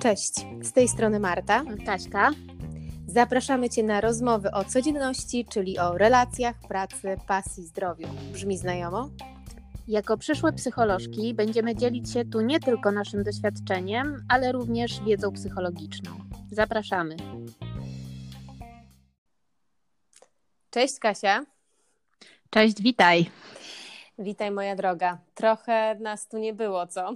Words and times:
Cześć, 0.00 0.32
z 0.62 0.72
tej 0.72 0.88
strony 0.88 1.20
Marta. 1.20 1.64
Kaśka. 1.86 2.30
Zapraszamy 3.06 3.70
Cię 3.70 3.82
na 3.82 4.00
rozmowy 4.00 4.50
o 4.50 4.64
codzienności, 4.64 5.44
czyli 5.44 5.78
o 5.78 5.98
relacjach, 5.98 6.56
pracy, 6.68 7.16
pasji, 7.26 7.66
zdrowiu. 7.66 8.08
Brzmi 8.32 8.58
znajomo? 8.58 9.10
Jako 9.88 10.16
przyszłe 10.16 10.52
psycholożki 10.52 11.34
będziemy 11.34 11.74
dzielić 11.76 12.12
się 12.12 12.24
tu 12.24 12.40
nie 12.40 12.60
tylko 12.60 12.92
naszym 12.92 13.22
doświadczeniem, 13.22 14.24
ale 14.28 14.52
również 14.52 15.00
wiedzą 15.04 15.32
psychologiczną. 15.32 16.10
Zapraszamy. 16.50 17.16
Cześć 20.70 20.98
Kasia. 20.98 21.44
Cześć, 22.50 22.82
witaj. 22.82 23.30
Witaj 24.18 24.50
moja 24.50 24.76
droga. 24.76 25.18
Trochę 25.34 25.94
nas 25.94 26.28
tu 26.28 26.38
nie 26.38 26.54
było, 26.54 26.86
co? 26.86 27.14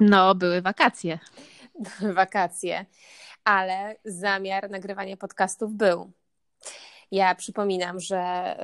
No, 0.00 0.34
były 0.34 0.62
wakacje. 0.62 1.18
wakacje, 2.14 2.86
ale 3.44 3.96
zamiar 4.04 4.70
nagrywania 4.70 5.16
podcastów 5.16 5.74
był. 5.74 6.10
Ja 7.10 7.34
przypominam, 7.34 8.00
że 8.00 8.56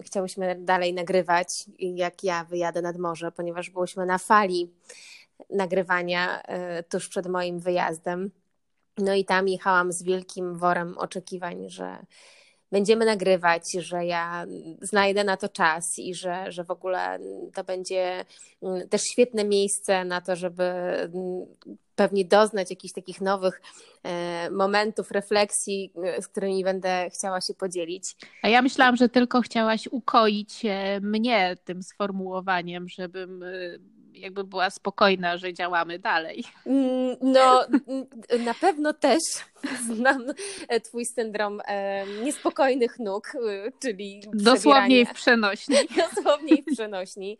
y, 0.00 0.02
chciałyśmy 0.02 0.56
dalej 0.58 0.94
nagrywać, 0.94 1.64
jak 1.78 2.24
ja 2.24 2.44
wyjadę 2.44 2.82
nad 2.82 2.96
morze, 2.96 3.32
ponieważ 3.32 3.70
byłyśmy 3.70 4.06
na 4.06 4.18
fali 4.18 4.74
nagrywania 5.50 6.42
y, 6.42 6.82
tuż 6.82 7.08
przed 7.08 7.26
moim 7.26 7.60
wyjazdem. 7.60 8.30
No 8.98 9.14
i 9.14 9.24
tam 9.24 9.48
jechałam 9.48 9.92
z 9.92 10.02
wielkim 10.02 10.58
worem 10.58 10.98
oczekiwań, 10.98 11.70
że 11.70 11.98
będziemy 12.72 13.04
nagrywać, 13.04 13.62
że 13.78 14.04
ja 14.04 14.46
znajdę 14.82 15.24
na 15.24 15.36
to 15.36 15.48
czas 15.48 15.98
i 15.98 16.14
że, 16.14 16.52
że 16.52 16.64
w 16.64 16.70
ogóle 16.70 17.18
to 17.54 17.64
będzie 17.64 18.24
mm, 18.62 18.88
też 18.88 19.02
świetne 19.02 19.44
miejsce 19.44 20.04
na 20.04 20.20
to, 20.20 20.36
żeby 20.36 20.62
mm, 20.62 21.46
pewnie 21.98 22.24
doznać 22.24 22.70
jakichś 22.70 22.94
takich 22.94 23.20
nowych 23.20 23.62
e, 24.02 24.50
momentów, 24.50 25.10
refleksji, 25.10 25.92
e, 26.04 26.22
z 26.22 26.28
którymi 26.28 26.64
będę 26.64 27.10
chciała 27.10 27.40
się 27.40 27.54
podzielić. 27.54 28.16
A 28.42 28.48
ja 28.48 28.62
myślałam, 28.62 28.96
że 28.96 29.08
tylko 29.08 29.40
chciałaś 29.40 29.88
ukoić 29.90 30.64
e, 30.64 31.00
mnie 31.00 31.56
tym 31.64 31.82
sformułowaniem, 31.82 32.88
żebym 32.88 33.44
jakby 34.20 34.44
była 34.44 34.70
spokojna, 34.70 35.36
że 35.36 35.54
działamy 35.54 35.98
dalej. 35.98 36.44
Mm, 36.66 37.16
no, 37.20 37.66
na 38.44 38.54
pewno 38.54 38.92
też 38.92 39.22
znam 39.94 40.26
twój 40.84 41.04
syndrom 41.06 41.60
niespokojnych 42.22 42.98
nóg, 42.98 43.32
czyli 43.82 44.22
dosłownie 44.34 45.06
w 45.06 45.12
przenośni. 45.12 45.76
Dosłownie 46.14 46.56
w 46.62 46.74
przenośni, 46.74 47.38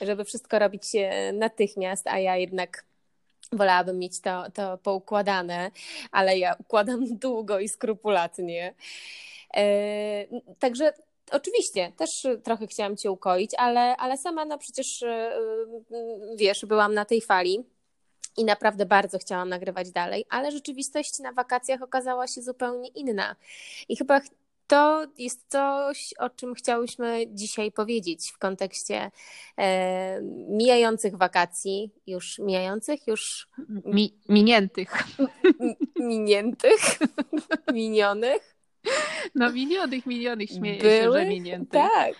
żeby 0.00 0.24
wszystko 0.24 0.58
robić 0.58 0.82
natychmiast, 1.32 2.06
a 2.08 2.18
ja 2.18 2.36
jednak 2.36 2.84
wolałabym 3.52 3.98
mieć 3.98 4.20
to, 4.20 4.50
to 4.50 4.78
poukładane, 4.78 5.70
ale 6.12 6.38
ja 6.38 6.54
układam 6.58 7.00
długo 7.24 7.58
i 7.58 7.68
skrupulatnie. 7.68 8.74
E, 9.56 9.64
także 10.58 10.92
Oczywiście, 11.30 11.92
też 11.96 12.26
trochę 12.44 12.66
chciałam 12.66 12.96
Cię 12.96 13.10
ukoić, 13.10 13.50
ale, 13.58 13.96
ale 13.96 14.18
sama 14.18 14.44
no 14.44 14.58
przecież 14.58 15.02
e, 15.02 15.38
wiesz, 16.36 16.64
byłam 16.64 16.94
na 16.94 17.04
tej 17.04 17.20
fali 17.20 17.64
i 18.36 18.44
naprawdę 18.44 18.86
bardzo 18.86 19.18
chciałam 19.18 19.48
nagrywać 19.48 19.90
dalej, 19.90 20.24
ale 20.30 20.52
rzeczywistość 20.52 21.18
na 21.18 21.32
wakacjach 21.32 21.82
okazała 21.82 22.26
się 22.26 22.42
zupełnie 22.42 22.88
inna. 22.88 23.36
I 23.88 23.96
chyba 23.96 24.20
to 24.66 25.06
jest 25.18 25.44
coś, 25.48 26.14
o 26.18 26.30
czym 26.30 26.54
chciałyśmy 26.54 27.24
dzisiaj 27.28 27.72
powiedzieć 27.72 28.32
w 28.34 28.38
kontekście 28.38 29.10
e, 29.58 30.22
mijających 30.48 31.16
wakacji, 31.16 31.90
już 32.06 32.38
mijających, 32.38 33.06
już 33.06 33.48
Mi, 33.84 34.14
miniętych. 34.28 35.04
miniętych, 35.96 36.98
minionych. 37.72 38.56
No 39.34 39.52
minionych, 39.52 40.06
minionych, 40.06 40.50
śmieję 40.50 40.78
Były? 40.78 41.18
się, 41.18 41.24
że 41.24 41.26
miniętych. 41.26 41.82
Tak, 41.82 42.12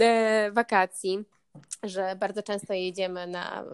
e, 0.00 0.50
wakacji, 0.52 1.24
że 1.82 2.16
bardzo 2.16 2.42
często 2.42 2.72
jedziemy 2.74 3.26
na 3.26 3.64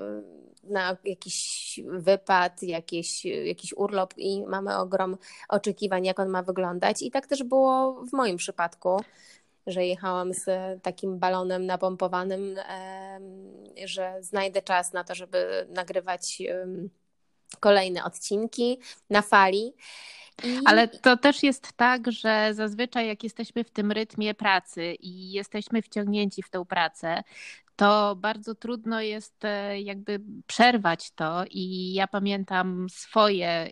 na 0.71 0.97
jakiś 1.05 1.81
wypad, 1.87 2.63
jakiś, 2.63 3.25
jakiś 3.25 3.73
urlop 3.77 4.15
i 4.17 4.47
mamy 4.47 4.77
ogrom 4.77 5.17
oczekiwań, 5.49 6.05
jak 6.05 6.21
on 6.21 6.29
ma 6.29 6.43
wyglądać. 6.43 7.03
I 7.03 7.11
tak 7.11 7.27
też 7.27 7.43
było 7.43 8.05
w 8.05 8.13
moim 8.13 8.37
przypadku, 8.37 9.01
że 9.67 9.87
jechałam 9.87 10.35
z 10.35 10.47
takim 10.83 11.19
balonem 11.19 11.67
napompowanym, 11.67 12.57
że 13.85 14.17
znajdę 14.21 14.63
czas 14.63 14.93
na 14.93 15.05
to, 15.05 15.15
żeby 15.15 15.67
nagrywać 15.69 16.43
kolejne 17.61 18.05
odcinki 18.05 18.79
na 19.11 19.23
fali. 19.23 19.75
Ale 20.65 20.89
to 20.89 21.17
też 21.17 21.43
jest 21.43 21.73
tak, 21.73 22.13
że 22.13 22.51
zazwyczaj 22.55 23.07
jak 23.07 23.25
jesteśmy 23.25 23.65
w 23.65 23.71
tym 23.71 23.93
rytmie 23.93 24.35
pracy 24.35 24.95
i 25.01 25.33
jesteśmy 25.33 25.83
wciągnięci 25.83 26.43
w 26.43 26.51
tę 26.51 26.65
pracę, 26.65 27.23
to 27.77 28.17
bardzo 28.17 28.55
trudno 28.55 29.01
jest 29.01 29.45
e, 29.45 29.81
jakby 29.81 30.21
przerwać 30.47 31.11
to. 31.11 31.45
I 31.51 31.93
ja 31.93 32.07
pamiętam 32.07 32.87
swoje 32.91 33.71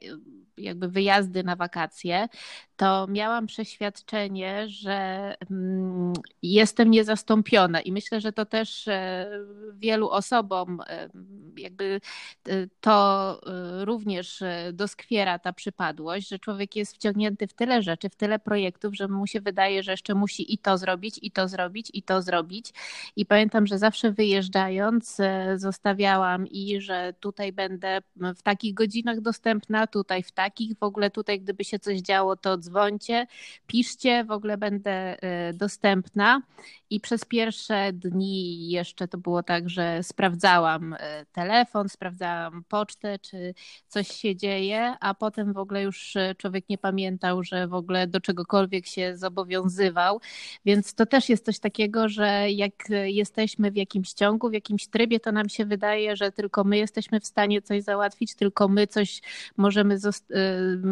jakby 0.56 0.88
wyjazdy 0.88 1.44
na 1.44 1.56
wakacje, 1.56 2.28
to 2.76 3.06
miałam 3.06 3.46
przeświadczenie, 3.46 4.68
że 4.68 5.34
mm, 5.50 6.12
jestem 6.42 6.90
niezastąpiona 6.90 7.80
i 7.80 7.92
myślę, 7.92 8.20
że 8.20 8.32
to 8.32 8.46
też 8.46 8.88
e, 8.88 9.30
wielu 9.74 10.10
osobom 10.10 10.80
e, 10.86 11.08
jakby 11.56 12.00
e, 12.48 12.66
to 12.80 13.40
również 13.84 14.42
doskwiera 14.72 15.38
ta 15.38 15.52
przypadłość, 15.52 16.28
że 16.28 16.38
człowiek 16.38 16.76
jest 16.76 16.94
wciągnięty 16.94 17.46
w 17.46 17.54
tyle 17.54 17.82
rzeczy, 17.82 18.08
w 18.08 18.16
tyle 18.16 18.38
projektów, 18.38 18.96
że 18.96 19.08
mu 19.08 19.26
się 19.26 19.40
wydaje, 19.40 19.82
że 19.82 19.90
jeszcze 19.90 20.14
musi 20.14 20.54
i 20.54 20.58
to 20.58 20.78
zrobić, 20.78 21.18
i 21.22 21.30
to 21.30 21.48
zrobić, 21.48 21.90
i 21.92 22.02
to 22.02 22.22
zrobić. 22.22 22.72
I 23.16 23.26
pamiętam, 23.26 23.66
że 23.66 23.78
zawsze 23.78 24.12
wyjeżdżając 24.12 25.18
zostawiałam 25.56 26.46
i 26.46 26.80
że 26.80 27.14
tutaj 27.20 27.52
będę 27.52 27.98
w 28.36 28.42
takich 28.42 28.74
godzinach 28.74 29.20
dostępna, 29.20 29.86
tutaj 29.86 30.22
w 30.22 30.32
takich, 30.32 30.78
w 30.78 30.82
ogóle 30.82 31.10
tutaj 31.10 31.40
gdyby 31.40 31.64
się 31.64 31.78
coś 31.78 32.00
działo, 32.00 32.36
to 32.36 32.61
dzwońcie, 32.62 33.26
piszcie, 33.66 34.24
w 34.24 34.30
ogóle 34.30 34.58
będę 34.58 35.16
y, 35.50 35.54
dostępna. 35.54 36.42
I 36.90 37.00
przez 37.00 37.24
pierwsze 37.24 37.92
dni 37.92 38.68
jeszcze 38.70 39.08
to 39.08 39.18
było 39.18 39.42
tak, 39.42 39.70
że 39.70 40.02
sprawdzałam 40.02 40.92
y, 40.92 40.98
telefon, 41.32 41.88
sprawdzałam 41.88 42.64
pocztę, 42.68 43.18
czy 43.18 43.54
coś 43.88 44.08
się 44.08 44.36
dzieje, 44.36 44.94
a 45.00 45.14
potem 45.14 45.52
w 45.52 45.58
ogóle 45.58 45.82
już 45.82 46.16
y, 46.16 46.34
człowiek 46.38 46.68
nie 46.68 46.78
pamiętał, 46.78 47.42
że 47.42 47.68
w 47.68 47.74
ogóle 47.74 48.06
do 48.06 48.20
czegokolwiek 48.20 48.86
się 48.86 49.16
zobowiązywał. 49.16 50.20
Więc 50.64 50.94
to 50.94 51.06
też 51.06 51.28
jest 51.28 51.44
coś 51.44 51.58
takiego, 51.58 52.08
że 52.08 52.50
jak 52.50 52.72
jesteśmy 53.04 53.70
w 53.70 53.76
jakimś 53.76 54.12
ciągu, 54.12 54.50
w 54.50 54.52
jakimś 54.52 54.86
trybie, 54.86 55.20
to 55.20 55.32
nam 55.32 55.48
się 55.48 55.64
wydaje, 55.64 56.16
że 56.16 56.32
tylko 56.32 56.64
my 56.64 56.78
jesteśmy 56.78 57.20
w 57.20 57.26
stanie 57.26 57.62
coś 57.62 57.82
załatwić, 57.82 58.34
tylko 58.34 58.68
my 58.68 58.86
coś 58.86 59.20
możemy 59.56 59.98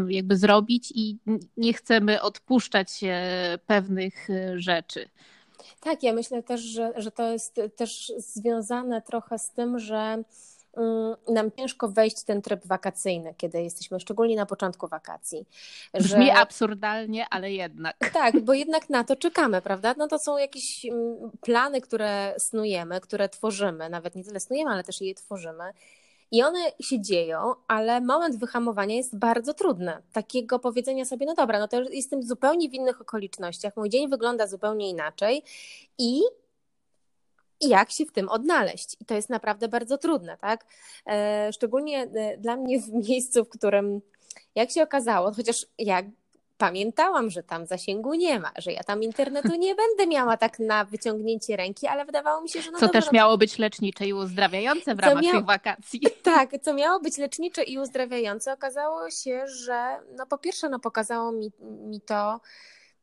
jakby 0.09 0.37
zrobić 0.37 0.93
i 0.95 1.17
nie 1.61 1.73
chcemy 1.73 2.23
odpuszczać 2.23 3.01
pewnych 3.67 4.31
e, 4.31 4.61
rzeczy. 4.61 5.09
Tak, 5.81 6.03
ja 6.03 6.13
myślę 6.13 6.43
też, 6.43 6.61
że, 6.61 6.93
że 6.97 7.11
to 7.11 7.33
jest 7.33 7.61
też 7.77 8.13
związane 8.17 9.03
trochę 9.03 9.39
z 9.39 9.51
tym, 9.51 9.79
że 9.79 10.23
mm, 10.77 11.15
nam 11.29 11.53
ciężko 11.53 11.89
wejść 11.89 12.21
w 12.21 12.25
ten 12.25 12.43
tryb 12.43 12.67
wakacyjny, 12.67 13.35
kiedy 13.37 13.63
jesteśmy 13.63 14.01
szczególnie 14.01 14.37
na 14.37 14.47
początku 14.47 14.89
wakacji. 14.89 15.47
Że... 15.95 16.01
Brzmi 16.01 16.31
absurdalnie, 16.31 17.27
ale 17.31 17.53
jednak. 17.53 17.97
Tak, 18.13 18.41
bo 18.41 18.55
jednak 18.55 18.91
na 18.91 19.05
to 19.05 19.17
czekamy, 19.17 19.63
prawda? 19.63 19.95
No 19.99 20.09
to 20.09 20.19
są 20.19 20.39
jakieś 20.39 20.85
mm, 20.85 21.31
plany, 21.41 21.81
które 21.81 22.35
snujemy, 22.39 23.01
które 23.01 23.29
tworzymy, 23.29 23.91
nawet 23.91 24.15
nie 24.15 24.25
tyle 24.25 24.41
snujemy, 24.41 24.71
ale 24.71 24.85
też 24.85 25.01
je 25.01 25.15
tworzymy. 25.15 25.73
I 26.31 26.43
one 26.43 26.73
się 26.81 27.01
dzieją, 27.01 27.55
ale 27.69 28.01
moment 28.01 28.37
wyhamowania 28.37 28.97
jest 28.97 29.19
bardzo 29.19 29.55
trudny. 29.55 29.93
Takiego 30.13 30.59
powiedzenia 30.59 31.05
sobie, 31.05 31.27
no 31.27 31.35
dobra, 31.35 31.59
no 31.59 31.69
to 31.69 31.83
jestem 31.83 32.23
zupełnie 32.23 32.69
w 32.69 32.75
innych 32.75 33.01
okolicznościach, 33.01 33.77
mój 33.77 33.91
dzień 33.91 34.09
wygląda 34.09 34.47
zupełnie 34.47 34.91
inaczej 34.91 35.43
i 35.99 36.23
jak 37.61 37.91
się 37.91 38.07
w 38.07 38.13
tym 38.13 38.29
odnaleźć. 38.29 38.97
I 39.01 39.05
to 39.05 39.15
jest 39.15 39.31
naprawdę 39.31 39.69
bardzo 39.69 39.99
trudne, 39.99 40.37
tak? 40.37 40.67
E, 41.07 41.53
szczególnie 41.53 42.03
e, 42.03 42.37
dla 42.37 42.57
mnie 42.57 42.81
w 42.81 42.89
miejscu, 42.89 43.45
w 43.45 43.49
którym, 43.49 44.01
jak 44.55 44.71
się 44.71 44.83
okazało, 44.83 45.33
chociaż 45.33 45.67
jak 45.79 46.07
pamiętałam, 46.61 47.31
że 47.31 47.43
tam 47.43 47.67
zasięgu 47.67 48.15
nie 48.15 48.41
ma, 48.41 48.53
że 48.59 48.73
ja 48.73 48.83
tam 48.83 49.03
internetu 49.03 49.55
nie 49.57 49.75
będę 49.75 50.07
miała 50.07 50.37
tak 50.37 50.59
na 50.59 50.85
wyciągnięcie 50.85 51.57
ręki, 51.57 51.87
ale 51.87 52.05
wydawało 52.05 52.43
mi 52.43 52.49
się, 52.49 52.63
że 52.63 52.71
no 52.71 52.79
Co 52.79 52.87
dobra, 52.87 53.01
też 53.01 53.13
miało 53.13 53.39
być 53.39 53.59
lecznicze 53.59 54.07
i 54.07 54.13
uzdrawiające 54.13 54.95
w 54.95 54.99
ramach 54.99 55.23
tych 55.23 55.45
wakacji. 55.45 56.01
Tak, 56.23 56.51
co 56.63 56.75
miało 56.75 57.01
być 57.01 57.19
lecznicze 57.19 57.63
i 57.63 57.79
uzdrawiające, 57.79 58.53
okazało 58.53 59.11
się, 59.11 59.47
że 59.47 60.01
no 60.17 60.27
po 60.27 60.39
pierwsze 60.39 60.69
no 60.69 60.79
pokazało 60.79 61.33
mi, 61.33 61.51
mi 61.61 62.01
to, 62.01 62.41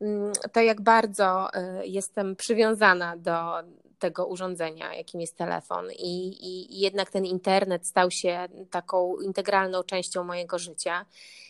mm, 0.01 0.31
to 0.53 0.61
jak 0.61 0.81
bardzo 0.81 1.47
y, 1.83 1.87
jestem 1.87 2.35
przywiązana 2.35 3.17
do 3.17 3.53
tego 3.99 4.27
urządzenia, 4.27 4.95
jakim 4.95 5.21
jest 5.21 5.37
telefon. 5.37 5.85
I, 5.91 6.27
i, 6.27 6.77
I 6.77 6.79
jednak 6.79 7.09
ten 7.11 7.25
internet 7.25 7.87
stał 7.87 8.11
się 8.11 8.47
taką 8.71 9.15
integralną 9.19 9.83
częścią 9.83 10.23
mojego 10.23 10.59
życia. 10.59 11.05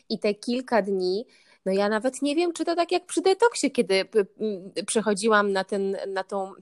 I 0.09 0.19
te 0.19 0.33
kilka 0.33 0.81
dni, 0.81 1.25
no 1.67 1.73
ja 1.73 1.89
nawet 1.89 2.21
nie 2.21 2.35
wiem, 2.35 2.53
czy 2.53 2.65
to 2.65 2.75
tak 2.75 2.91
jak 2.91 3.05
przy 3.05 3.21
detoksie, 3.21 3.71
kiedy 3.71 4.05
przechodziłam 4.85 5.51
na, 5.51 5.63
ten, 5.63 5.97
na 6.07 6.23
tą 6.23 6.53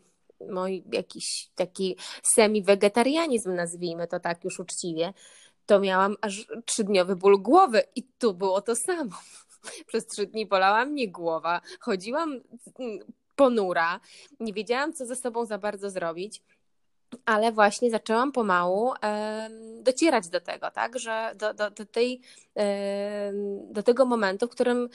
mój 0.50 0.84
jakiś 0.92 1.50
taki 1.56 1.98
semi-wegetarianizm, 2.24 3.56
nazwijmy 3.56 4.08
to 4.08 4.20
tak 4.20 4.44
już 4.44 4.60
uczciwie, 4.60 5.14
to 5.66 5.80
miałam 5.80 6.16
aż 6.22 6.48
trzydniowy 6.66 7.16
ból 7.16 7.42
głowy 7.42 7.84
i 7.96 8.04
tu 8.04 8.34
było 8.34 8.62
to 8.62 8.76
samo. 8.76 9.18
Przez 9.88 10.08
trzy 10.08 10.26
dni 10.26 10.46
bolała 10.46 10.86
mnie 10.86 11.08
głowa, 11.08 11.62
chodziłam 11.80 12.42
ponura, 13.36 14.00
nie 14.40 14.54
wiedziałam, 14.54 14.94
co 14.94 15.06
ze 15.06 15.16
sobą 15.16 15.46
za 15.46 15.58
bardzo 15.58 15.90
zrobić 15.90 16.42
ale 17.26 17.52
właśnie 17.52 17.92
zaczęłam 17.92 18.32
pomału 18.32 18.94
docierać 19.82 20.30
do 20.30 20.42
tego, 20.42 20.72
tak, 20.72 21.00
że 21.00 21.32
do, 21.36 21.54
do, 21.54 21.72
do, 21.72 21.86
tej, 21.86 22.22
do 23.64 23.84
tego 23.84 24.06
momentu, 24.06 24.48
w 24.48 24.52
którym 24.52 24.90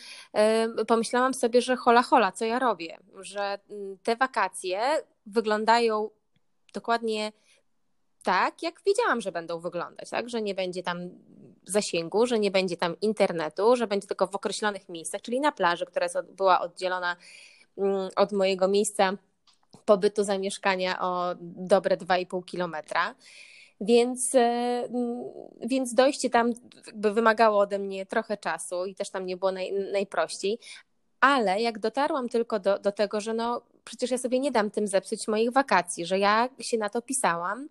pomyślałam 0.86 1.34
sobie, 1.34 1.62
że 1.62 1.76
hola 1.76 2.02
hola, 2.02 2.32
co 2.32 2.44
ja 2.44 2.58
robię, 2.58 2.98
że 3.20 3.58
mm, 3.70 3.98
te 4.02 4.16
wakacje 4.16 4.80
wyglądają 5.26 6.10
dokładnie 6.74 7.32
tak, 8.22 8.62
jak 8.62 8.82
wiedziałam, 8.86 9.20
że 9.20 9.32
będą 9.32 9.60
wyglądać, 9.60 10.10
tak, 10.10 10.28
że 10.28 10.42
nie 10.42 10.54
będzie 10.54 10.82
tam 10.82 11.10
zasięgu, 11.64 12.26
że 12.26 12.38
nie 12.38 12.50
będzie 12.50 12.76
tam 12.76 13.00
internetu, 13.00 13.76
że 13.76 13.86
będzie 13.86 14.08
tylko 14.08 14.26
w 14.26 14.34
określonych 14.34 14.88
miejscach, 14.88 15.22
czyli 15.22 15.40
na 15.40 15.52
plaży, 15.52 15.86
która 15.86 16.06
była 16.36 16.60
oddzielona 16.60 17.16
mm, 17.78 18.08
od 18.16 18.32
mojego 18.32 18.68
miejsca 18.68 19.12
pobytu 19.84 20.24
zamieszkania 20.24 21.00
o 21.00 21.34
dobre 21.40 21.96
2,5 21.96 22.44
kilometra. 22.44 23.14
Więc, 23.80 24.34
e, 24.34 24.88
więc 25.60 25.94
dojście 25.94 26.30
tam 26.30 26.52
wymagało 26.94 27.58
ode 27.58 27.78
mnie 27.78 28.06
trochę 28.06 28.36
czasu 28.36 28.84
i 28.84 28.94
też 28.94 29.10
tam 29.10 29.26
nie 29.26 29.36
było 29.36 29.52
naj, 29.52 29.72
najprościej. 29.92 30.58
Ale 31.20 31.60
jak 31.60 31.78
dotarłam 31.78 32.28
tylko 32.28 32.60
do, 32.60 32.78
do 32.78 32.92
tego, 32.92 33.20
że 33.20 33.34
no 33.34 33.62
przecież 33.84 34.10
ja 34.10 34.18
sobie 34.18 34.40
nie 34.40 34.50
dam 34.50 34.70
tym 34.70 34.86
zepsuć 34.86 35.28
moich 35.28 35.52
wakacji, 35.52 36.06
że 36.06 36.18
ja 36.18 36.48
się 36.58 36.78
na 36.78 36.88
to 36.88 37.02
pisałam, 37.02 37.68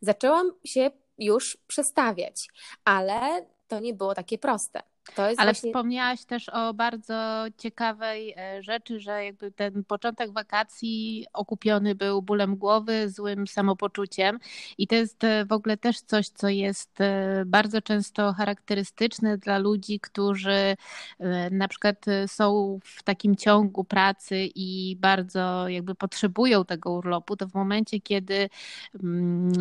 zaczęłam 0.00 0.52
się 0.64 0.90
już 1.18 1.58
przestawiać, 1.66 2.48
ale 2.84 3.46
to 3.68 3.80
nie 3.80 3.94
było 3.94 4.14
takie 4.14 4.38
proste. 4.38 4.82
Ale 5.16 5.34
właśnie... 5.52 5.70
wspomniałaś 5.70 6.24
też 6.24 6.48
o 6.48 6.74
bardzo 6.74 7.44
ciekawej 7.58 8.34
e, 8.36 8.62
rzeczy, 8.62 9.00
że 9.00 9.24
jakby 9.24 9.50
ten 9.52 9.84
początek 9.84 10.32
wakacji 10.32 11.26
okupiony 11.32 11.94
był 11.94 12.22
bólem 12.22 12.56
głowy, 12.56 13.10
złym 13.10 13.46
samopoczuciem. 13.46 14.38
I 14.78 14.86
to 14.86 14.94
jest 14.94 15.24
e, 15.24 15.44
w 15.44 15.52
ogóle 15.52 15.76
też 15.76 16.00
coś, 16.00 16.28
co 16.28 16.48
jest 16.48 17.00
e, 17.00 17.42
bardzo 17.46 17.82
często 17.82 18.32
charakterystyczne 18.32 19.38
dla 19.38 19.58
ludzi, 19.58 20.00
którzy 20.00 20.76
na 21.50 21.68
przykład 21.68 22.04
są 22.26 22.78
w 22.84 23.02
takim 23.02 23.36
ciągu 23.36 23.84
pracy 23.84 24.48
i 24.54 24.96
bardzo 25.00 25.68
jakby 25.68 25.94
potrzebują 25.94 26.64
tego 26.64 26.92
urlopu, 26.92 27.36
to 27.36 27.48
w 27.48 27.54
momencie, 27.54 28.00
kiedy 28.00 28.48
mm, 29.04 29.52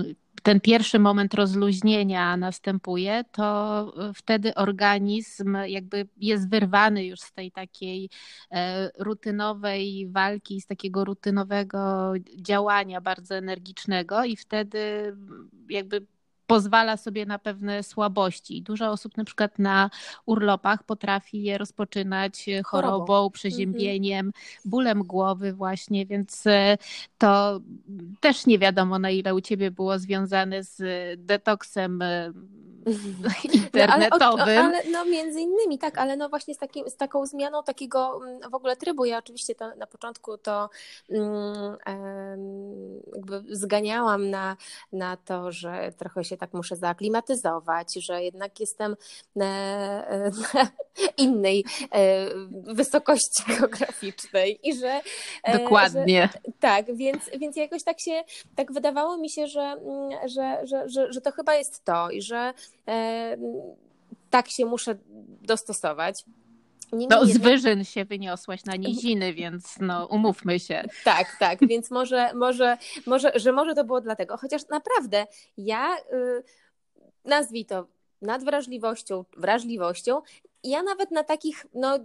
ten 0.47 0.61
pierwszy 0.61 0.99
moment 0.99 1.33
rozluźnienia 1.33 2.37
następuje, 2.37 3.23
to 3.31 3.93
wtedy 4.15 4.55
organizm 4.55 5.57
jakby 5.67 6.07
jest 6.17 6.49
wyrwany 6.49 7.05
już 7.05 7.19
z 7.19 7.33
tej 7.33 7.51
takiej 7.51 8.09
e, 8.51 8.91
rutynowej 8.99 10.07
walki, 10.11 10.61
z 10.61 10.65
takiego 10.65 11.05
rutynowego 11.05 12.13
działania 12.37 13.01
bardzo 13.01 13.35
energicznego 13.35 14.23
i 14.23 14.35
wtedy 14.35 15.13
jakby 15.69 16.05
pozwala 16.47 16.97
sobie 16.97 17.25
na 17.25 17.39
pewne 17.39 17.83
słabości. 17.83 18.61
Dużo 18.61 18.89
osób 18.89 19.17
na 19.17 19.23
przykład 19.23 19.59
na 19.59 19.89
urlopach 20.25 20.83
potrafi 20.83 21.43
je 21.43 21.57
rozpoczynać 21.57 22.45
chorobą, 22.65 23.05
chorobą 23.05 23.29
przeziębieniem, 23.29 24.19
mm 24.19 24.31
-hmm. 24.31 24.61
bólem 24.65 25.03
głowy 25.03 25.53
właśnie, 25.53 26.05
więc 26.05 26.47
e, 26.47 26.77
to 27.17 27.59
też 28.19 28.45
nie 28.45 28.59
wiadomo 28.59 28.99
na 28.99 29.09
ile 29.09 29.35
u 29.35 29.41
ciebie 29.41 29.71
było 29.71 29.99
związane 29.99 30.63
z 30.63 30.81
detoksem 31.25 32.03
internetowym. 33.43 34.17
No, 34.37 34.43
ale, 34.43 34.59
ale, 34.59 34.83
no 34.91 35.05
między 35.05 35.41
innymi, 35.41 35.77
tak, 35.77 35.97
ale 35.97 36.17
no 36.17 36.29
właśnie 36.29 36.53
z, 36.55 36.57
takim, 36.57 36.89
z 36.89 36.95
taką 36.95 37.25
zmianą 37.25 37.63
takiego 37.63 38.21
mm, 38.23 38.51
w 38.51 38.55
ogóle 38.55 38.75
trybu, 38.75 39.05
ja 39.05 39.17
oczywiście 39.17 39.55
to, 39.55 39.75
na 39.75 39.87
początku 39.87 40.37
to 40.37 40.69
um, 41.09 41.77
jakby 43.15 43.43
zganiałam 43.49 44.29
na, 44.29 44.57
na 44.91 45.17
to, 45.17 45.51
że 45.51 45.93
trochę 45.97 46.23
się 46.23 46.36
tak 46.37 46.53
muszę 46.53 46.75
zaaklimatyzować, 46.75 47.93
że 47.93 48.23
jednak 48.23 48.59
jestem 48.59 48.95
na, 49.35 49.45
na 50.53 50.67
innej 51.17 51.65
e, 51.91 52.29
wysokości 52.73 53.43
geograficznej 53.59 54.59
i 54.63 54.75
że... 54.75 55.01
E, 55.43 55.59
Dokładnie. 55.59 56.29
Że, 56.33 56.51
tak, 56.59 56.95
więc, 56.95 57.29
więc 57.39 57.55
jakoś 57.55 57.83
tak 57.83 57.99
się, 57.99 58.23
tak 58.55 58.71
wydawało 58.71 59.17
mi 59.17 59.29
się, 59.29 59.47
że, 59.47 59.61
mm, 59.61 60.29
że, 60.29 60.67
że, 60.67 60.89
że, 60.89 61.13
że 61.13 61.21
to 61.21 61.31
chyba 61.31 61.55
jest 61.55 61.85
to 61.85 62.09
i 62.09 62.21
że 62.21 62.53
e, 62.87 63.37
tak 64.29 64.49
się 64.49 64.65
muszę 64.65 64.95
dostosować. 65.41 66.23
No, 66.91 67.25
z 67.25 67.37
wyżyn 67.37 67.83
się 67.83 68.05
wyniosłaś 68.05 68.65
na 68.65 68.75
niziny, 68.75 69.33
więc 69.33 69.75
no, 69.79 70.05
umówmy 70.05 70.59
się. 70.59 70.83
Tak, 71.03 71.35
tak, 71.39 71.67
więc 71.67 71.91
może, 71.91 72.33
może, 72.33 72.77
może, 73.05 73.31
że 73.35 73.51
może 73.51 73.75
to 73.75 73.83
było 73.83 74.01
dlatego, 74.01 74.37
chociaż 74.37 74.67
naprawdę 74.67 75.27
ja, 75.57 75.97
y, 75.97 76.43
nazwij 77.25 77.65
to 77.65 77.87
nadwrażliwością, 78.21 79.25
wrażliwością, 79.37 80.21
ja 80.63 80.83
nawet 80.83 81.11
na 81.11 81.23
takich, 81.23 81.65
no 81.73 81.99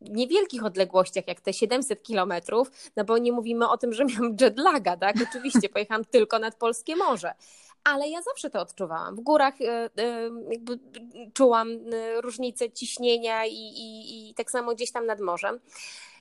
niewielkich 0.00 0.64
odległościach, 0.64 1.28
jak 1.28 1.40
te 1.40 1.52
700 1.52 2.02
kilometrów, 2.02 2.70
no 2.96 3.04
bo 3.04 3.18
nie 3.18 3.32
mówimy 3.32 3.68
o 3.68 3.78
tym, 3.78 3.92
że 3.92 4.04
miałam 4.04 4.36
jetlaga, 4.40 4.96
tak? 4.96 5.16
Oczywiście 5.28 5.68
pojechałam 5.68 6.04
tylko 6.04 6.38
nad 6.38 6.54
Polskie 6.54 6.96
Morze, 6.96 7.34
ale 7.84 8.08
ja 8.08 8.22
zawsze 8.22 8.50
to 8.50 8.60
odczuwałam. 8.60 9.16
W 9.16 9.20
górach 9.20 9.60
e, 9.60 9.64
e, 9.64 9.90
jakby 10.50 10.78
czułam 11.34 11.70
e, 11.72 12.20
różnicę 12.20 12.70
ciśnienia 12.70 13.46
i, 13.46 13.52
i, 13.54 14.30
i 14.30 14.34
tak 14.34 14.50
samo 14.50 14.74
gdzieś 14.74 14.92
tam 14.92 15.06
nad 15.06 15.20
morzem. 15.20 15.60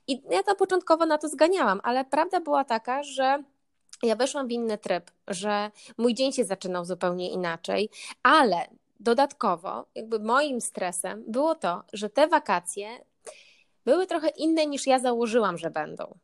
I 0.08 0.22
ja 0.30 0.44
to 0.44 0.56
początkowo 0.56 1.06
na 1.06 1.18
to 1.18 1.30
zganiałam, 1.30 1.82
ale 1.84 2.06
prawda 2.06 2.40
była 2.40 2.64
taka, 2.64 3.04
że 3.04 3.44
ja 4.04 4.16
weszłam 4.16 4.48
w 4.48 4.52
inny 4.52 4.78
tryb, 4.78 5.12
że 5.28 5.72
mój 5.98 6.14
dzień 6.14 6.32
się 6.32 6.46
zaczynał 6.46 6.86
zupełnie 6.86 7.32
inaczej, 7.32 7.90
ale 8.24 8.68
dodatkowo, 9.00 9.86
jakby 9.96 10.20
moim 10.20 10.62
stresem 10.62 11.24
było 11.28 11.56
to, 11.56 11.84
że 11.94 12.10
te 12.10 12.28
wakacje 12.28 12.88
były 13.86 14.08
trochę 14.08 14.30
inne 14.30 14.66
niż 14.66 14.88
ja 14.88 15.00
założyłam, 15.00 15.58
że 15.58 15.72
będą. 15.72 16.18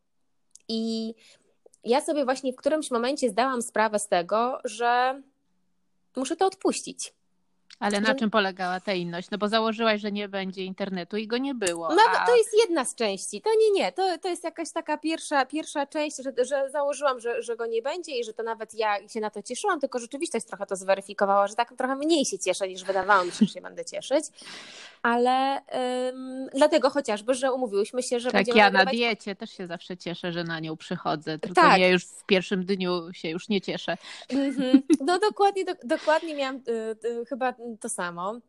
I 0.68 1.14
ja 1.84 2.02
sobie 2.02 2.26
właśnie 2.26 2.54
w 2.54 2.56
którymś 2.56 2.92
momencie 2.92 3.30
zdałam 3.30 3.62
sprawę 3.62 4.00
z 4.00 4.08
tego, 4.08 4.60
że 4.64 5.22
muszę 6.16 6.36
to 6.36 6.46
odpuścić. 6.46 7.14
Ale 7.80 8.02
na 8.02 8.16
czym 8.16 8.30
polegała 8.30 8.80
ta 8.80 8.94
inność? 8.94 9.32
No 9.32 9.38
bo 9.38 9.48
założyłaś, 9.48 10.02
że 10.02 10.12
nie 10.12 10.30
będzie 10.30 10.64
internetu 10.64 11.18
i 11.18 11.28
go 11.28 11.38
nie 11.38 11.56
było. 11.56 11.90
No 11.90 12.02
a... 12.16 12.26
to 12.26 12.36
jest 12.36 12.50
jedna 12.64 12.86
z 12.86 12.96
części. 12.96 13.42
To 13.42 13.50
nie, 13.60 13.72
nie. 13.72 13.92
To, 13.92 14.18
to 14.18 14.28
jest 14.28 14.44
jakaś 14.44 14.72
taka 14.72 14.98
pierwsza, 14.98 15.46
pierwsza 15.46 15.86
część, 15.86 16.18
że, 16.18 16.46
że 16.46 16.70
założyłam, 16.70 17.20
że, 17.20 17.44
że 17.44 17.56
go 17.56 17.66
nie 17.66 17.82
będzie 17.82 18.20
i 18.20 18.24
że 18.24 18.34
to 18.34 18.44
nawet 18.44 18.74
ja 18.74 19.08
się 19.10 19.20
na 19.20 19.30
to 19.30 19.42
cieszyłam, 19.42 19.80
tylko 19.80 20.00
rzeczywistość 20.00 20.46
trochę 20.46 20.66
to 20.66 20.76
zweryfikowała, 20.76 21.48
że 21.48 21.56
tak 21.56 21.74
trochę 21.78 21.96
mniej 21.96 22.26
się 22.26 22.40
cieszę 22.40 22.68
niż 22.68 22.84
wydawało 22.84 23.24
mi 23.24 23.32
się, 23.32 23.46
że 23.46 23.54
się 23.54 23.62
będę 23.62 23.86
cieszyć. 23.86 24.26
Ale 25.02 25.62
ym, 26.10 26.50
dlatego 26.54 26.90
chociażby, 26.90 27.34
że 27.34 27.54
umówiłyśmy 27.54 28.04
się, 28.04 28.20
że 28.20 28.32
tak, 28.32 28.40
będziemy 28.40 28.58
ja 28.58 28.72
na 28.72 28.86
diecie 28.86 29.36
też 29.36 29.50
się 29.50 29.68
zawsze 29.68 29.98
cieszę, 29.98 30.32
że 30.32 30.44
na 30.44 30.60
nią 30.60 30.78
przychodzę, 30.78 31.40
tylko 31.40 31.62
tak. 31.62 31.80
nie 31.80 31.90
już 31.90 32.06
w 32.06 32.26
pierwszym 32.26 32.66
dniu 32.66 33.14
się 33.14 33.30
już 33.30 33.50
nie 33.50 33.62
cieszę. 33.62 33.98
Mm 34.30 34.54
-hmm. 34.54 34.82
No 35.06 35.20
dokładnie, 35.20 35.66
do, 35.66 35.74
dokładnie 35.84 36.36
miałam 36.36 36.56
y, 36.56 37.08
y, 37.08 37.26
chyba 37.26 37.54
to 37.78 37.90
samo. 37.90 38.40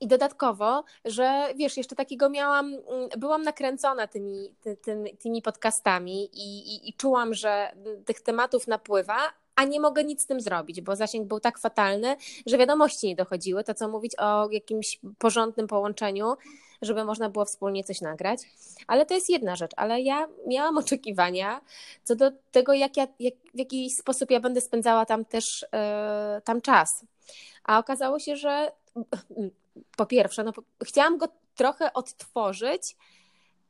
I 0.00 0.06
dodatkowo, 0.06 0.84
że 1.04 1.48
wiesz, 1.56 1.76
jeszcze 1.76 1.96
takiego 1.96 2.30
miałam, 2.30 2.66
mm, 2.66 3.08
byłam 3.18 3.42
nakręcona 3.42 4.06
tymi, 4.06 4.54
ty, 4.60 4.76
tymi, 4.76 5.16
tymi 5.16 5.42
podcastami 5.42 6.24
i, 6.24 6.74
i, 6.74 6.88
i 6.88 6.92
czułam, 6.92 7.34
że 7.34 7.72
tych 8.04 8.20
tematów 8.20 8.66
napływa, 8.66 9.16
a 9.56 9.64
nie 9.64 9.80
mogę 9.80 10.04
nic 10.04 10.22
z 10.22 10.26
tym 10.26 10.40
zrobić, 10.40 10.80
bo 10.80 10.96
zasięg 10.96 11.28
był 11.28 11.40
tak 11.40 11.58
fatalny, 11.58 12.16
że 12.46 12.58
wiadomości 12.58 13.06
nie 13.06 13.16
dochodziły. 13.16 13.64
To 13.64 13.74
co 13.74 13.88
mówić 13.88 14.12
o 14.18 14.50
jakimś 14.50 15.00
porządnym 15.18 15.66
połączeniu, 15.66 16.34
żeby 16.82 17.04
można 17.04 17.30
było 17.30 17.44
wspólnie 17.44 17.84
coś 17.84 18.00
nagrać. 18.00 18.40
Ale 18.86 19.06
to 19.06 19.14
jest 19.14 19.30
jedna 19.30 19.56
rzecz, 19.56 19.72
ale 19.76 20.00
ja 20.00 20.28
miałam 20.46 20.78
oczekiwania 20.84 21.60
co 22.04 22.16
do 22.16 22.30
tego, 22.52 22.72
jak 22.72 22.96
ja, 22.96 23.06
jak, 23.20 23.34
w 23.54 23.58
jaki 23.58 23.90
sposób 23.90 24.30
ja 24.30 24.40
będę 24.40 24.60
spędzała 24.60 25.06
tam 25.06 25.24
też 25.24 25.66
yy, 25.72 26.42
tam 26.42 26.60
czas. 26.60 27.04
A 27.64 27.78
okazało 27.78 28.18
się, 28.18 28.36
że 28.36 28.72
po 29.96 30.06
pierwsze, 30.06 30.44
no, 30.44 30.52
chciałam 30.84 31.18
go 31.18 31.28
trochę 31.54 31.92
odtworzyć 31.92 32.96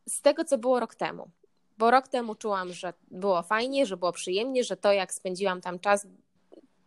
z 0.09 0.21
tego, 0.21 0.45
co 0.45 0.59
było 0.59 0.81
rok 0.81 0.95
temu. 0.95 1.31
bo 1.79 1.91
rok 1.91 2.09
temu 2.09 2.35
czułam, 2.35 2.73
że 2.73 2.93
było 3.11 3.43
fajnie, 3.43 3.87
że 3.87 3.97
było 3.97 4.12
przyjemnie, 4.12 4.65
że 4.65 4.77
to 4.77 4.93
jak 4.93 5.12
spędziłam 5.12 5.61
tam 5.61 5.79
czas 5.79 6.07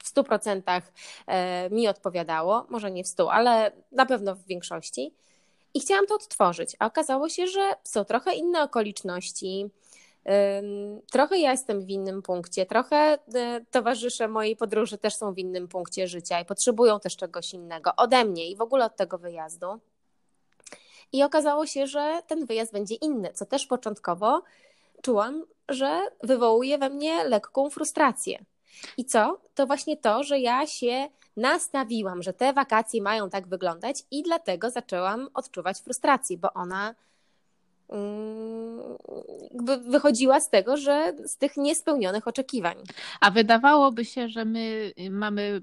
w 0.04 0.14
100% 0.14 0.82
e, 1.28 1.70
mi 1.70 1.88
odpowiadało, 1.88 2.66
może 2.70 2.92
nie 2.92 3.04
w 3.04 3.08
100, 3.08 3.34
ale 3.34 3.72
na 3.92 4.06
pewno 4.06 4.36
w 4.36 4.46
większości. 4.46 5.14
I 5.74 5.80
chciałam 5.80 6.08
to 6.08 6.16
odtworzyć, 6.16 6.76
a 6.80 6.86
okazało 6.86 7.30
się, 7.30 7.48
że 7.48 7.74
są 7.84 8.06
trochę 8.06 8.34
inne 8.34 8.64
okoliczności, 8.64 9.70
Trochę 11.12 11.38
ja 11.38 11.52
jestem 11.52 11.86
w 11.86 11.90
innym 11.90 12.22
punkcie, 12.22 12.66
trochę 12.66 12.96
e, 12.96 13.66
towarzysze 13.72 14.28
mojej 14.28 14.56
podróży 14.56 14.98
też 14.98 15.16
są 15.16 15.34
w 15.34 15.38
innym 15.38 15.68
punkcie 15.68 16.08
życia 16.08 16.40
i 16.40 16.46
potrzebują 16.46 17.00
też 17.00 17.18
czegoś 17.18 17.54
innego 17.54 17.92
ode 17.98 18.26
mnie 18.26 18.50
i 18.50 18.56
w 18.56 18.62
ogóle 18.62 18.86
od 18.86 18.96
tego 18.96 19.18
wyjazdu. 19.18 19.80
I 21.12 21.24
okazało 21.24 21.66
się, 21.66 21.88
że 21.88 22.22
ten 22.28 22.46
wyjazd 22.46 22.74
będzie 22.74 22.96
inny, 22.96 23.34
co 23.34 23.46
też 23.46 23.66
początkowo 23.66 24.42
czułam, 25.02 25.46
że 25.70 26.02
wywołuje 26.24 26.78
we 26.78 26.90
mnie 26.90 27.24
lekką 27.24 27.70
frustrację. 27.70 28.46
I 28.98 29.06
co? 29.06 29.42
To 29.56 29.68
właśnie 29.68 29.98
to, 29.98 30.24
że 30.24 30.40
ja 30.40 30.68
się 30.68 31.10
nastawiłam, 31.38 32.24
że 32.24 32.34
te 32.34 32.54
wakacje 32.54 33.02
mają 33.02 33.30
tak 33.30 33.48
wyglądać 33.48 34.04
i 34.12 34.24
dlatego 34.24 34.70
zaczęłam 34.70 35.30
odczuwać 35.34 35.82
frustrację, 35.82 36.38
bo 36.38 36.54
ona 36.54 36.96
mm, 37.92 38.98
wychodziła 39.92 40.40
z 40.40 40.50
tego, 40.50 40.78
że 40.78 41.14
z 41.26 41.38
tych 41.38 41.58
niespełnionych 41.58 42.28
oczekiwań. 42.28 42.78
A 43.22 43.32
wydawałoby 43.32 44.06
się, 44.06 44.30
że 44.30 44.46
my 44.46 44.94
mamy 45.10 45.62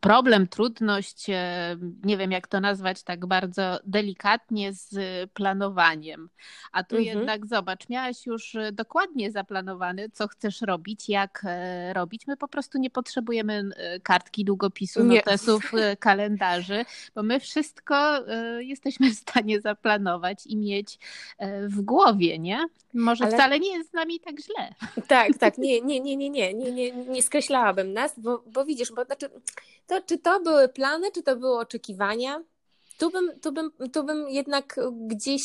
problem, 0.00 0.48
trudność, 0.48 1.30
e, 1.30 1.76
nie 2.04 2.16
wiem 2.16 2.32
jak 2.32 2.46
to 2.46 2.60
nazwać 2.60 3.02
tak 3.02 3.26
bardzo 3.26 3.78
delikatnie 3.84 4.72
z 4.72 4.90
planowaniem. 5.30 6.28
A 6.72 6.84
tu 6.84 6.96
mhm. 6.96 7.18
jednak 7.18 7.46
zobacz, 7.46 7.88
miałaś 7.88 8.26
już 8.26 8.56
dokładnie 8.72 9.30
zaplanowane, 9.30 10.08
co 10.12 10.28
chcesz 10.28 10.60
robić, 10.60 11.08
jak 11.08 11.42
e, 11.44 11.92
robić. 11.92 12.26
My 12.26 12.36
po 12.36 12.48
prostu 12.48 12.78
nie 12.78 12.90
potrzebujemy 12.90 13.70
e, 13.76 14.00
kartki, 14.00 14.44
długopisu, 14.44 15.04
notesów, 15.04 15.72
nie. 15.72 15.96
kalendarzy, 15.96 16.84
bo 17.14 17.22
my 17.22 17.40
wszystko 17.40 18.24
jesteśmy 18.58 19.10
w 19.10 19.14
stanie 19.14 19.60
zaplanować 19.60 20.46
i 20.46 20.56
mieć 20.56 20.98
w 21.68 21.80
głowie, 21.80 22.38
nie? 22.38 22.66
Może 22.94 23.24
Ale... 23.24 23.34
wcale 23.34 23.60
nie 23.60 23.72
jest 23.76 23.90
z 23.90 23.92
nami 23.92 24.20
tak 24.20 24.34
źle. 24.40 24.74
Tak, 25.08 25.38
tak, 25.38 25.58
nie, 25.58 25.80
nie, 25.80 26.00
nie, 26.00 26.16
nie, 26.16 26.30
nie, 26.30 26.54
nie, 26.54 26.72
nie, 26.72 26.92
nie 26.92 27.22
skreślałabym 27.22 27.92
nas, 27.92 28.20
bo, 28.20 28.42
bo 28.46 28.64
widzisz, 28.64 28.92
bo 28.92 29.04
znaczy 29.04 29.30
to 29.86 30.00
czy 30.00 30.18
to 30.18 30.40
były 30.40 30.68
plany, 30.68 31.12
czy 31.12 31.22
to 31.22 31.36
były 31.36 31.58
oczekiwania? 31.58 32.42
Tu 32.98 33.10
bym, 33.10 33.40
tu, 33.40 33.52
bym, 33.52 33.72
tu 33.92 34.04
bym 34.04 34.28
jednak 34.28 34.80
gdzieś 34.92 35.42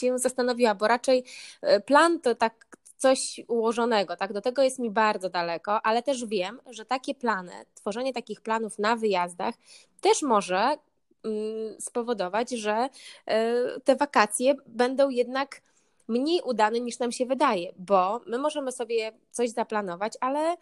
się 0.00 0.18
zastanowiła, 0.18 0.74
bo 0.74 0.88
raczej 0.88 1.24
e, 1.62 1.80
plan 1.80 2.20
to 2.20 2.34
tak 2.34 2.70
coś 2.96 3.40
ułożonego, 3.48 4.16
tak? 4.16 4.32
Do 4.32 4.40
tego 4.40 4.62
jest 4.62 4.78
mi 4.78 4.90
bardzo 4.90 5.30
daleko, 5.30 5.82
ale 5.82 6.02
też 6.02 6.26
wiem, 6.26 6.60
że 6.70 6.84
takie 6.84 7.14
plany, 7.14 7.52
tworzenie 7.74 8.12
takich 8.12 8.40
planów 8.40 8.78
na 8.78 8.96
wyjazdach 8.96 9.54
też 10.00 10.22
może 10.22 10.76
mm, 11.24 11.80
spowodować, 11.80 12.50
że 12.50 12.88
e, 13.26 13.54
te 13.80 13.96
wakacje 13.96 14.54
będą 14.66 15.08
jednak 15.08 15.62
mniej 16.08 16.40
udane 16.42 16.80
niż 16.80 16.98
nam 16.98 17.12
się 17.12 17.26
wydaje, 17.26 17.72
bo 17.78 18.20
my 18.26 18.38
możemy 18.38 18.72
sobie 18.72 19.12
coś 19.30 19.50
zaplanować, 19.50 20.12
ale 20.20 20.56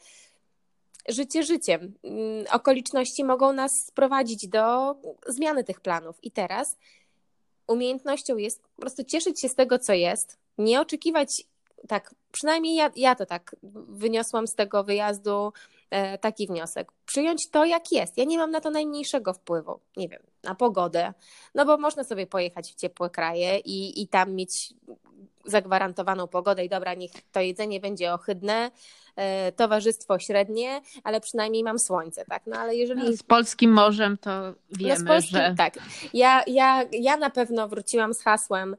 życie 1.09 1.43
życiem. 1.43 1.95
Mm, 2.05 2.45
okoliczności 2.53 3.25
mogą 3.25 3.53
nas 3.53 3.73
sprowadzić 3.87 4.49
do 4.49 4.95
zmiany 5.27 5.65
tych 5.65 5.81
planów. 5.81 6.17
I 6.23 6.31
teraz 6.31 6.77
umiejętnością 7.67 8.37
jest 8.37 8.62
po 8.62 8.81
prostu 8.81 9.05
cieszyć 9.05 9.41
się 9.41 9.49
z 9.49 9.55
tego, 9.55 9.79
co 9.79 9.93
jest, 9.93 10.38
nie 10.59 10.81
oczekiwać 10.81 11.43
tak, 11.88 12.15
przynajmniej 12.33 12.75
ja, 12.75 12.91
ja 12.97 13.15
to 13.15 13.27
tak 13.27 13.57
wyniosłam 13.88 14.47
z 14.47 14.55
tego 14.55 14.85
wyjazdu 14.85 15.53
e, 15.91 16.19
taki 16.19 16.47
wniosek. 16.47 16.93
Przyjąć 17.07 17.50
to, 17.50 17.65
jak 17.65 17.93
jest. 17.93 18.19
Ja 18.19 18.25
nie 18.25 18.38
mam 18.38 18.50
na 18.50 18.61
to 18.61 18.71
najmniejszego 18.71 19.33
wpływu, 19.33 19.81
nie 19.97 20.09
wiem, 20.09 20.23
na 20.45 20.54
pogodę, 20.54 21.12
no 21.54 21.64
bo 21.64 21.78
można 21.78 22.04
sobie 22.04 22.26
pojechać 22.26 22.73
w 22.73 22.75
ciepłe 22.75 23.11
kraje 23.11 23.59
i, 23.59 24.02
i 24.02 24.09
tam 24.09 24.35
mieć 24.35 24.75
zagwarantowaną 25.45 26.28
pogodę 26.28 26.64
i 26.64 26.68
dobra, 26.68 26.95
niech 26.95 27.11
to 27.33 27.40
jedzenie 27.40 27.80
będzie 27.80 28.12
ohydne, 28.12 28.71
e, 29.16 29.52
towarzystwo 29.52 30.18
średnie, 30.18 30.80
ale 31.04 31.21
przynajmniej 31.21 31.64
mam 31.64 31.78
słońce, 31.78 32.25
tak? 32.25 32.42
No 32.47 32.57
ale 32.57 32.76
jeżeli... 32.76 33.16
Z 33.16 33.23
polskim 33.23 33.73
morzem 33.73 34.18
to 34.18 34.54
wiemy, 34.71 34.95
no 34.95 35.00
z 35.00 35.04
polskim, 35.04 35.38
że... 35.38 35.54
Tak. 35.59 35.75
Ja, 36.14 36.42
ja, 36.47 36.85
ja 36.92 37.16
na 37.16 37.30
pewno 37.30 37.68
wróciłam 37.68 38.14
z 38.14 38.23
hasłem, 38.23 38.76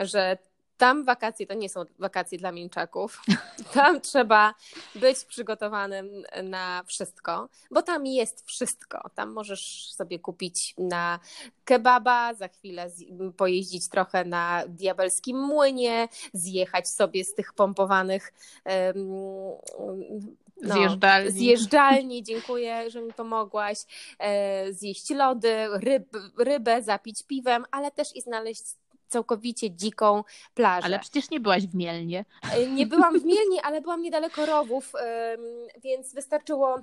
że 0.00 0.38
tam 0.80 1.04
wakacje 1.04 1.46
to 1.46 1.54
nie 1.54 1.68
są 1.68 1.84
wakacje 1.98 2.38
dla 2.38 2.52
mięczaków. 2.52 3.22
Tam 3.74 4.00
trzeba 4.00 4.54
być 4.94 5.24
przygotowanym 5.24 6.22
na 6.42 6.82
wszystko, 6.86 7.48
bo 7.70 7.82
tam 7.82 8.06
jest 8.06 8.46
wszystko. 8.46 9.10
Tam 9.14 9.32
możesz 9.32 9.92
sobie 9.92 10.18
kupić 10.18 10.74
na 10.78 11.18
kebaba, 11.64 12.34
za 12.34 12.48
chwilę 12.48 12.90
pojeździć 13.36 13.88
trochę 13.88 14.24
na 14.24 14.62
diabelskim 14.68 15.38
młynie, 15.38 16.08
zjechać 16.32 16.88
sobie 16.88 17.24
z 17.24 17.34
tych 17.34 17.52
pompowanych 17.52 18.32
no, 18.94 20.74
zjeżdżalni. 20.74 21.30
Zjeżdżalni, 21.30 22.22
dziękuję, 22.22 22.90
że 22.90 23.02
mi 23.02 23.12
pomogłaś. 23.12 23.78
E, 24.18 24.72
zjeść 24.72 25.10
lody, 25.10 25.54
ryb, 25.72 26.16
rybę, 26.38 26.82
zapić 26.82 27.22
piwem, 27.22 27.64
ale 27.70 27.90
też 27.90 28.16
i 28.16 28.20
znaleźć 28.20 28.62
całkowicie 29.10 29.70
dziką 29.70 30.24
plażę. 30.54 30.86
Ale 30.86 30.98
przecież 30.98 31.30
nie 31.30 31.40
byłaś 31.40 31.66
w 31.66 31.74
Mielnie. 31.74 32.24
E, 32.52 32.66
nie 32.66 32.86
byłam 32.86 33.20
w 33.20 33.24
Mielnie, 33.24 33.62
ale 33.62 33.80
byłam 33.80 34.02
niedaleko 34.02 34.46
Rowów, 34.46 34.92
więc 35.82 36.14
wystarczyło 36.14 36.82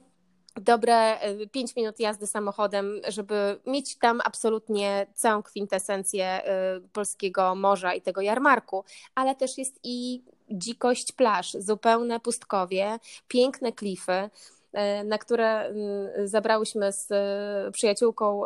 dobre 0.62 1.18
5 1.52 1.72
e, 1.72 1.74
minut 1.78 2.00
jazdy 2.00 2.28
samochodem, 2.28 3.02
żeby 3.08 3.60
mieć 3.66 3.96
tam 3.96 4.22
absolutnie 4.26 5.08
całą 5.14 5.44
kwintesencję 5.44 6.26
e, 6.26 6.80
polskiego 6.94 7.56
morza 7.56 7.94
i 7.94 8.02
tego 8.02 8.22
jarmarku, 8.22 8.84
ale 9.16 9.36
też 9.36 9.58
jest 9.58 9.80
i 9.84 10.24
dzikość 10.52 11.12
plaż, 11.12 11.52
zupełne 11.60 12.20
pustkowie, 12.20 13.00
piękne 13.28 13.72
klify. 13.72 14.30
E, 14.74 15.04
na 15.04 15.18
które 15.18 15.60
mm, 15.60 16.28
zabrałyśmy 16.28 16.92
z 16.92 17.12
e, 17.12 17.72
przyjaciółką 17.72 18.42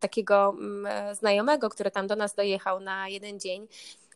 takiego 0.00 0.54
mm, 0.58 1.14
znajomego, 1.14 1.68
który 1.68 1.90
tam 1.90 2.06
do 2.06 2.16
nas 2.16 2.34
dojechał 2.34 2.80
na 2.80 3.08
jeden 3.08 3.40
dzień 3.40 3.68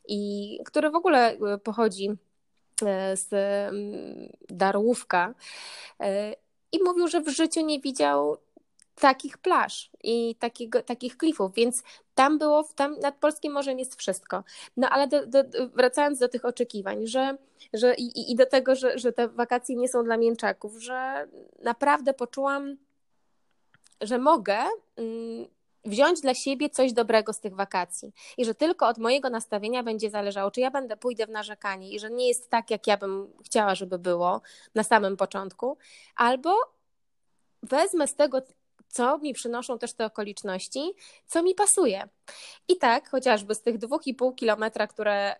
i 0.08 0.60
który 0.64 0.90
w 0.90 0.94
ogóle 0.94 1.32
e, 1.32 1.58
pochodzi 1.58 2.10
z 3.14 3.32
mm, 3.32 4.32
Darłówka 4.48 5.34
i 6.72 6.82
mówił, 6.82 7.08
że 7.08 7.20
w 7.20 7.28
życiu 7.28 7.60
nie 7.60 7.80
widział 7.80 8.36
takich 9.00 9.38
plaż 9.38 9.90
i 10.02 10.34
takiego, 10.34 10.82
takich 10.82 11.16
klifów, 11.16 11.54
więc 11.54 11.82
tam 12.14 12.38
było, 12.38 12.64
tam 12.74 12.98
nad 12.98 13.18
Polskim 13.18 13.52
Morzem 13.52 13.78
jest 13.78 13.96
wszystko. 13.96 14.44
No 14.76 14.88
ale 14.90 15.08
do, 15.08 15.26
do, 15.26 15.38
wracając 15.74 16.18
do 16.18 16.28
tych 16.28 16.44
oczekiwań, 16.44 17.06
że, 17.06 17.36
że 17.72 17.94
i, 17.94 18.32
i 18.32 18.36
do 18.36 18.46
tego, 18.46 18.74
że, 18.74 18.98
że 18.98 19.12
te 19.12 19.28
wakacje 19.28 19.76
nie 19.76 19.88
są 19.88 20.04
dla 20.04 20.16
mięczaków, 20.16 20.78
że 20.78 21.28
naprawdę 21.62 22.14
poczułam, 22.14 22.76
że 24.00 24.18
mogę 24.18 24.58
mm, 24.96 25.46
wziąć 25.84 26.20
dla 26.20 26.34
siebie 26.34 26.70
coś 26.70 26.92
dobrego 26.92 27.32
z 27.32 27.40
tych 27.40 27.54
wakacji 27.54 28.12
i 28.36 28.44
że 28.44 28.54
tylko 28.54 28.88
od 28.88 28.98
mojego 28.98 29.30
nastawienia 29.30 29.82
będzie 29.82 30.10
zależało, 30.10 30.50
czy 30.50 30.60
ja 30.60 30.70
będę 30.70 30.96
pójdę 30.96 31.26
w 31.26 31.30
narzekanie 31.30 31.90
i 31.90 31.98
że 31.98 32.10
nie 32.10 32.28
jest 32.28 32.50
tak, 32.50 32.70
jak 32.70 32.86
ja 32.86 32.96
bym 32.96 33.32
chciała, 33.44 33.74
żeby 33.74 33.98
było 33.98 34.40
na 34.74 34.82
samym 34.82 35.16
początku, 35.16 35.78
albo 36.16 36.54
wezmę 37.62 38.06
z 38.06 38.14
tego 38.14 38.42
co 38.88 39.18
mi 39.18 39.34
przynoszą 39.34 39.78
też 39.78 39.92
te 39.92 40.06
okoliczności, 40.06 40.94
co 41.26 41.42
mi 41.42 41.54
pasuje. 41.54 42.08
I 42.68 42.76
tak, 42.76 43.10
chociażby 43.10 43.54
z 43.54 43.62
tych 43.62 43.78
dwóch 43.78 44.06
i 44.06 44.14
pół 44.14 44.32
kilometra, 44.32 44.86
które 44.86 45.36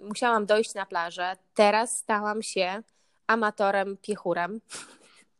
y, 0.00 0.04
musiałam 0.04 0.46
dojść 0.46 0.74
na 0.74 0.86
plażę, 0.86 1.36
teraz 1.54 1.96
stałam 1.96 2.42
się 2.42 2.82
amatorem 3.26 3.96
piechurem. 3.96 4.60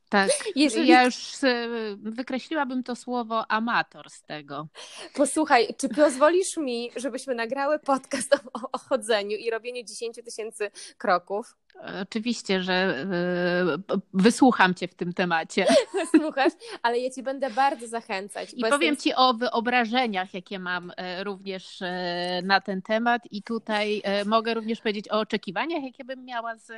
Tak, 0.09 0.31
Jeżeli... 0.57 0.89
ja 0.89 1.05
już 1.05 1.43
y, 1.43 1.97
wykreśliłabym 2.03 2.83
to 2.83 2.97
słowo 2.97 3.45
amator 3.49 4.11
z 4.11 4.23
tego. 4.23 4.67
Posłuchaj, 5.15 5.75
czy 5.79 5.89
pozwolisz 5.89 6.57
mi, 6.57 6.91
żebyśmy 6.97 7.35
nagrały 7.35 7.79
podcast 7.79 8.35
o, 8.35 8.61
o 8.73 8.79
chodzeniu 8.79 9.37
i 9.37 9.51
robieniu 9.51 9.85
10 9.85 10.17
tysięcy 10.25 10.71
kroków? 10.99 11.57
Oczywiście, 12.03 12.63
że 12.63 12.73
e, 12.73 13.97
wysłucham 14.15 14.75
cię 14.75 14.89
w 14.89 14.95
tym 14.95 15.13
temacie. 15.13 15.67
Słuchasz, 16.17 16.53
ale 16.83 16.99
ja 16.99 17.11
ci 17.11 17.23
będę 17.23 17.51
bardzo 17.51 17.89
zachęcać. 17.89 18.55
I 18.55 18.61
powiem 18.61 18.81
jestem... 18.81 18.97
ci 18.97 19.15
o 19.15 19.35
wyobrażeniach, 19.35 20.35
jakie 20.35 20.59
mam 20.59 20.93
e, 20.97 21.25
również 21.25 21.83
e, 21.83 22.41
na 22.45 22.61
ten 22.61 22.83
temat 22.83 23.23
i 23.31 23.43
tutaj 23.43 24.03
mogę 24.27 24.55
również 24.55 24.81
powiedzieć 24.81 25.09
o 25.09 25.21
oczekiwaniach, 25.21 25.83
jakie 25.83 26.05
bym 26.05 26.25
miała 26.25 26.57
z 26.57 26.73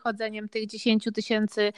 chodzeniem 0.00 0.48
tych 0.48 0.66
10 0.66 1.04
tysięcy 1.14 1.72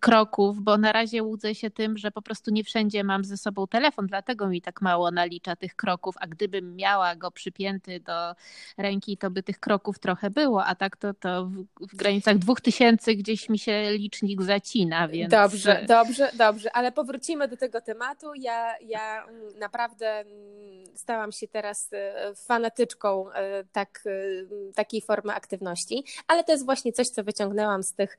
kroków, 0.00 0.60
bo 0.62 0.78
na 0.78 0.92
razie 0.92 1.22
łudzę 1.22 1.54
się 1.54 1.70
tym, 1.70 1.98
że 1.98 2.10
po 2.10 2.22
prostu 2.22 2.50
nie 2.50 2.64
wszędzie 2.64 3.04
mam 3.04 3.24
ze 3.24 3.36
sobą 3.36 3.66
telefon, 3.66 4.06
dlatego 4.06 4.48
mi 4.48 4.62
tak 4.62 4.82
mało 4.82 5.10
nalicza 5.10 5.56
tych 5.56 5.76
kroków, 5.76 6.14
a 6.20 6.26
gdybym 6.26 6.76
miała 6.76 7.16
go 7.16 7.30
przypięty 7.30 8.00
do 8.00 8.34
ręki, 8.76 9.16
to 9.16 9.30
by 9.30 9.42
tych 9.42 9.60
kroków 9.60 9.98
trochę 9.98 10.30
było, 10.30 10.64
a 10.64 10.74
tak 10.74 10.96
to, 10.96 11.14
to 11.14 11.50
w 11.80 11.96
granicach 11.96 12.38
dwóch 12.38 12.60
tysięcy 12.60 13.14
gdzieś 13.14 13.48
mi 13.48 13.58
się 13.58 13.90
licznik 13.90 14.42
zacina, 14.42 15.08
więc... 15.08 15.30
Dobrze, 15.30 15.84
dobrze, 15.88 16.30
dobrze, 16.34 16.72
ale 16.72 16.92
powrócimy 16.92 17.48
do 17.48 17.56
tego 17.56 17.80
tematu. 17.80 18.34
Ja, 18.34 18.74
ja 18.80 19.24
mm, 19.24 19.58
naprawdę 19.58 20.20
mm, 20.20 20.86
stałam 20.94 21.32
się 21.32 21.48
teraz 21.48 21.88
e, 21.92 22.34
fanatyczką 22.34 23.32
e, 23.32 23.64
tak, 23.72 24.02
e, 24.06 24.72
takiej 24.72 25.00
formy 25.00 25.32
aktywności, 25.32 26.04
ale 26.26 26.44
to 26.44 26.52
jest 26.52 26.64
właśnie 26.64 26.92
coś, 26.92 27.06
co 27.06 27.24
wyciągnęłam 27.24 27.82
z 27.82 27.94
tych 27.94 28.18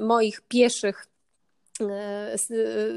moich 0.00 0.40
pieszych 0.40 1.06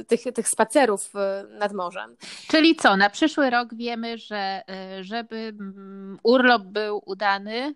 tych, 0.08 0.22
tych 0.34 0.50
spacerów 0.50 1.14
nad 1.60 1.74
morzem. 1.74 2.16
Czyli 2.48 2.76
co, 2.76 2.98
na 2.98 3.10
przyszły 3.10 3.50
rok 3.50 3.76
wiemy, 3.76 4.18
że 4.18 4.62
żeby 5.02 5.36
mm, 5.36 6.20
urlop 6.24 6.64
był 6.64 7.02
udany, 7.06 7.76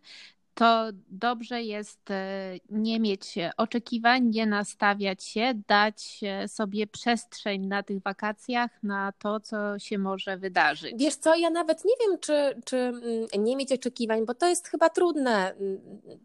to 0.59 0.87
dobrze 1.07 1.63
jest 1.63 2.11
e, 2.11 2.57
nie 2.69 2.99
mieć 2.99 3.35
oczekiwań, 3.57 4.25
nie 4.25 4.45
nastawiać 4.45 5.23
się, 5.23 5.53
dać 5.67 6.19
sobie 6.47 6.87
przestrzeń 6.87 7.67
na 7.67 7.83
tych 7.83 8.01
wakacjach 8.01 8.71
na 8.83 9.11
to, 9.11 9.39
co 9.39 9.79
się 9.79 9.97
może 9.97 10.37
wydarzyć. 10.37 10.93
Wiesz 10.97 11.15
co, 11.15 11.35
ja 11.35 11.49
nawet 11.49 11.85
nie 11.85 11.93
wiem, 12.01 12.19
czy, 12.19 12.61
czy 12.65 12.77
mm, 12.77 13.27
nie 13.37 13.55
mieć 13.55 13.71
oczekiwań, 13.71 14.25
bo 14.25 14.33
to 14.33 14.47
jest 14.47 14.67
chyba 14.67 14.89
trudne 14.89 15.51
mm, 15.51 15.79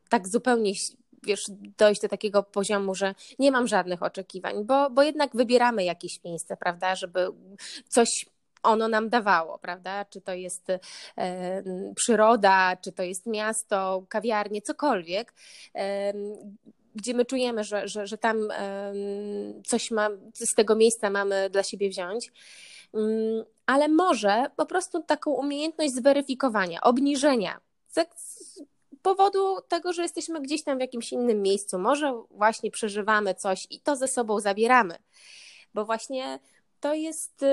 tak 0.09 0.29
zupełnie 0.29 0.73
wiesz, 1.23 1.45
dojść 1.79 2.01
do 2.01 2.09
takiego 2.09 2.43
poziomu, 2.43 2.95
że 2.95 3.15
nie 3.39 3.53
mam 3.53 3.67
żadnych 3.67 4.03
oczekiwań, 4.03 4.65
bo, 4.65 4.91
bo 4.91 5.03
jednak 5.03 5.37
wybieramy 5.37 5.85
jakieś 5.85 6.25
miejsce, 6.25 6.57
prawda, 6.57 6.95
żeby 6.95 7.29
coś 7.89 8.27
ono 8.65 8.89
nam 8.89 9.09
dawało, 9.09 9.59
prawda? 9.59 10.05
Czy 10.05 10.21
to 10.21 10.35
jest 10.35 10.71
e, 10.71 11.63
przyroda, 11.97 12.77
czy 12.77 12.93
to 12.93 13.03
jest 13.03 13.27
miasto, 13.27 14.05
kawiarnie, 14.09 14.63
cokolwiek 14.63 15.35
gdzie 16.95 17.15
my 17.15 17.25
czujemy, 17.25 17.65
że, 17.65 17.89
że, 17.89 18.07
że 18.07 18.19
tam 18.19 18.49
coś 19.67 19.91
ma, 19.91 20.09
z 20.35 20.55
tego 20.55 20.77
miejsca 20.77 21.11
mamy 21.11 21.51
dla 21.51 21.63
siebie 21.63 21.89
wziąć, 21.89 22.33
mm, 22.95 23.45
ale 23.67 23.89
może 23.89 24.47
po 24.57 24.67
prostu 24.67 25.03
taką 25.03 25.31
umiejętność 25.31 25.95
zweryfikowania, 25.95 26.81
obniżenia. 26.81 27.61
Z 27.89 28.09
powodu 29.03 29.61
tego, 29.69 29.93
że 29.93 30.03
jesteśmy 30.03 30.41
gdzieś 30.41 30.63
tam 30.65 30.79
w 30.79 30.81
jakimś 30.81 31.13
innym 31.13 31.43
miejscu, 31.43 31.79
może 31.79 32.23
właśnie 32.31 32.71
przeżywamy 32.71 33.35
coś 33.35 33.67
i 33.71 33.81
to 33.81 33.97
ze 33.97 34.09
sobą 34.09 34.41
zabieramy, 34.41 34.99
bo 35.75 35.85
właśnie 35.85 36.39
to 36.85 36.95
jest 36.95 37.45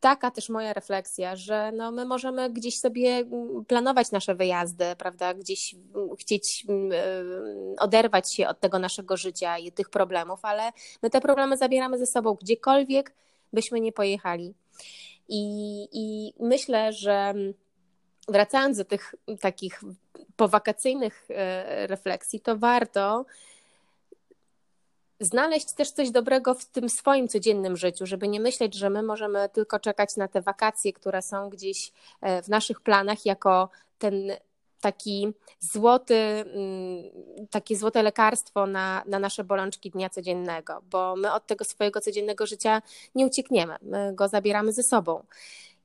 taka 0.00 0.30
też 0.30 0.48
moja 0.48 0.72
refleksja, 0.72 1.36
że 1.36 1.72
no 1.72 1.92
my 1.92 2.04
możemy 2.04 2.50
gdzieś 2.50 2.80
sobie 2.80 3.24
planować 3.68 4.10
nasze 4.10 4.34
wyjazdy, 4.34 4.84
prawda, 4.98 5.34
gdzieś 5.34 5.74
chcieć 6.18 6.66
oderwać 7.78 8.34
się 8.34 8.48
od 8.48 8.60
tego 8.60 8.78
naszego 8.78 9.16
życia 9.16 9.58
i 9.58 9.72
tych 9.72 9.90
problemów, 9.90 10.40
ale 10.42 10.72
my 11.02 11.10
te 11.10 11.20
problemy 11.20 11.56
zabieramy 11.56 11.98
ze 11.98 12.06
sobą 12.06 12.34
gdziekolwiek 12.34 13.14
byśmy 13.52 13.80
nie 13.80 13.92
pojechali. 13.92 14.54
I, 15.28 15.42
i 15.92 16.34
myślę, 16.40 16.92
że 16.92 17.34
wracając 18.28 18.78
do 18.78 18.84
tych 18.84 19.14
takich 19.40 19.80
powakacyjnych 20.36 21.26
e, 21.30 21.86
refleksji, 21.86 22.40
to 22.40 22.56
warto 22.56 23.24
znaleźć 25.24 25.72
też 25.72 25.90
coś 25.90 26.10
dobrego 26.10 26.54
w 26.54 26.64
tym 26.64 26.88
swoim 26.88 27.28
codziennym 27.28 27.76
życiu, 27.76 28.06
żeby 28.06 28.28
nie 28.28 28.40
myśleć, 28.40 28.74
że 28.74 28.90
my 28.90 29.02
możemy 29.02 29.48
tylko 29.48 29.80
czekać 29.80 30.16
na 30.16 30.28
te 30.28 30.42
wakacje, 30.42 30.92
które 30.92 31.22
są 31.22 31.50
gdzieś 31.50 31.92
e, 32.20 32.42
w 32.42 32.48
naszych 32.48 32.80
planach, 32.80 33.26
jako 33.26 33.68
ten 33.98 34.32
taki 34.80 35.32
złoty, 35.60 36.14
mm, 36.14 37.02
takie 37.50 37.76
złote 37.76 38.02
lekarstwo 38.02 38.66
na, 38.66 39.02
na 39.06 39.18
nasze 39.18 39.44
bolączki 39.44 39.90
dnia 39.90 40.10
codziennego, 40.10 40.82
bo 40.90 41.16
my 41.16 41.32
od 41.32 41.46
tego 41.46 41.64
swojego 41.64 42.00
codziennego 42.00 42.46
życia 42.46 42.82
nie 43.14 43.26
uciekniemy, 43.26 43.74
my 43.82 44.14
go 44.14 44.28
zabieramy 44.28 44.72
ze 44.72 44.82
sobą 44.82 45.24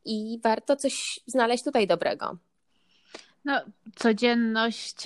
i 0.05 0.39
warto 0.43 0.75
coś 0.75 1.19
znaleźć 1.27 1.63
tutaj 1.63 1.87
dobrego. 1.87 2.37
No, 3.45 3.61
codzienność 3.95 5.03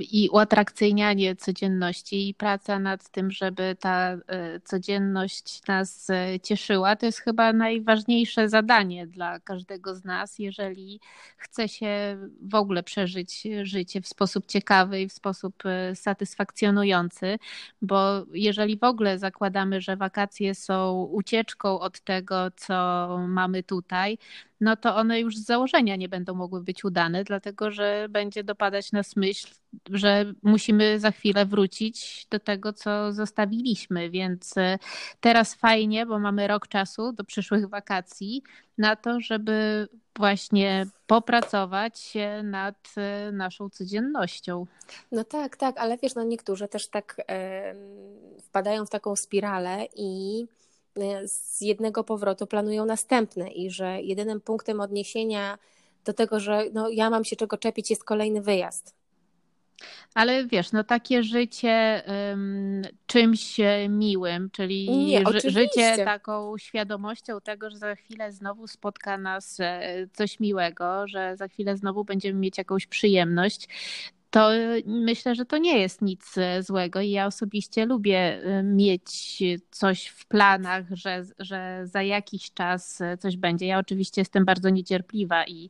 i 0.00 0.28
uatrakcyjnianie 0.32 1.36
codzienności 1.36 2.28
i 2.28 2.34
praca 2.34 2.78
nad 2.78 3.10
tym, 3.10 3.30
żeby 3.30 3.76
ta 3.80 4.10
e, 4.10 4.60
codzienność 4.60 5.66
nas 5.68 6.10
e, 6.10 6.40
cieszyła, 6.40 6.96
to 6.96 7.06
jest 7.06 7.18
chyba 7.20 7.52
najważniejsze 7.52 8.48
zadanie 8.48 9.06
dla 9.06 9.40
każdego 9.40 9.94
z 9.94 10.04
nas, 10.04 10.38
jeżeli 10.38 11.00
chce 11.36 11.68
się 11.68 12.18
w 12.42 12.54
ogóle 12.54 12.82
przeżyć 12.82 13.42
życie 13.62 14.00
w 14.00 14.08
sposób 14.08 14.46
ciekawy 14.46 15.00
i 15.00 15.08
w 15.08 15.12
sposób 15.12 15.54
e, 15.66 15.96
satysfakcjonujący, 15.96 17.38
bo 17.82 18.24
jeżeli 18.32 18.78
w 18.78 18.84
ogóle 18.84 19.18
zakładamy, 19.18 19.80
że 19.80 19.96
wakacje 19.96 20.54
są 20.54 21.02
ucieczką 21.02 21.80
od 21.80 22.00
tego, 22.00 22.50
co 22.56 23.08
mamy 23.28 23.62
tutaj, 23.62 24.18
no 24.60 24.76
to 24.76 24.96
one 24.96 25.20
już 25.20 25.36
z 25.36 25.44
założenia 25.44 25.96
nie 25.96 26.08
będą 26.08 26.34
mogły 26.34 26.62
być 26.62 26.84
udane, 26.84 27.24
dlatego 27.24 27.70
że 27.70 28.06
będzie 28.10 28.44
dopadać 28.44 28.92
nas 28.92 29.16
myśl, 29.16 29.48
że 29.90 30.24
musimy 30.42 31.00
za 31.00 31.10
chwilę 31.10 31.46
wrócić 31.46 32.26
do 32.30 32.40
tego, 32.40 32.72
co 32.72 33.12
zostawiliśmy. 33.12 34.10
Więc 34.10 34.56
e, 34.56 34.78
teraz 35.20 35.54
fajnie, 35.54 36.06
bo 36.06 36.18
mamy 36.18 36.46
rok 36.46 36.68
czasu 36.68 37.12
do 37.12 37.24
przyszłych 37.24 37.68
wakacji 37.68 38.42
na 38.78 38.96
to, 38.96 39.20
żeby 39.20 39.88
właśnie 40.16 40.86
popracować 41.06 42.12
nad 42.42 42.94
e, 42.96 43.32
naszą 43.32 43.70
codziennością. 43.70 44.66
No 45.12 45.24
tak, 45.24 45.56
tak, 45.56 45.78
ale 45.78 45.98
wiesz, 45.98 46.14
no 46.14 46.24
niektórzy 46.24 46.68
też 46.68 46.88
tak 46.88 47.16
wpadają 48.42 48.86
w 48.86 48.90
taką 48.90 49.16
spiralę 49.16 49.86
i 49.96 50.46
z 51.26 51.60
jednego 51.60 52.04
powrotu 52.04 52.46
planują 52.46 52.84
następny 52.86 53.50
i 53.50 53.70
że 53.70 54.02
jedynym 54.02 54.40
punktem 54.40 54.80
odniesienia 54.80 55.58
do 56.04 56.12
tego, 56.12 56.40
że 56.40 56.64
no, 56.72 56.88
ja 56.88 57.10
mam 57.10 57.24
się 57.24 57.36
czego 57.36 57.58
czepić, 57.58 57.90
jest 57.90 58.04
kolejny 58.04 58.42
wyjazd. 58.42 58.94
Ale 60.14 60.46
wiesz, 60.46 60.72
no 60.72 60.84
takie 60.84 61.22
życie 61.22 62.02
um, 62.06 62.82
czymś 63.06 63.56
miłym, 63.88 64.50
czyli 64.50 64.90
Nie, 64.90 65.24
ży, 65.32 65.50
życie 65.50 66.04
taką 66.04 66.58
świadomością 66.58 67.40
tego, 67.40 67.70
że 67.70 67.76
za 67.76 67.94
chwilę 67.94 68.32
znowu 68.32 68.66
spotka 68.66 69.18
nas 69.18 69.60
e, 69.60 70.06
coś 70.12 70.40
miłego, 70.40 71.08
że 71.08 71.36
za 71.36 71.48
chwilę 71.48 71.76
znowu 71.76 72.04
będziemy 72.04 72.40
mieć 72.40 72.58
jakąś 72.58 72.86
przyjemność, 72.86 73.68
to 74.36 74.50
myślę, 74.86 75.34
że 75.34 75.44
to 75.44 75.58
nie 75.58 75.78
jest 75.78 76.02
nic 76.02 76.38
e, 76.38 76.62
złego 76.62 77.00
i 77.00 77.10
ja 77.10 77.26
osobiście 77.26 77.86
lubię 77.86 78.18
e, 78.18 78.62
mieć 78.62 79.42
coś 79.70 80.06
w 80.06 80.26
planach, 80.26 80.84
że, 80.90 81.24
że 81.38 81.80
za 81.84 82.02
jakiś 82.02 82.52
czas 82.52 82.98
coś 83.18 83.36
będzie. 83.36 83.66
Ja 83.66 83.78
oczywiście 83.78 84.20
jestem 84.20 84.44
bardzo 84.44 84.70
niecierpliwa 84.70 85.44
i 85.46 85.68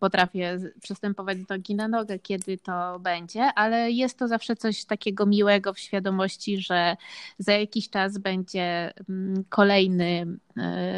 potrafię 0.00 0.58
przystępować 0.82 1.38
do 1.38 1.54
nogi 1.54 1.74
na 1.74 1.88
nogę, 1.88 2.18
kiedy 2.18 2.58
to 2.58 2.98
będzie, 3.00 3.42
ale 3.42 3.90
jest 3.90 4.18
to 4.18 4.28
zawsze 4.28 4.56
coś 4.56 4.84
takiego 4.84 5.26
miłego 5.26 5.74
w 5.74 5.78
świadomości, 5.78 6.58
że 6.58 6.96
za 7.38 7.52
jakiś 7.52 7.90
czas 7.90 8.18
będzie 8.18 8.92
mm, 9.08 9.44
kolejny 9.48 10.26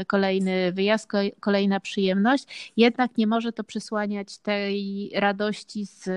kolejny 0.06 0.72
wyjazd, 0.72 1.08
kolejna 1.40 1.80
przyjemność, 1.80 2.72
jednak 2.76 3.18
nie 3.18 3.26
może 3.26 3.52
to 3.52 3.64
przysłaniać 3.64 4.38
tej 4.38 5.10
radości 5.14 5.86
z 5.86 6.08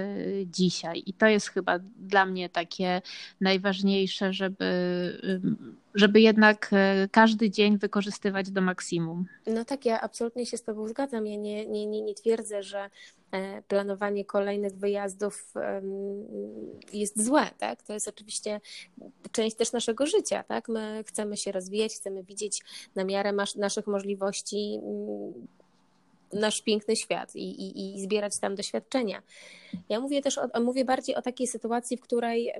dzisiaj. 0.49 1.03
I 1.05 1.13
to 1.13 1.27
jest 1.27 1.47
chyba 1.47 1.79
dla 1.97 2.25
mnie 2.25 2.49
takie 2.49 3.01
najważniejsze, 3.41 4.33
żeby, 4.33 4.65
żeby 5.95 6.21
jednak 6.21 6.69
e, 6.71 7.07
każdy 7.11 7.49
dzień 7.49 7.77
wykorzystywać 7.77 8.51
do 8.51 8.61
maksimum. 8.61 9.25
No 9.47 9.65
tak, 9.65 9.85
ja 9.85 10.01
absolutnie 10.01 10.45
się 10.45 10.57
z 10.57 10.63
Tobą 10.63 10.87
zgadzam. 10.87 11.27
Ja 11.27 11.35
nie, 11.35 11.65
nie, 11.65 11.85
nie, 11.85 12.01
nie 12.01 12.13
twierdzę, 12.13 12.63
że 12.63 12.79
e, 12.79 12.89
planowanie 13.67 14.25
kolejnych 14.25 14.73
wyjazdów 14.73 15.53
jest 16.93 17.25
złe, 17.25 17.49
tak? 17.57 17.83
To 17.83 17.93
jest 17.93 18.07
oczywiście 18.07 18.61
część 19.31 19.55
też 19.55 19.71
naszego 19.71 20.05
życia, 20.05 20.43
tak? 20.43 20.69
My 20.69 21.03
chcemy 21.07 21.37
się 21.37 21.51
rozwijać, 21.51 21.95
chcemy 21.95 22.23
widzieć 22.23 22.61
na 22.95 23.03
miarę 23.03 23.33
naszych 23.55 23.87
możliwości 23.87 24.79
nasz 26.33 26.61
piękny 26.61 26.95
świat 26.95 27.35
i, 27.35 27.49
i, 27.61 27.95
i 27.95 28.01
zbierać 28.01 28.39
tam 28.39 28.55
doświadczenia. 28.55 29.21
Ja 29.89 29.99
mówię 29.99 30.21
też, 30.21 30.37
o, 30.37 30.61
mówię 30.61 30.85
bardziej 30.85 31.15
o 31.15 31.21
takiej 31.21 31.47
sytuacji, 31.47 31.97
w 31.97 32.01
której 32.01 32.53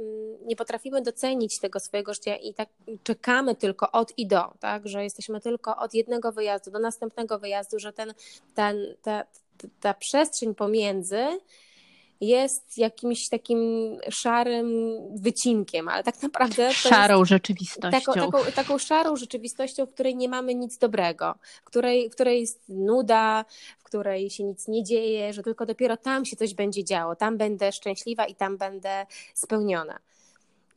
nie 0.46 0.56
potrafimy 0.56 1.02
docenić 1.02 1.60
tego 1.60 1.80
swojego 1.80 2.14
życia 2.14 2.36
i 2.36 2.54
tak 2.54 2.70
czekamy 3.04 3.56
tylko 3.56 3.92
od 3.92 4.18
i 4.18 4.28
do, 4.28 4.54
tak, 4.60 4.88
że 4.88 5.04
jesteśmy 5.04 5.42
tylko 5.42 5.78
od 5.78 5.94
jednego 5.94 6.32
wyjazdu 6.32 6.72
do 6.72 6.80
następnego 6.80 7.40
wyjazdu, 7.40 7.80
że 7.80 7.94
ten, 7.94 8.14
ten, 8.56 8.96
ta, 9.02 9.24
ta 9.80 9.94
przestrzeń 9.94 10.56
pomiędzy 10.56 11.40
jest 12.22 12.78
jakimś 12.78 13.30
takim 13.30 13.60
szarym 14.10 14.98
wycinkiem, 15.16 15.90
ale 15.90 16.04
tak 16.04 16.22
naprawdę. 16.22 16.74
Szarą 16.74 17.20
jest 17.20 17.30
rzeczywistością. 17.30 18.14
Taką, 18.14 18.14
taką, 18.14 18.52
taką, 18.56 18.78
szarą 18.78 19.16
rzeczywistością, 19.16 19.86
w 19.86 19.94
której 19.94 20.16
nie 20.16 20.30
mamy 20.30 20.56
nic 20.56 20.78
dobrego, 20.78 21.36
w 21.62 21.66
której, 21.66 22.10
w 22.10 22.14
której 22.14 22.42
jest 22.42 22.62
nuda, 22.70 23.46
w 23.80 23.84
której 23.84 24.30
się 24.30 24.44
nic 24.44 24.68
nie 24.68 24.84
dzieje, 24.84 25.34
że 25.34 25.44
tylko 25.44 25.66
dopiero 25.66 25.98
tam 25.98 26.26
się 26.26 26.36
coś 26.36 26.54
będzie 26.54 26.84
działo, 26.84 27.16
tam 27.16 27.38
będę 27.38 27.72
szczęśliwa 27.72 28.26
i 28.26 28.36
tam 28.36 28.58
będę 28.58 29.06
spełniona. 29.34 30.00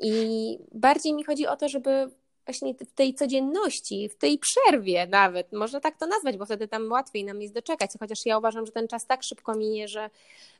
I 0.01 0.59
bardziej 0.73 1.15
mi 1.15 1.25
chodzi 1.25 1.47
o 1.47 1.57
to, 1.57 1.69
żeby 1.69 2.11
właśnie 2.47 2.75
w 2.75 2.93
tej 2.93 3.15
codzienności, 3.15 4.09
w 4.09 4.17
tej 4.17 4.39
przerwie 4.39 5.07
nawet, 5.07 5.53
można 5.53 5.81
tak 5.81 5.99
to 5.99 6.07
nazwać, 6.07 6.37
bo 6.37 6.47
wtedy 6.47 6.69
tam 6.69 6.93
łatwiej 6.93 7.25
nam 7.25 7.43
jest 7.43 7.55
doczekać, 7.55 7.91
chociaż 8.01 8.27
ja 8.27 8.39
uważam, 8.39 8.67
że 8.67 8.73
ten 8.73 8.89
czas 8.89 9.07
tak 9.07 9.23
szybko 9.23 9.55
minie, 9.55 9.89
że, 9.89 10.11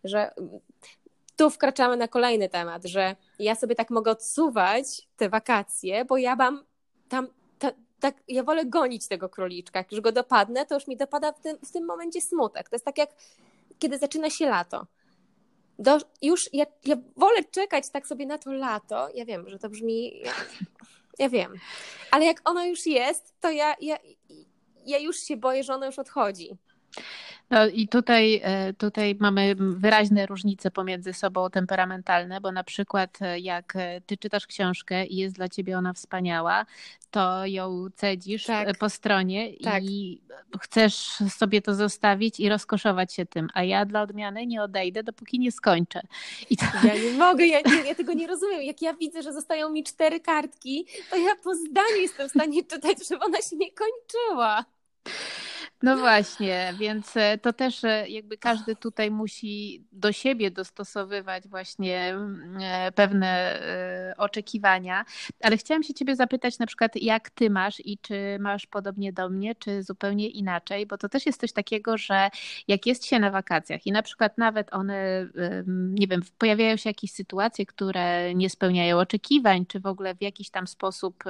że 0.05 0.35
tu 1.37 1.51
wkraczamy 1.51 1.97
na 1.97 2.09
kolejny 2.09 2.49
temat, 2.49 2.85
że 2.85 3.17
ja 3.39 3.55
sobie 3.55 3.75
tak 3.75 3.91
mogę 3.91 4.11
odsuwać 4.11 5.09
te 5.17 5.29
wakacje, 5.29 6.05
bo 6.05 6.17
ja 6.17 6.37
mam 6.37 6.65
tam, 7.09 7.29
ta, 7.59 7.73
tak, 8.01 8.15
ja 8.29 8.43
wolę 8.43 8.67
gonić 8.67 9.09
tego 9.09 9.29
króliczka, 9.29 9.79
jak 9.79 9.93
już 9.93 10.01
go 10.01 10.13
dopadnę, 10.13 10.67
to 10.67 10.75
już 10.75 10.87
mi 10.87 10.97
dopada 10.97 11.33
w 11.33 11.41
tym, 11.41 11.59
w 11.59 11.73
tym 11.73 11.85
momencie 11.85 12.21
smutek. 12.21 12.69
To 12.69 12.77
jest 12.77 12.85
tak 12.85 12.99
jak 12.99 13.11
kiedy 13.79 13.99
zaczyna 13.99 14.31
się 14.31 14.47
lato. 14.47 14.87
Do, 15.79 15.99
już 16.23 16.51
ja, 16.53 16.67
ja 16.85 16.97
wolę 17.17 17.45
czekać 17.45 17.91
tak 17.91 18.07
sobie 18.07 18.27
na 18.27 18.39
to 18.39 18.53
lato. 18.53 19.09
Ja 19.15 19.25
wiem, 19.25 19.49
że 19.49 19.59
to 19.59 19.69
brzmi 19.69 20.23
ja 21.19 21.29
wiem. 21.29 21.55
Ale 22.11 22.25
jak 22.25 22.41
ona 22.45 22.67
już 22.67 22.87
jest, 22.87 23.35
to 23.41 23.51
ja, 23.51 23.75
ja, 23.81 23.97
ja 24.87 24.99
już 24.99 25.17
się 25.17 25.37
boję, 25.37 25.65
że 25.65 25.75
ona 25.75 25.87
już 25.87 25.99
odchodzi. 25.99 26.59
No 27.51 27.67
i 27.67 27.89
tutaj, 27.89 28.41
e, 28.45 28.73
tutaj 28.73 29.17
mamy 29.21 29.55
wyraźne 29.59 30.27
różnice 30.27 30.71
pomiędzy 30.71 31.13
sobą 31.13 31.51
temperamentalne, 31.51 32.41
bo 32.41 32.53
na 32.53 32.65
przykład 32.65 33.19
e, 33.23 33.41
jak 33.41 33.77
e, 33.77 34.01
ty 34.01 34.17
czytasz 34.17 34.47
książkę 34.47 35.07
i 35.07 35.17
jest 35.17 35.35
dla 35.35 35.49
ciebie 35.49 35.79
ona 35.79 35.93
wspaniała, 35.93 36.67
to 37.11 37.47
ją 37.47 37.87
cedzisz 37.95 38.45
tak. 38.45 38.79
po 38.79 38.91
stronie 38.91 39.53
tak. 39.65 39.85
i 39.85 40.21
chcesz 40.61 40.95
sobie 41.39 41.63
to 41.63 41.75
zostawić 41.75 42.41
i 42.41 42.49
rozkoszować 42.49 43.15
się 43.15 43.27
tym, 43.27 43.49
a 43.55 43.63
ja 43.63 43.85
dla 43.85 44.03
odmiany 44.03 44.47
nie 44.47 44.63
odejdę, 44.63 45.03
dopóki 45.03 45.39
nie 45.39 45.53
skończę. 45.53 46.03
I 46.51 46.57
to... 46.57 46.65
Ja 46.85 46.95
nie 46.95 47.19
mogę, 47.19 47.47
ja, 47.47 47.61
ja 47.87 47.95
tego 47.95 48.13
nie 48.13 48.27
rozumiem. 48.27 48.63
Jak 48.63 48.83
ja 48.83 48.95
widzę, 48.95 49.23
że 49.23 49.33
zostają 49.33 49.71
mi 49.71 49.85
cztery 49.85 50.21
kartki, 50.21 50.87
to 51.11 51.17
ja 51.17 51.37
po 51.45 51.55
zdaniu 51.55 51.97
jestem 51.97 52.29
w 52.29 52.31
stanie 52.31 52.65
czytać, 52.65 53.09
żeby 53.09 53.25
ona 53.25 53.39
się 53.39 53.57
nie 53.57 53.71
kończyła. 53.73 54.65
No 55.87 55.97
właśnie, 55.97 56.75
więc 56.79 57.17
e, 57.17 57.39
to 57.39 57.53
też 57.53 57.85
e, 57.85 58.09
jakby 58.09 58.39
każdy 58.39 58.77
tutaj 58.77 59.11
musi 59.11 59.85
do 59.93 60.13
siebie 60.13 60.51
dostosowywać 60.51 61.49
właśnie 61.49 62.09
mm, 62.09 62.59
e, 62.61 62.93
pewne 62.93 63.37
oczekiwania. 64.17 65.05
Ale 65.43 65.57
chciałam 65.57 65.83
się 65.83 65.95
Ciebie 65.95 66.17
zapytać 66.17 66.59
na 66.59 66.67
przykład, 66.67 66.97
jak 66.97 67.31
Ty 67.31 67.51
masz 67.51 67.81
i 67.85 67.99
czy 67.99 68.37
masz 68.41 68.67
podobnie 68.67 69.13
do 69.13 69.29
mnie, 69.29 69.55
czy 69.55 69.83
zupełnie 69.83 70.29
inaczej, 70.29 70.87
bo 70.87 70.99
to 70.99 71.09
też 71.09 71.27
jest 71.27 71.41
coś 71.41 71.53
takiego, 71.53 71.99
że 71.99 72.31
jak 72.69 72.87
jest 72.87 73.05
się 73.05 73.19
na 73.19 73.31
wakacjach 73.31 73.87
i 73.87 73.93
na 73.93 74.03
przykład 74.03 74.39
nawet 74.39 74.75
one, 74.75 75.29
nie 75.67 76.07
wiem, 76.07 76.23
pojawiają 76.39 76.77
się 76.77 76.91
jakieś 76.91 77.13
sytuacje, 77.13 77.67
które 77.67 78.35
nie 78.35 78.51
spełniają 78.51 78.99
oczekiwań, 78.99 79.67
czy 79.67 79.81
w 79.81 79.87
ogóle 79.87 80.15
w 80.15 80.23
jakiś 80.23 80.51
tam 80.51 80.67
sposób 80.67 81.25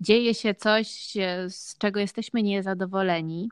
dzieje 0.00 0.34
się 0.34 0.54
coś, 0.54 0.88
z 1.48 1.78
czego 1.78 2.00
jesteśmy 2.00 2.42
niezadowoleni. 2.42 3.48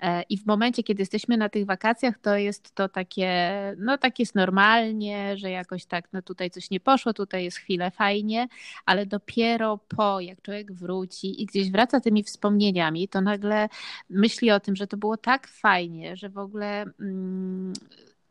E, 0.00 0.22
I 0.22 0.38
w 0.38 0.46
momencie, 0.46 0.82
kiedy 0.82 1.02
jesteśmy 1.02 1.36
na 1.36 1.48
tych 1.48 1.66
wakacjach, 1.66 2.18
to 2.18 2.36
jest 2.36 2.74
to 2.74 2.88
takie, 2.88 3.50
no 3.78 3.98
tak 3.98 4.18
jest 4.18 4.34
normalnie, 4.34 5.36
że 5.38 5.50
jakoś 5.50 5.84
tak, 5.84 6.08
no 6.12 6.22
tutaj 6.22 6.50
coś 6.50 6.70
nie 6.70 6.80
poszło, 6.80 7.12
tutaj 7.12 7.44
jest 7.44 7.56
chwilę 7.56 7.90
fajnie, 7.90 8.48
ale 8.86 9.06
dopiero 9.06 9.78
po, 9.88 10.20
jak 10.20 10.42
człowiek 10.42 10.72
wróci 10.72 11.42
i 11.42 11.46
gdzieś 11.46 11.70
wraca 11.70 12.00
tymi 12.00 12.22
wspomnieniami, 12.22 13.08
to 13.08 13.20
nagle 13.20 13.68
myśli 14.10 14.50
o 14.50 14.60
tym, 14.60 14.76
że 14.76 14.86
to 14.86 14.96
było 14.96 15.16
tak 15.16 15.48
fajnie, 15.48 16.16
że 16.16 16.28
w 16.28 16.38
ogóle. 16.38 16.84
Mm, 17.00 17.72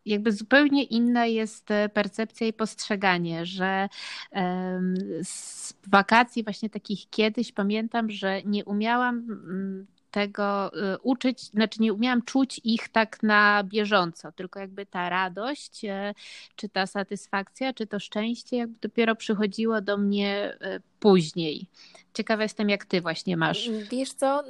jakby 0.05 0.31
zupełnie 0.31 0.83
inna 0.83 1.25
jest 1.25 1.69
percepcja 1.93 2.47
i 2.47 2.53
postrzeganie, 2.53 3.45
że 3.45 3.89
z 5.23 5.73
wakacji 5.87 6.43
właśnie 6.43 6.69
takich 6.69 7.09
kiedyś 7.09 7.51
pamiętam, 7.51 8.11
że 8.11 8.43
nie 8.43 8.65
umiałam 8.65 9.15
mm, 9.15 9.85
tego 10.15 10.71
y, 10.93 10.97
uczyć, 11.03 11.41
znaczy 11.41 11.81
nie 11.81 11.93
umiałam 11.93 12.21
czuć 12.21 12.61
ich 12.63 12.89
tak 12.89 13.23
na 13.23 13.63
bieżąco, 13.63 14.31
tylko 14.31 14.59
jakby 14.59 14.85
ta 14.85 15.09
radość, 15.09 15.85
y, 15.85 15.89
czy 16.55 16.69
ta 16.69 16.87
satysfakcja, 16.87 17.73
czy 17.73 17.87
to 17.87 17.99
szczęście 17.99 18.57
jakby 18.57 18.79
dopiero 18.81 19.15
przychodziło 19.15 19.81
do 19.81 19.97
mnie 19.97 20.57
y, 20.75 20.81
później. 20.99 21.67
Ciekawa 22.13 22.43
jestem, 22.43 22.69
jak 22.69 22.85
ty 22.85 23.01
właśnie 23.01 23.37
masz. 23.37 23.69
Wiesz 23.91 24.13
co, 24.13 24.43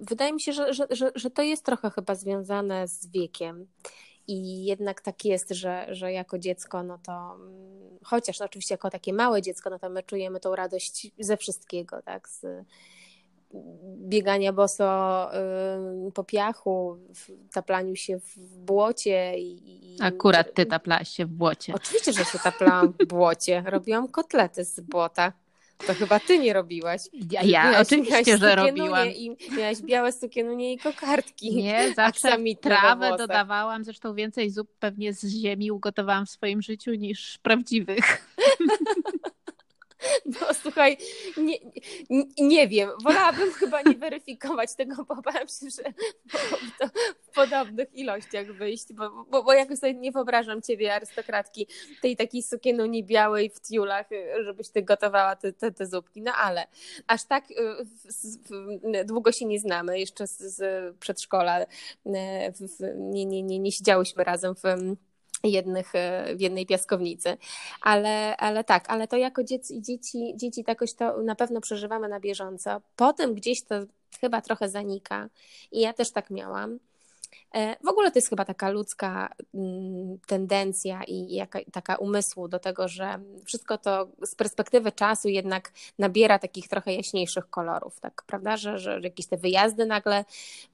wydaje 0.00 0.32
mi 0.32 0.40
się, 0.40 0.52
że, 0.52 0.74
że, 0.74 0.86
że, 0.90 1.12
że 1.14 1.30
to 1.30 1.42
jest 1.42 1.64
trochę 1.64 1.90
chyba 1.90 2.14
związane 2.14 2.88
z 2.88 3.06
wiekiem. 3.06 3.66
I 4.26 4.64
jednak 4.64 5.00
tak 5.00 5.24
jest, 5.24 5.50
że, 5.50 5.86
że 5.90 6.12
jako 6.12 6.38
dziecko, 6.38 6.82
no 6.82 6.98
to 6.98 7.36
chociaż 8.04 8.40
no 8.40 8.46
oczywiście 8.46 8.74
jako 8.74 8.90
takie 8.90 9.12
małe 9.12 9.42
dziecko, 9.42 9.70
no 9.70 9.78
to 9.78 9.90
my 9.90 10.02
czujemy 10.02 10.40
tą 10.40 10.56
radość 10.56 11.10
ze 11.18 11.36
wszystkiego, 11.36 12.02
tak? 12.02 12.28
Z, 12.28 12.46
biegania 13.96 14.52
boso 14.52 15.30
y, 16.08 16.12
po 16.12 16.24
piachu, 16.24 16.98
taplaniu 17.52 17.96
się 17.96 18.18
w 18.18 18.58
błocie. 18.58 19.38
I, 19.38 19.96
Akurat 20.00 20.54
ty 20.54 20.66
taplałaś 20.66 21.08
się 21.08 21.26
w 21.26 21.30
błocie. 21.30 21.74
Oczywiście, 21.74 22.12
że 22.12 22.24
się 22.24 22.38
taplałam 22.38 22.92
w 23.00 23.06
błocie. 23.06 23.62
Robiłam 23.66 24.08
kotlety 24.08 24.64
z 24.64 24.80
błota. 24.80 25.32
To 25.86 25.94
chyba 25.94 26.20
ty 26.20 26.38
nie 26.38 26.52
robiłaś. 26.52 27.00
Ja, 27.30 27.42
ja 27.42 27.64
miałaś, 27.64 27.86
oczywiście, 27.86 28.24
miałaś 28.26 28.40
że 28.40 28.56
robiłam. 28.56 29.08
I 29.08 29.36
miałaś 29.58 29.82
białe 29.82 30.12
sukienunie 30.12 30.72
i 30.72 30.78
kokardki. 30.78 31.56
Nie, 31.56 31.92
zawsze 31.96 32.38
trawę 32.60 33.16
dodawałam, 33.18 33.84
zresztą 33.84 34.14
więcej 34.14 34.50
zup 34.50 34.70
pewnie 34.78 35.12
z 35.12 35.26
ziemi 35.26 35.70
ugotowałam 35.70 36.26
w 36.26 36.30
swoim 36.30 36.62
życiu 36.62 36.94
niż 36.94 37.38
prawdziwych. 37.42 38.04
No 40.40 40.54
słuchaj, 40.62 40.96
nie, 41.36 41.58
nie, 42.38 42.68
wiem, 42.68 42.90
wolałabym 43.04 43.52
chyba 43.52 43.82
nie 43.82 43.94
weryfikować 43.94 44.74
tego, 44.74 45.04
bo 45.04 45.14
bałam 45.14 45.48
się, 45.48 45.70
że 45.70 45.82
to 46.78 46.86
w 47.22 47.34
podobnych 47.34 47.94
ilościach 47.94 48.46
wyjść, 48.46 48.92
bo, 48.92 49.24
bo, 49.30 49.42
bo 49.42 49.52
jakoś 49.52 49.78
sobie 49.78 49.94
nie 49.94 50.12
wyobrażam 50.12 50.62
ciebie, 50.62 50.94
arystokratki, 50.94 51.66
tej 52.02 52.16
takiej 52.16 52.42
sukienuni 52.42 53.04
białej 53.04 53.50
w 53.50 53.60
tiulach, 53.60 54.06
żebyś 54.44 54.68
ty 54.68 54.82
gotowała 54.82 55.36
te, 55.36 55.52
te, 55.52 55.72
te 55.72 55.86
zupki, 55.86 56.22
no 56.22 56.32
ale 56.32 56.66
aż 57.06 57.24
tak 57.24 57.50
y, 57.50 59.04
długo 59.04 59.32
się 59.32 59.46
nie 59.46 59.60
znamy, 59.60 60.00
jeszcze 60.00 60.26
z, 60.26 60.38
z 60.38 60.96
przedszkola, 60.96 61.62
y, 61.62 61.66
nie, 62.96 63.24
nie, 63.24 63.42
nie, 63.42 63.58
nie 63.58 63.72
siedziałyśmy 63.72 64.24
razem 64.24 64.54
w 64.54 64.62
jednych, 65.44 65.94
e, 65.94 66.36
w 66.36 66.40
jednej 66.40 66.66
piaskownicy. 66.66 67.36
Ale, 67.82 68.36
ale 68.36 68.64
tak, 68.64 68.90
ale 68.90 69.08
to 69.08 69.16
jako 69.16 69.44
dzieci, 69.44 69.82
dzieci, 69.82 70.32
dzieci 70.36 70.64
jakoś 70.66 70.94
to 70.94 71.22
na 71.22 71.34
pewno 71.34 71.60
przeżywamy 71.60 72.08
na 72.08 72.20
bieżąco. 72.20 72.80
Potem 72.96 73.34
gdzieś 73.34 73.64
to 73.64 73.74
chyba 74.20 74.40
trochę 74.40 74.68
zanika 74.68 75.28
i 75.72 75.80
ja 75.80 75.92
też 75.92 76.12
tak 76.12 76.30
miałam. 76.30 76.78
E, 77.54 77.76
w 77.84 77.88
ogóle 77.88 78.10
to 78.10 78.18
jest 78.18 78.28
chyba 78.28 78.44
taka 78.44 78.70
ludzka 78.70 79.28
mm, 79.54 80.18
tendencja 80.26 81.04
i 81.04 81.34
jaka, 81.34 81.58
taka 81.72 81.96
umysłu 81.96 82.48
do 82.48 82.58
tego, 82.58 82.88
że 82.88 83.20
wszystko 83.44 83.78
to 83.78 84.08
z 84.24 84.34
perspektywy 84.34 84.92
czasu 84.92 85.28
jednak 85.28 85.72
nabiera 85.98 86.38
takich 86.38 86.68
trochę 86.68 86.94
jaśniejszych 86.94 87.50
kolorów, 87.50 88.00
tak, 88.00 88.22
prawda? 88.26 88.56
Że, 88.56 88.78
że 88.78 89.00
jakieś 89.02 89.26
te 89.26 89.36
wyjazdy 89.36 89.86
nagle 89.86 90.24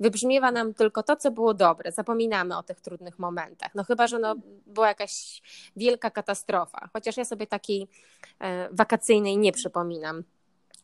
wybrzmiewa 0.00 0.52
nam 0.52 0.74
tylko 0.74 1.02
to, 1.02 1.16
co 1.16 1.30
było 1.30 1.54
dobre. 1.54 1.92
Zapominamy 1.92 2.56
o 2.58 2.62
tych 2.62 2.80
trudnych 2.80 3.18
momentach. 3.18 3.74
No 3.74 3.84
chyba, 3.84 4.06
że 4.06 4.18
no, 4.18 4.34
była 4.66 4.88
jakaś 4.88 5.42
wielka 5.76 6.10
katastrofa, 6.10 6.88
chociaż 6.92 7.16
ja 7.16 7.24
sobie 7.24 7.46
takiej 7.46 7.88
e, 8.40 8.68
wakacyjnej 8.72 9.38
nie 9.38 9.52
przypominam 9.52 10.24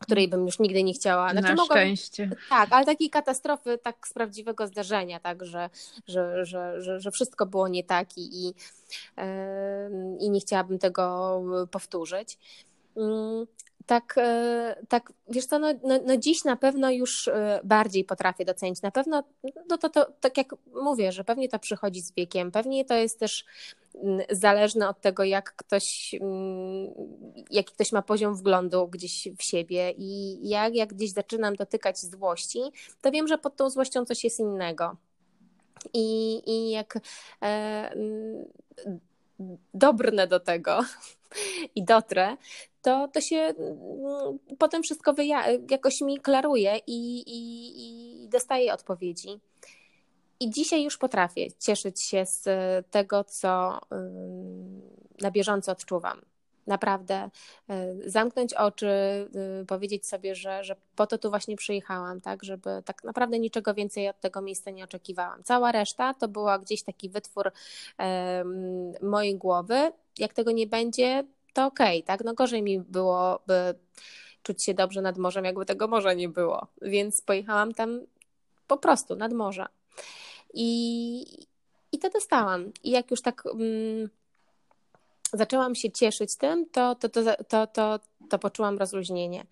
której 0.01 0.27
bym 0.27 0.45
już 0.45 0.59
nigdy 0.59 0.83
nie 0.83 0.93
chciała. 0.93 1.31
Znaczy, 1.31 1.47
Na 1.47 1.55
mogłam, 1.55 1.77
szczęście. 1.79 2.29
Tak, 2.49 2.73
ale 2.73 2.85
takiej 2.85 3.09
katastrofy 3.09 3.77
tak 3.77 4.07
z 4.07 4.13
prawdziwego 4.13 4.67
zdarzenia, 4.67 5.19
tak, 5.19 5.45
że, 5.45 5.69
że, 6.07 6.45
że, 6.45 6.81
że, 6.81 6.99
że 6.99 7.11
wszystko 7.11 7.45
było 7.45 7.67
nie 7.67 7.83
tak 7.83 8.17
i, 8.17 8.47
i, 8.47 8.53
i 10.19 10.29
nie 10.29 10.39
chciałabym 10.39 10.79
tego 10.79 11.41
powtórzyć. 11.71 12.37
Mm, 12.97 13.45
tak, 13.85 14.15
e, 14.17 14.75
tak 14.89 15.13
wiesz 15.29 15.45
co, 15.45 15.59
no, 15.59 15.67
no, 15.83 15.99
no, 16.05 16.17
dziś 16.17 16.43
na 16.43 16.55
pewno 16.55 16.91
już 16.91 17.27
e, 17.27 17.59
bardziej 17.63 18.03
potrafię 18.03 18.45
docenić. 18.45 18.81
Na 18.81 18.91
pewno, 18.91 19.23
no 19.69 19.77
to, 19.77 19.89
to 19.89 20.05
tak 20.19 20.37
jak 20.37 20.55
mówię, 20.83 21.11
że 21.11 21.23
pewnie 21.23 21.49
to 21.49 21.59
przychodzi 21.59 22.01
z 22.01 22.11
wiekiem, 22.11 22.51
pewnie 22.51 22.85
to 22.85 22.93
jest 22.93 23.19
też 23.19 23.45
mm, 23.95 24.21
zależne 24.29 24.89
od 24.89 25.01
tego, 25.01 25.23
jak 25.23 25.55
ktoś, 25.55 26.15
mm, 26.21 26.93
jaki 27.51 27.73
ktoś 27.73 27.91
ma 27.91 28.01
poziom 28.01 28.35
wglądu 28.35 28.87
gdzieś 28.87 29.27
w 29.37 29.43
siebie 29.43 29.93
i 29.97 30.39
jak, 30.49 30.75
jak 30.75 30.93
gdzieś 30.93 31.11
zaczynam 31.11 31.55
dotykać 31.55 31.99
złości, 31.99 32.59
to 33.01 33.11
wiem, 33.11 33.27
że 33.27 33.37
pod 33.37 33.55
tą 33.55 33.69
złością 33.69 34.05
coś 34.05 34.23
jest 34.23 34.39
innego. 34.39 34.95
I, 35.93 36.41
i 36.45 36.69
jak 36.69 36.99
e, 37.43 37.93
do 40.27 40.39
tego 40.39 40.79
i 41.75 41.83
dotrę, 41.83 42.37
to, 42.81 43.07
to 43.07 43.21
się 43.21 43.37
mm, 43.37 44.39
potem 44.57 44.83
wszystko 44.83 45.13
wyja- 45.13 45.71
jakoś 45.71 46.01
mi 46.01 46.19
klaruje 46.19 46.79
i, 46.87 47.17
i, 47.17 48.23
i 48.23 48.29
dostaję 48.29 48.73
odpowiedzi. 48.73 49.39
I 50.39 50.49
dzisiaj 50.49 50.83
już 50.83 50.97
potrafię 50.97 51.47
cieszyć 51.59 52.01
się 52.01 52.25
z 52.25 52.43
tego, 52.91 53.23
co 53.23 53.79
na 55.21 55.31
bieżąco 55.31 55.71
odczuwam. 55.71 56.21
Naprawdę 56.67 57.29
y, 58.05 58.09
zamknąć 58.09 58.53
oczy, 58.53 58.87
y, 59.61 59.65
powiedzieć 59.65 60.07
sobie, 60.07 60.35
że, 60.35 60.63
że 60.63 60.75
po 60.95 61.07
to 61.07 61.17
tu 61.17 61.29
właśnie 61.29 61.55
przyjechałam, 61.55 62.21
tak, 62.21 62.43
żeby 62.43 62.69
tak 62.85 63.03
naprawdę 63.03 63.39
niczego 63.39 63.73
więcej 63.73 64.09
od 64.09 64.19
tego 64.19 64.41
miejsca 64.41 64.71
nie 64.71 64.83
oczekiwałam. 64.83 65.43
Cała 65.43 65.71
reszta 65.71 66.13
to 66.13 66.27
była 66.27 66.59
gdzieś 66.59 66.83
taki 66.83 67.09
wytwór 67.09 67.51
mojej 69.01 69.35
głowy. 69.35 69.91
Jak 70.19 70.33
tego 70.33 70.51
nie 70.51 70.67
będzie, 70.67 71.23
to 71.53 71.65
okej, 71.65 71.97
okay, 71.97 72.07
tak? 72.07 72.23
No 72.25 72.33
gorzej 72.33 72.61
mi 72.61 72.79
byłoby 72.79 73.75
czuć 74.43 74.63
się 74.63 74.73
dobrze 74.73 75.01
nad 75.01 75.17
morzem, 75.17 75.45
jakby 75.45 75.65
tego 75.65 75.87
morza 75.87 76.13
nie 76.13 76.29
było. 76.29 76.67
Więc 76.81 77.21
pojechałam 77.21 77.73
tam 77.73 78.01
po 78.67 78.77
prostu 78.77 79.15
nad 79.15 79.33
morze. 79.33 79.65
I, 80.53 81.45
i 81.91 81.99
to 81.99 82.09
dostałam. 82.09 82.71
I 82.83 82.91
jak 82.91 83.11
już 83.11 83.21
tak. 83.21 83.43
Mm, 83.45 84.09
zaczęłam 85.33 85.75
się 85.75 85.91
cieszyć 85.91 86.35
tym, 86.35 86.65
to, 86.69 86.95
to, 86.95 87.09
to, 87.09 87.21
to, 87.49 87.67
to, 87.67 87.99
to 88.29 88.39
poczułam 88.39 88.77
rozluźnienie. 88.77 89.43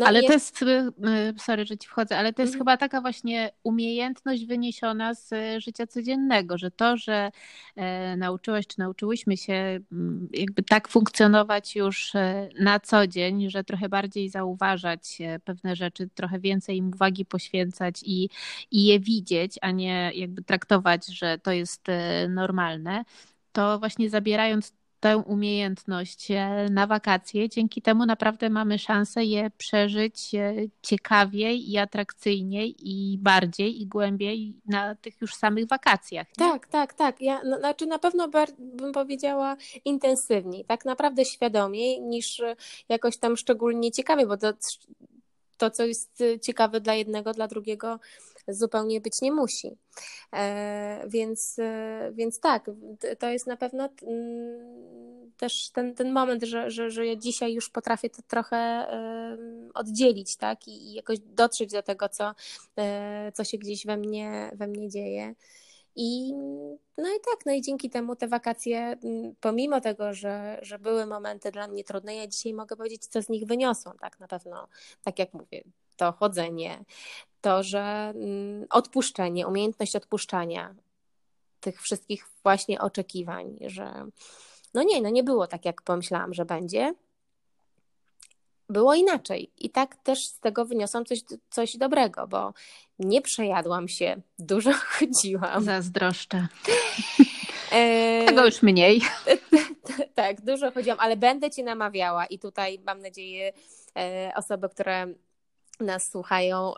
No 0.00 0.06
ale 0.06 0.22
jest... 0.22 0.28
to 0.28 0.32
jest, 0.34 0.62
y, 0.62 1.08
y, 1.08 1.34
sorry, 1.38 1.66
że 1.66 1.78
ci 1.78 1.88
wchodzę, 1.88 2.18
ale 2.18 2.32
to 2.32 2.42
jest 2.42 2.54
mm. 2.54 2.60
chyba 2.60 2.76
taka 2.76 3.00
właśnie 3.00 3.50
umiejętność 3.62 4.46
wyniesiona 4.46 5.14
z 5.14 5.32
y, 5.32 5.60
życia 5.60 5.86
codziennego, 5.86 6.58
że 6.58 6.70
to, 6.70 6.96
że 6.96 7.30
e, 7.76 8.16
nauczyłaś 8.16 8.66
czy 8.66 8.78
nauczyłyśmy 8.78 9.36
się 9.36 9.80
mm, 9.92 10.28
jakby 10.32 10.62
tak 10.62 10.88
funkcjonować 10.88 11.76
już 11.76 12.14
e, 12.14 12.48
na 12.60 12.80
co 12.80 13.06
dzień, 13.06 13.50
że 13.50 13.64
trochę 13.64 13.88
bardziej 13.88 14.28
zauważać 14.28 15.18
e, 15.20 15.38
pewne 15.38 15.76
rzeczy, 15.76 16.08
trochę 16.14 16.38
więcej 16.38 16.76
im 16.76 16.90
uwagi 16.94 17.24
poświęcać 17.24 18.02
i, 18.02 18.28
i 18.70 18.84
je 18.86 19.00
widzieć, 19.00 19.58
a 19.60 19.70
nie 19.70 20.10
jakby 20.14 20.42
traktować, 20.42 21.06
że 21.06 21.38
to 21.38 21.52
jest 21.52 21.86
normalne, 22.28 23.04
to 23.52 23.78
właśnie 23.78 24.10
zabierając 24.10 24.72
tę 25.04 25.18
umiejętność 25.18 26.30
e, 26.30 26.68
na 26.70 26.86
wakacje. 26.86 27.48
Dzięki 27.48 27.82
temu 27.82 28.06
naprawdę 28.06 28.50
mamy 28.50 28.78
szansę 28.78 29.24
je 29.24 29.50
przeżyć 29.58 30.34
e, 30.34 30.54
ciekawiej 30.82 31.70
i 31.70 31.78
atrakcyjniej 31.78 32.74
i 32.78 33.18
bardziej 33.18 33.82
i 33.82 33.86
głębiej 33.86 34.54
na 34.66 34.94
tych 34.94 35.20
już 35.20 35.34
samych 35.34 35.66
wakacjach. 35.66 36.26
Nie? 36.28 36.46
Tak, 36.46 36.66
tak, 36.66 36.94
tak. 36.94 37.20
Ja, 37.20 37.40
no, 37.44 37.58
znaczy 37.58 37.86
na 37.86 37.98
pewno 37.98 38.28
bym 38.58 38.92
powiedziała 38.92 39.56
intensywniej, 39.84 40.64
tak 40.64 40.84
naprawdę 40.84 41.24
świadomiej 41.24 42.00
niż 42.00 42.42
jakoś 42.88 43.16
tam 43.16 43.36
szczególnie 43.36 43.92
ciekawie, 43.92 44.26
bo 44.26 44.36
to, 44.36 44.52
to 45.56 45.70
co 45.70 45.86
jest 45.86 46.22
ciekawe 46.42 46.80
dla 46.80 46.94
jednego, 46.94 47.32
dla 47.32 47.48
drugiego 47.48 47.98
zupełnie 48.48 49.00
być 49.00 49.20
nie 49.22 49.32
musi. 49.32 49.78
E, 50.32 51.04
więc, 51.08 51.58
e, 51.58 52.12
więc 52.14 52.40
tak, 52.40 52.70
to 53.18 53.28
jest 53.28 53.46
na 53.46 53.56
pewno 53.56 53.88
mm, 54.02 55.32
też 55.36 55.70
ten, 55.70 55.94
ten 55.94 56.12
moment, 56.12 56.42
że, 56.42 56.70
że, 56.70 56.90
że 56.90 57.06
ja 57.06 57.16
dzisiaj 57.16 57.54
już 57.54 57.70
potrafię 57.70 58.10
to 58.10 58.22
trochę 58.22 58.86
oddzielić, 59.74 60.36
tak, 60.36 60.68
i, 60.68 60.92
jakoś 60.92 61.18
dotrzeć 61.18 61.70
do 61.70 61.82
tego, 61.82 62.08
co, 62.08 62.34
e, 62.76 63.32
co 63.32 63.44
się 63.44 63.58
gdzieś 63.58 63.86
we 63.86 63.96
mnie, 63.96 64.50
we 64.54 64.66
mnie 64.66 64.88
dzieje. 64.88 65.34
I 65.96 66.32
no 66.98 67.08
i 67.08 67.20
tak, 67.30 67.46
no 67.46 67.52
i 67.52 67.62
dzięki 67.62 67.90
temu 67.90 68.16
te 68.16 68.28
wakacje, 68.28 68.96
pomimo 69.40 69.80
tego, 69.80 70.14
że, 70.14 70.58
że 70.62 70.78
były 70.78 71.06
momenty 71.06 71.50
dla 71.50 71.68
mnie 71.68 71.84
trudne, 71.84 72.16
ja 72.16 72.26
dzisiaj 72.26 72.54
mogę 72.54 72.76
powiedzieć, 72.76 73.06
co 73.06 73.22
z 73.22 73.28
nich 73.28 73.46
wyniosłam, 73.46 73.98
tak 73.98 74.20
na 74.20 74.28
pewno, 74.28 74.68
tak 75.04 75.18
jak 75.18 75.34
mówię, 75.34 75.62
to 75.96 76.12
chodzenie, 76.12 76.84
to, 77.44 77.62
że 77.62 78.12
mm, 78.14 78.66
odpuszczenie, 78.70 79.46
umiejętność 79.46 79.96
odpuszczania 79.96 80.74
tych 81.60 81.82
wszystkich 81.82 82.26
właśnie 82.42 82.80
oczekiwań, 82.80 83.58
że 83.66 84.06
no 84.74 84.82
nie, 84.82 85.02
no 85.02 85.10
nie 85.10 85.22
było 85.24 85.46
tak, 85.46 85.64
jak 85.64 85.82
pomyślałam, 85.82 86.34
że 86.34 86.44
będzie. 86.44 86.94
Było 88.68 88.94
inaczej. 88.94 89.50
I 89.58 89.70
tak 89.70 89.96
też 89.96 90.26
z 90.26 90.40
tego 90.40 90.64
wyniosłam 90.64 91.04
coś, 91.04 91.20
coś 91.50 91.76
dobrego, 91.76 92.26
bo 92.26 92.54
nie 92.98 93.22
przejadłam 93.22 93.88
się, 93.88 94.20
dużo 94.38 94.72
chodziłam. 94.72 95.64
Zazdroszczę. 95.64 96.46
E, 97.70 98.24
tego 98.26 98.46
już 98.46 98.62
mniej. 98.62 99.02
tak, 100.14 100.40
dużo 100.40 100.72
chodziłam, 100.72 101.00
ale 101.00 101.16
będę 101.16 101.50
Cię 101.50 101.62
namawiała 101.62 102.26
i 102.26 102.38
tutaj 102.38 102.78
mam 102.86 103.00
nadzieję 103.00 103.52
e, 103.98 104.32
osoby, 104.36 104.68
które 104.68 105.14
nas 105.80 106.08
słuchają, 106.08 106.72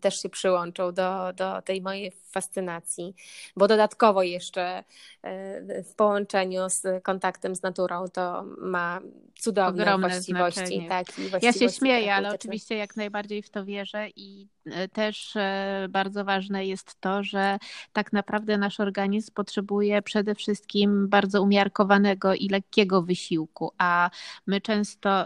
też 0.00 0.22
się 0.22 0.28
przyłączą 0.28 0.92
do, 0.92 1.32
do 1.32 1.62
tej 1.62 1.82
mojej 1.82 2.10
fascynacji, 2.34 3.14
bo 3.56 3.68
dodatkowo 3.68 4.22
jeszcze 4.22 4.84
e, 5.22 5.82
w 5.82 5.94
połączeniu 5.94 6.68
z 6.68 7.02
kontaktem 7.02 7.56
z 7.56 7.62
naturą 7.62 8.08
to 8.08 8.44
ma 8.58 9.00
cudowne 9.38 9.82
Ogromne 9.82 10.08
właściwości. 10.08 10.86
Tak, 10.88 11.06
właściwości 11.06 11.46
ja 11.46 11.52
się 11.52 11.68
śmieję, 11.68 12.14
ale 12.14 12.34
oczywiście 12.34 12.76
jak 12.76 12.96
najbardziej 12.96 13.42
w 13.42 13.50
to 13.50 13.64
wierzę 13.64 14.08
i 14.16 14.48
e, 14.66 14.88
też 14.88 15.36
e, 15.36 15.86
bardzo 15.90 16.24
ważne 16.24 16.66
jest 16.66 17.00
to, 17.00 17.22
że 17.22 17.58
tak 17.92 18.12
naprawdę 18.12 18.58
nasz 18.58 18.80
organizm 18.80 19.32
potrzebuje 19.34 20.02
przede 20.02 20.34
wszystkim 20.34 21.08
bardzo 21.08 21.42
umiarkowanego 21.42 22.34
i 22.34 22.48
lekkiego 22.48 23.02
wysiłku, 23.02 23.72
a 23.78 24.10
my 24.46 24.60
często, 24.60 25.24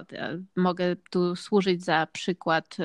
mogę 0.57 0.97
tu 1.11 1.37
służyć 1.37 1.85
za 1.85 2.07
przykład, 2.13 2.77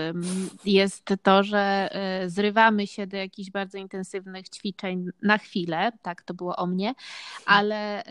jest 0.65 1.13
to, 1.23 1.43
że 1.43 1.89
zrywamy 2.27 2.87
się 2.87 3.07
do 3.07 3.17
jakichś 3.17 3.51
bardzo 3.51 3.77
intensywnych 3.77 4.12
intensywnych 4.13 4.49
ćwiczeń 4.49 5.05
na 5.21 5.37
chwilę, 5.37 5.91
tak 6.01 6.21
to 6.21 6.33
było 6.33 6.55
o 6.55 6.67
mnie, 6.67 6.93
ale 7.45 8.03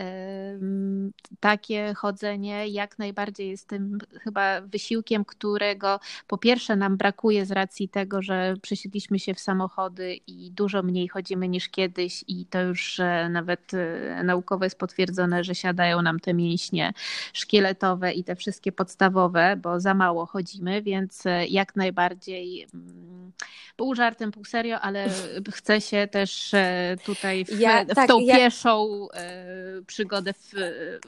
takie 1.40 1.94
chodzenie 1.94 2.68
jak 2.68 2.98
najbardziej 2.98 3.50
jest 3.50 3.68
tym 3.68 3.98
chyba 4.20 4.60
wysiłkiem, 4.60 5.24
którego 5.24 6.00
po 6.26 6.38
pierwsze 6.38 6.76
nam 6.76 6.96
brakuje 6.96 7.46
z 7.46 7.50
racji 7.50 7.88
tego, 7.88 8.22
że 8.22 8.54
przesiedliśmy 8.62 9.18
się 9.18 9.34
w 9.34 9.40
samochody 9.40 10.14
i 10.26 10.50
dużo 10.50 10.82
mniej 10.82 11.08
chodzimy 11.08 11.48
niż 11.48 11.68
kiedyś 11.68 12.24
i 12.28 12.46
to 12.46 12.60
już 12.60 13.00
nawet 13.30 13.74
e, 13.74 14.22
naukowo 14.24 14.64
jest 14.64 14.78
potwierdzone, 14.78 15.44
że 15.44 15.54
siadają 15.54 16.02
nam 16.02 16.20
te 16.20 16.34
mięśnie 16.34 16.92
szkieletowe 17.32 18.12
i 18.12 18.24
te 18.24 18.36
wszystkie 18.36 18.72
podstawowe, 18.72 19.56
bo 19.56 19.80
za 19.80 19.94
mało 19.94 20.26
chodzimy, 20.26 20.82
więc 20.82 21.26
e, 21.26 21.46
jak 21.46 21.76
najbardziej 21.76 22.66
mm, 22.74 23.32
pół 23.76 23.94
żartem, 23.94 24.32
pół 24.32 24.44
serio, 24.44 24.80
ale 24.80 25.08
chcę 25.52 25.80
się 25.80 25.91
się 25.92 26.08
też 26.08 26.54
e, 26.54 26.96
tutaj 27.04 27.44
w, 27.44 27.60
ja, 27.60 27.84
w 27.84 27.94
tak, 27.94 28.08
tą 28.08 28.20
ja... 28.20 28.36
pieszą 28.36 29.06
e, 29.14 29.82
przygodę 29.86 30.32
w, 30.32 30.52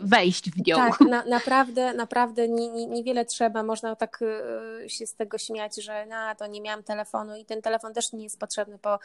wejść 0.01 0.51
w 0.51 0.67
nią. 0.67 0.77
Tak, 0.77 1.01
na, 1.01 1.25
naprawdę, 1.39 1.95
naprawdę 1.95 2.49
niewiele 2.89 3.25
trzeba. 3.25 3.63
Można 3.63 3.97
tak 3.97 4.21
e, 4.23 4.89
się 4.89 5.07
z 5.07 5.15
tego 5.15 5.39
śmiać, 5.39 5.83
że 5.83 6.07
na 6.07 6.35
to 6.35 6.47
nie 6.47 6.61
miałam 6.61 6.83
telefonu 6.83 7.37
i 7.37 7.45
ten 7.45 7.63
telefon 7.63 7.95
też 7.95 8.13
nie 8.13 8.25
jest 8.25 8.41
potrzebny 8.41 8.79
po 8.79 8.99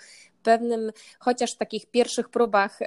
pewnym, 0.43 0.91
chociaż 1.19 1.55
takich 1.55 1.85
pierwszych 1.85 2.29
próbach 2.29 2.79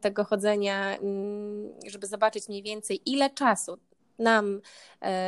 tego 0.00 0.24
chodzenia, 0.24 0.96
mm, 0.96 1.72
żeby 1.86 2.06
zobaczyć 2.06 2.48
mniej 2.48 2.62
więcej 2.62 3.00
ile 3.06 3.30
czasu 3.30 3.78
nam 4.18 4.60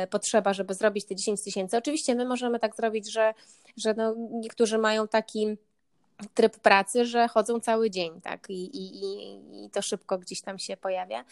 potrzeba, 0.09 0.53
żeby 0.53 0.73
zrobić 0.73 1.05
te 1.05 1.15
10 1.15 1.43
tysięcy. 1.43 1.77
Oczywiście 1.77 2.15
my 2.15 2.25
możemy 2.25 2.59
tak 2.59 2.75
zrobić, 2.75 3.11
że, 3.11 3.33
że 3.77 3.93
no, 3.93 4.15
niektórzy 4.17 4.77
mają 4.77 5.07
taki 5.07 5.57
tryb 6.33 6.57
pracy, 6.57 7.05
że 7.05 7.27
chodzą 7.27 7.59
cały 7.59 7.89
dzień, 7.89 8.21
tak, 8.21 8.49
i, 8.49 8.77
i, 8.77 9.65
i 9.65 9.69
to 9.69 9.81
szybko 9.81 10.17
gdzieś 10.17 10.41
tam 10.41 10.59
się 10.59 10.77
pojawia. 10.77 11.23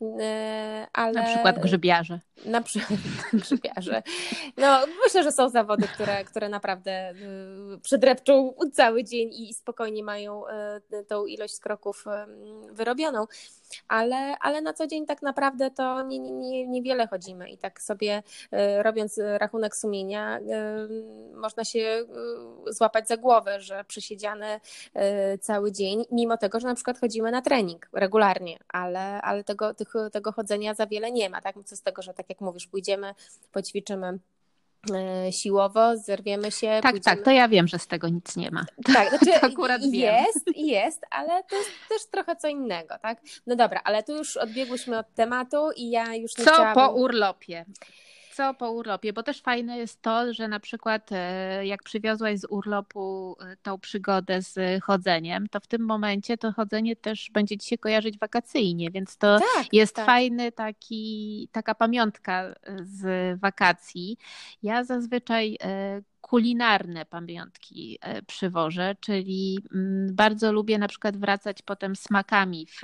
E, 0.00 0.86
ale... 0.92 1.12
Na 1.12 1.22
przykład 1.22 1.58
grzybiarze. 1.58 2.20
Na 2.44 2.62
przy, 2.62 2.80
przypiarze. 3.42 4.02
No, 4.56 4.80
myślę, 5.04 5.22
że 5.22 5.32
są 5.32 5.48
zawody, 5.48 5.88
które, 5.88 6.24
które 6.24 6.48
naprawdę 6.48 7.10
y, 7.10 7.78
przedrepczą 7.82 8.54
cały 8.72 9.04
dzień 9.04 9.30
i 9.32 9.54
spokojnie 9.54 10.04
mają 10.04 10.42
y, 10.46 11.04
tą 11.04 11.26
ilość 11.26 11.60
kroków 11.60 12.04
y, 12.06 12.74
wyrobioną, 12.74 13.26
ale, 13.88 14.38
ale 14.40 14.60
na 14.60 14.72
co 14.72 14.86
dzień 14.86 15.06
tak 15.06 15.22
naprawdę 15.22 15.70
to 15.70 16.02
nie, 16.02 16.18
nie, 16.18 16.66
niewiele 16.66 17.06
chodzimy 17.06 17.50
i 17.50 17.58
tak 17.58 17.82
sobie 17.82 18.22
robiąc 18.78 19.20
rachunek 19.38 19.76
sumienia 19.76 20.40
można 21.34 21.64
się 21.64 22.04
złapać 22.66 23.08
za 23.08 23.16
głowę, 23.16 23.60
że 23.60 23.84
przysiedziane 23.84 24.60
cały 25.40 25.72
dzień, 25.72 26.04
mimo 26.10 26.36
tego, 26.36 26.60
że 26.60 26.68
na 26.68 26.74
przykład 26.74 27.00
chodzimy 27.00 27.30
na 27.30 27.42
trening 27.42 27.88
regularnie, 27.92 28.58
ale, 28.68 29.22
ale 29.22 29.44
tego, 29.44 29.74
tego 30.12 30.32
chodzenia 30.32 30.74
za 30.74 30.86
wiele 30.86 31.12
nie 31.12 31.30
ma, 31.30 31.40
tak? 31.40 31.56
Co 31.64 31.76
z 31.76 31.82
tego, 31.82 32.02
że 32.02 32.14
tak 32.14 32.28
jak 32.28 32.40
mówisz, 32.40 32.66
pójdziemy, 32.66 33.14
poćwiczymy 33.52 34.18
e, 34.94 35.32
siłowo, 35.32 35.96
zerwiemy 35.96 36.50
się. 36.50 36.66
Tak, 36.66 36.82
tak 36.82 36.92
pójdziemy... 36.92 37.16
tak, 37.16 37.24
to 37.24 37.30
ja 37.30 37.48
wiem, 37.48 37.68
że 37.68 37.78
z 37.78 37.86
tego 37.86 38.08
nic 38.08 38.36
nie 38.36 38.50
ma. 38.50 38.64
Tak, 38.94 39.08
znaczy 39.08 39.40
akurat 39.52 39.82
jest, 39.82 40.46
wiem. 40.46 40.66
jest, 40.66 41.06
ale 41.10 41.44
to 41.44 41.56
jest 41.56 41.70
też 41.88 42.06
trochę 42.06 42.36
co 42.36 42.48
innego, 42.48 42.94
tak? 43.02 43.20
No 43.46 43.56
dobra, 43.56 43.80
ale 43.84 44.02
tu 44.02 44.16
już 44.16 44.36
odbiegłyśmy 44.36 44.98
od 44.98 45.14
tematu 45.14 45.70
i 45.76 45.90
ja 45.90 46.14
już 46.14 46.38
nie 46.38 46.44
Co 46.44 46.52
chciałabym... 46.52 46.74
po 46.74 46.90
urlopie? 46.90 47.64
Co 48.38 48.54
po 48.54 48.70
urlopie, 48.72 49.12
bo 49.12 49.22
też 49.22 49.40
fajne 49.40 49.78
jest 49.78 50.02
to, 50.02 50.34
że 50.34 50.48
na 50.48 50.60
przykład 50.60 51.10
e, 51.12 51.66
jak 51.66 51.82
przywiozłaś 51.82 52.38
z 52.38 52.46
urlopu 52.50 53.36
e, 53.40 53.56
tą 53.62 53.78
przygodę 53.78 54.42
z 54.42 54.82
chodzeniem, 54.84 55.48
to 55.48 55.60
w 55.60 55.66
tym 55.66 55.82
momencie 55.82 56.38
to 56.38 56.52
chodzenie 56.52 56.96
też 56.96 57.30
będzie 57.30 57.58
ci 57.58 57.68
się 57.68 57.78
kojarzyć 57.78 58.18
wakacyjnie, 58.18 58.90
więc 58.90 59.16
to 59.16 59.38
tak, 59.54 59.66
jest 59.72 59.94
tak. 59.94 60.06
fajny 60.06 60.52
taki, 60.52 61.48
taka 61.52 61.74
pamiątka 61.74 62.54
z 62.82 63.40
wakacji. 63.40 64.16
Ja 64.62 64.84
zazwyczaj 64.84 65.58
e, 65.62 66.02
kulinarne 66.20 67.06
pamiątki 67.06 67.98
e, 68.00 68.22
przywożę, 68.22 68.96
czyli 69.00 69.58
mm, 69.74 70.14
bardzo 70.14 70.52
lubię 70.52 70.78
na 70.78 70.88
przykład 70.88 71.16
wracać 71.16 71.62
potem 71.62 71.96
smakami, 71.96 72.66
w, 72.66 72.82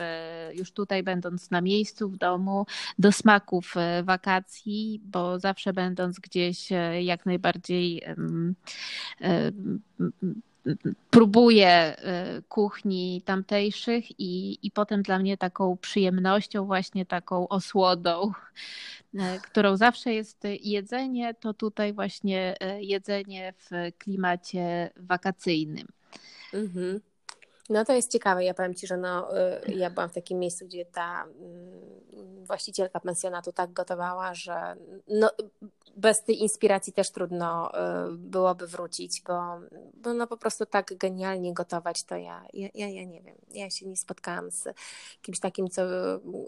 już 0.54 0.72
tutaj 0.72 1.02
będąc 1.02 1.50
na 1.50 1.60
miejscu, 1.60 2.08
w 2.08 2.16
domu, 2.16 2.66
do 2.98 3.12
smaków 3.12 3.76
e, 3.76 4.02
wakacji, 4.02 5.00
bo 5.04 5.38
zawsze 5.38 5.72
będąc 5.72 6.18
gdzieś 6.20 6.72
e, 6.72 7.02
jak 7.02 7.26
najbardziej 7.26 8.02
próbuję 11.10 11.96
kuchni 12.48 13.22
tamtejszych 13.24 14.20
i, 14.20 14.58
i 14.66 14.70
potem 14.70 15.02
dla 15.02 15.18
mnie 15.18 15.36
taką 15.36 15.76
przyjemnością, 15.76 16.66
właśnie 16.66 17.06
taką 17.06 17.48
osłodą 17.48 18.32
E, 19.18 19.40
którą 19.40 19.76
zawsze 19.76 20.14
jest 20.14 20.42
jedzenie, 20.62 21.34
to 21.34 21.54
tutaj 21.54 21.92
właśnie 21.92 22.54
e, 22.60 22.82
jedzenie 22.82 23.52
w 23.58 23.70
klimacie 23.98 24.90
wakacyjnym. 24.96 25.86
Mhm. 26.52 27.00
No 27.68 27.84
to 27.84 27.92
jest 27.92 28.12
ciekawe. 28.12 28.44
Ja 28.44 28.54
powiem 28.54 28.74
Ci, 28.74 28.86
że 28.86 28.96
no, 28.96 29.38
y, 29.66 29.72
ja 29.72 29.90
byłam 29.90 30.08
w 30.08 30.14
takim 30.14 30.38
miejscu, 30.38 30.66
gdzie 30.66 30.84
ta 30.84 31.24
mm, 31.24 32.46
właścicielka 32.46 33.00
pensjonatu 33.00 33.52
tak 33.52 33.72
gotowała, 33.72 34.34
że 34.34 34.76
no, 35.08 35.30
bez 35.96 36.24
tej 36.24 36.42
inspiracji 36.42 36.92
też 36.92 37.10
trudno 37.10 37.70
y, 37.70 37.72
byłoby 38.12 38.66
wrócić, 38.66 39.22
bo, 39.26 39.60
bo 39.94 40.14
no 40.14 40.26
po 40.26 40.36
prostu 40.36 40.66
tak 40.66 40.98
genialnie 40.98 41.54
gotować 41.54 42.04
to 42.04 42.16
ja, 42.16 42.42
ja, 42.52 42.68
ja, 42.74 42.88
ja 42.88 43.04
nie 43.04 43.22
wiem. 43.22 43.36
Ja 43.50 43.70
się 43.70 43.86
nie 43.86 43.96
spotkałam 43.96 44.50
z 44.50 44.68
kimś 45.22 45.40
takim, 45.40 45.70
co 45.70 45.82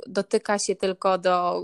dotyka 0.06 0.58
się 0.58 0.76
tylko 0.76 1.18
do 1.18 1.62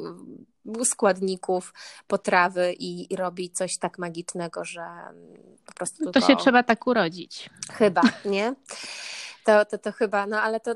składników 0.85 1.75
potrawy 2.07 2.73
i, 2.73 3.13
i 3.13 3.17
robi 3.17 3.51
coś 3.51 3.79
tak 3.79 3.99
magicznego, 3.99 4.65
że 4.65 4.85
po 5.67 5.73
prostu. 5.73 6.05
To 6.05 6.11
tylko... 6.11 6.29
się 6.29 6.37
trzeba 6.37 6.63
tak 6.63 6.87
urodzić. 6.87 7.51
Chyba, 7.73 8.03
nie? 8.25 8.55
To, 9.45 9.65
to, 9.65 9.79
to 9.79 9.93
chyba, 9.93 10.27
no 10.27 10.41
ale 10.41 10.61
to 10.61 10.75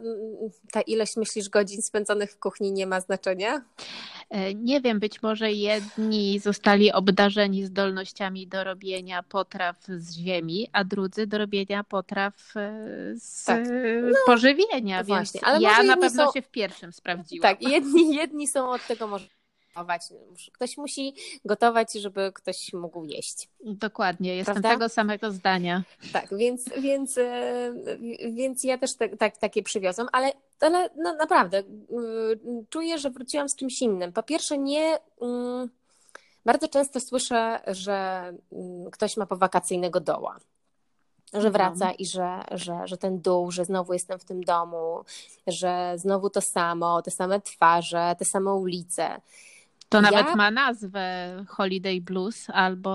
ta 0.73 0.81
ilość 0.81 1.17
myślisz 1.17 1.49
godzin 1.49 1.83
spędzonych 1.83 2.33
w 2.33 2.39
kuchni 2.39 2.73
nie 2.73 2.87
ma 2.87 3.01
znaczenia? 3.01 3.65
E, 4.31 4.55
nie 4.55 4.81
wiem, 4.81 5.01
być 5.01 5.23
może 5.23 5.53
jedni 5.53 6.39
zostali 6.39 6.93
obdarzeni 6.93 7.65
zdolnościami 7.65 8.47
do 8.47 8.65
robienia 8.65 9.23
potraw 9.23 9.77
z 9.89 10.15
ziemi, 10.15 10.69
a 10.73 10.85
drudzy 10.85 11.27
do 11.27 11.39
robienia 11.39 11.85
potraw 11.85 12.35
e, 12.57 12.73
z 13.17 13.45
tak. 13.45 13.65
no, 14.03 14.17
pożywienia. 14.27 15.05
Właśnie, 15.05 15.41
ale 15.45 15.63
ja 15.63 15.83
na 15.83 15.97
pewno 15.97 16.27
są... 16.27 16.33
się 16.33 16.43
w 16.43 16.49
pierwszym 16.49 16.93
sprawdziłam. 16.93 17.43
Tak, 17.43 17.63
jedni, 17.63 18.15
jedni 18.15 18.49
są 18.49 18.71
od 18.71 18.87
tego 18.87 19.07
może 19.07 19.27
gotować. 19.77 20.03
Ktoś 20.53 20.77
musi 20.77 21.15
gotować, 21.45 21.93
żeby 21.93 22.33
ktoś 22.35 22.73
mógł 22.73 23.05
jeść. 23.05 23.49
Dokładnie, 23.65 24.37
jestem 24.37 24.55
Prawda? 24.55 24.71
tego 24.71 24.89
samego 24.89 25.31
zdania. 25.31 25.83
Tak, 26.13 26.37
więc, 26.37 26.65
więc, 26.79 27.19
e, 27.19 27.75
więc 28.33 28.65
ja 28.65 28.79
też 28.79 28.97
te, 28.97 29.09
tak, 29.09 29.37
takie 29.37 29.63
przywiozłam, 29.63 30.09
ale, 30.13 30.33
ale 30.61 30.91
no, 30.97 31.15
naprawdę 31.15 31.59
mm, 31.59 32.67
czuję, 32.69 32.99
że 32.99 33.11
wróciłam 33.11 33.49
z 33.49 33.57
czymś 33.57 33.83
innym. 33.83 34.13
Po 34.13 34.23
pierwsze, 34.23 34.59
nie. 34.59 34.99
Mm, 35.23 35.69
bardzo 36.45 36.69
często 36.69 37.01
słyszę, 37.01 37.61
że 37.67 38.33
mm, 38.53 38.91
ktoś 38.91 39.17
ma 39.17 39.27
powakacyjnego 39.27 40.01
doła 40.01 40.41
że 41.33 41.51
wraca 41.51 41.93
i 41.93 42.07
że, 42.07 42.45
że, 42.51 42.81
że 42.85 42.97
ten 42.97 43.21
dół, 43.21 43.51
że 43.51 43.65
znowu 43.65 43.93
jestem 43.93 44.19
w 44.19 44.25
tym 44.25 44.45
domu, 44.45 45.05
że 45.47 45.93
znowu 45.97 46.31
to 46.31 46.41
samo, 46.41 47.03
te 47.03 47.11
same 47.11 47.41
twarze, 47.41 48.17
te 48.19 48.25
same 48.25 48.55
ulice. 48.55 49.21
To 49.89 50.01
nawet 50.01 50.27
ja... 50.27 50.37
ma 50.37 50.51
nazwę 50.51 51.37
Holiday 51.49 52.01
Blues 52.01 52.51
albo 52.51 52.91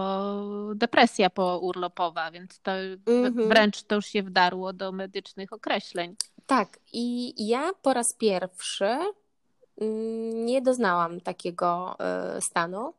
depresja 0.75 1.30
pourlopowa, 1.30 2.32
więc 2.32 2.60
to 2.60 2.71
mm-hmm. 2.71 3.47
wręcz 3.47 3.84
to 3.84 3.95
już 3.95 4.06
się 4.06 4.23
wdarło 4.23 4.73
do 4.73 4.91
medycznych 4.91 5.54
określeń. 5.54 6.15
Tak, 6.45 6.80
i 6.93 7.34
ja 7.47 7.71
po 7.82 7.93
raz 7.93 8.13
pierwszy 8.13 8.86
mm, 9.82 10.45
nie 10.45 10.62
doznałam 10.62 11.21
takiego 11.21 11.95
e, 11.99 12.41
stanu. 12.41 12.93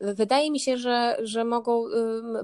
Wydaje 0.00 0.50
mi 0.50 0.60
się, 0.60 0.78
że, 0.78 1.16
że 1.22 1.44
mogą 1.44 1.84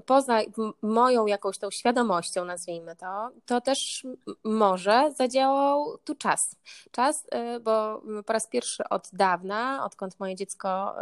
poza 0.07 0.39
moją 0.83 1.27
jakąś 1.27 1.59
tą 1.59 1.71
świadomością, 1.71 2.45
nazwijmy 2.45 2.97
to, 2.97 3.31
to 3.47 3.61
też 3.61 4.07
może 4.45 5.13
zadziałał 5.17 5.99
tu 6.05 6.15
czas. 6.15 6.57
Czas, 6.91 7.25
y, 7.57 7.61
bo 7.61 8.03
po 8.27 8.33
raz 8.33 8.47
pierwszy 8.47 8.89
od 8.89 9.09
dawna, 9.13 9.85
odkąd 9.85 10.21
moje 10.21 10.35
dziecko 10.35 10.95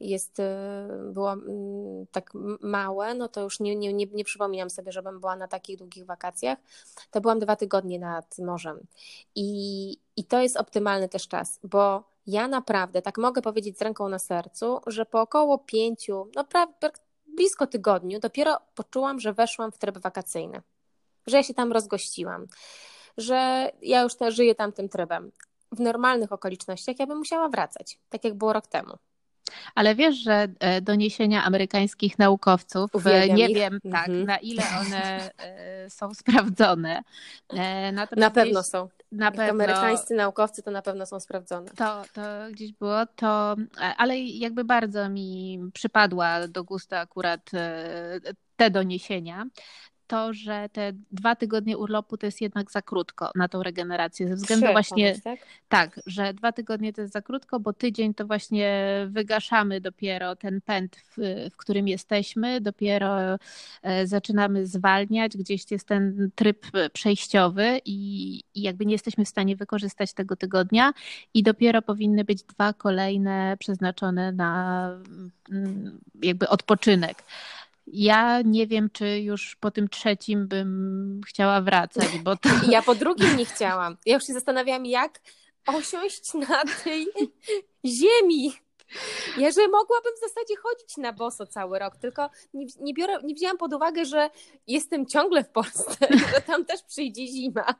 jest, 0.00 0.38
y, 0.38 0.42
było 1.12 1.34
tak 2.12 2.30
małe, 2.60 3.14
no 3.14 3.28
to 3.28 3.40
już 3.40 3.60
nie, 3.60 3.76
nie, 3.76 3.92
nie, 3.92 4.06
nie 4.06 4.24
przypominam 4.24 4.70
sobie, 4.70 4.92
żebym 4.92 5.20
była 5.20 5.36
na 5.36 5.48
takich 5.48 5.78
długich 5.78 6.06
wakacjach, 6.06 6.58
to 7.10 7.20
byłam 7.20 7.38
dwa 7.38 7.56
tygodnie 7.56 7.98
nad 7.98 8.38
morzem. 8.38 8.86
I, 9.34 9.90
i 10.16 10.24
to 10.24 10.40
jest 10.40 10.56
optymalny 10.56 11.08
też 11.08 11.28
czas, 11.28 11.60
bo 11.64 12.13
ja 12.26 12.48
naprawdę, 12.48 13.02
tak 13.02 13.18
mogę 13.18 13.42
powiedzieć 13.42 13.78
z 13.78 13.82
ręką 13.82 14.08
na 14.08 14.18
sercu, 14.18 14.80
że 14.86 15.06
po 15.06 15.20
około 15.20 15.58
pięciu, 15.58 16.28
no 16.34 16.44
prawie 16.44 16.72
blisko 17.26 17.66
tygodniu, 17.66 18.20
dopiero 18.20 18.58
poczułam, 18.74 19.20
że 19.20 19.32
weszłam 19.32 19.72
w 19.72 19.78
tryb 19.78 19.98
wakacyjny, 19.98 20.62
że 21.26 21.36
ja 21.36 21.42
się 21.42 21.54
tam 21.54 21.72
rozgościłam, 21.72 22.46
że 23.16 23.70
ja 23.82 24.02
już 24.02 24.12
żyję 24.28 24.54
tam 24.54 24.72
tym 24.72 24.88
trybem. 24.88 25.32
W 25.72 25.80
normalnych 25.80 26.32
okolicznościach 26.32 26.98
ja 26.98 27.06
bym 27.06 27.18
musiała 27.18 27.48
wracać, 27.48 27.98
tak 28.08 28.24
jak 28.24 28.34
było 28.34 28.52
rok 28.52 28.66
temu. 28.66 28.98
Ale 29.74 29.94
wiesz, 29.94 30.16
że 30.16 30.48
e, 30.60 30.80
doniesienia 30.80 31.44
amerykańskich 31.44 32.18
naukowców, 32.18 32.94
e, 32.94 32.98
Uwielbiam 32.98 33.36
nie 33.36 33.48
ich. 33.48 33.56
wiem 33.56 33.78
tak, 33.92 34.08
mhm. 34.08 34.26
na 34.26 34.36
ile 34.36 34.62
one 34.80 35.30
e, 35.38 35.90
są 35.90 36.14
sprawdzone. 36.24 37.02
Natomiast 37.92 38.16
na 38.16 38.30
pewno 38.30 38.60
gdzieś, 38.60 38.70
są. 38.70 38.88
Na 39.12 39.30
pewno, 39.30 39.50
amerykańscy 39.50 40.14
naukowcy 40.14 40.62
to 40.62 40.70
na 40.70 40.82
pewno 40.82 41.06
są 41.06 41.20
sprawdzone. 41.20 41.70
To, 41.70 42.02
to 42.12 42.22
gdzieś 42.52 42.72
było, 42.72 43.06
to, 43.16 43.56
ale 43.96 44.18
jakby 44.18 44.64
bardzo 44.64 45.08
mi 45.08 45.60
przypadła 45.74 46.48
do 46.48 46.64
gustu 46.64 46.96
akurat 46.96 47.50
te 48.56 48.70
doniesienia, 48.70 49.46
to, 50.06 50.32
że 50.32 50.68
te 50.72 50.92
dwa 51.12 51.36
tygodnie 51.36 51.78
urlopu 51.78 52.16
to 52.16 52.26
jest 52.26 52.40
jednak 52.40 52.70
za 52.70 52.82
krótko 52.82 53.30
na 53.34 53.48
tą 53.48 53.62
regenerację. 53.62 54.28
Ze 54.28 54.34
względu 54.34 54.66
Trzy, 54.66 54.72
właśnie 54.72 55.20
tak? 55.20 55.38
tak, 55.68 56.00
że 56.06 56.34
dwa 56.34 56.52
tygodnie 56.52 56.92
to 56.92 57.00
jest 57.00 57.12
za 57.12 57.22
krótko, 57.22 57.60
bo 57.60 57.72
tydzień 57.72 58.14
to 58.14 58.26
właśnie 58.26 58.84
wygaszamy 59.08 59.80
dopiero 59.80 60.36
ten 60.36 60.60
pęd, 60.60 60.96
w, 60.96 61.48
w 61.52 61.56
którym 61.56 61.88
jesteśmy, 61.88 62.60
dopiero 62.60 63.38
e, 63.82 64.06
zaczynamy 64.06 64.66
zwalniać, 64.66 65.36
gdzieś 65.36 65.70
jest 65.70 65.88
ten 65.88 66.30
tryb 66.34 66.66
przejściowy 66.92 67.80
i, 67.84 68.40
i 68.54 68.62
jakby 68.62 68.86
nie 68.86 68.92
jesteśmy 68.92 69.24
w 69.24 69.28
stanie 69.28 69.56
wykorzystać 69.56 70.12
tego 70.12 70.36
tygodnia 70.36 70.92
i 71.34 71.42
dopiero 71.42 71.82
powinny 71.82 72.24
być 72.24 72.42
dwa 72.42 72.72
kolejne 72.72 73.56
przeznaczone 73.58 74.32
na 74.32 74.90
mm, 75.50 76.00
jakby 76.22 76.48
odpoczynek. 76.48 77.24
Ja 77.86 78.42
nie 78.44 78.66
wiem, 78.66 78.90
czy 78.92 79.20
już 79.20 79.56
po 79.56 79.70
tym 79.70 79.88
trzecim 79.88 80.48
bym 80.48 81.20
chciała 81.26 81.60
wracać, 81.60 82.18
bo 82.18 82.36
to... 82.36 82.48
Ja 82.70 82.82
po 82.82 82.94
drugim 82.94 83.36
nie 83.36 83.44
chciałam. 83.44 83.96
Ja 84.06 84.14
już 84.14 84.26
się 84.26 84.32
zastanawiałam, 84.32 84.86
jak 84.86 85.20
osiąść 85.66 86.34
na 86.34 86.62
tej 86.84 87.06
ziemi. 87.86 88.52
Ja, 89.38 89.50
że 89.50 89.68
mogłabym 89.68 90.12
w 90.16 90.20
zasadzie 90.20 90.54
chodzić 90.62 90.96
na 90.96 91.12
boso 91.12 91.46
cały 91.46 91.78
rok, 91.78 91.96
tylko 91.96 92.30
nie, 92.54 92.66
nie, 92.80 92.94
biorę, 92.94 93.18
nie 93.24 93.34
wzięłam 93.34 93.58
pod 93.58 93.72
uwagę, 93.72 94.04
że 94.04 94.30
jestem 94.66 95.06
ciągle 95.06 95.44
w 95.44 95.48
Polsce, 95.48 96.06
że 96.34 96.40
tam 96.40 96.64
też 96.64 96.82
przyjdzie 96.82 97.26
zima. 97.26 97.74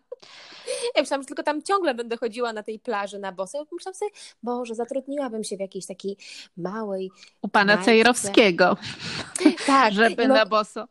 Ja 0.95 1.03
myślałam, 1.03 1.23
że 1.23 1.27
tylko 1.27 1.43
tam 1.43 1.63
ciągle 1.63 1.95
będę 1.95 2.17
chodziła 2.17 2.53
na 2.53 2.63
tej 2.63 2.79
plaży 2.79 3.19
na 3.19 3.33
boso. 3.33 3.59
Ja 3.59 3.65
myślałam 3.73 3.95
sobie, 3.95 4.11
Boże, 4.43 4.75
zatrudniłabym 4.75 5.45
się 5.45 5.57
w 5.57 5.61
jakiejś 5.61 5.87
takiej 5.87 6.17
małej... 6.57 7.11
U 7.43 7.49
pana 7.49 7.79
Cejrowskiego. 7.79 8.77
Tak. 9.67 9.93
Żeby 10.01 10.29
no, 10.29 10.35
na 10.35 10.47
boso. 10.47 10.89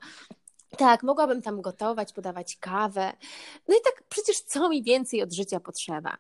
Tak, 0.78 1.04
mogłabym 1.04 1.42
tam 1.42 1.62
gotować, 1.62 2.14
podawać 2.14 2.58
kawę. 2.60 3.14
No 3.68 3.76
i 3.76 3.82
tak 3.84 4.04
przecież 4.10 4.40
co 4.40 4.70
mi 4.70 4.84
więcej 4.84 5.24
od 5.24 5.34
życia 5.34 5.60
potrzeba? 5.60 6.18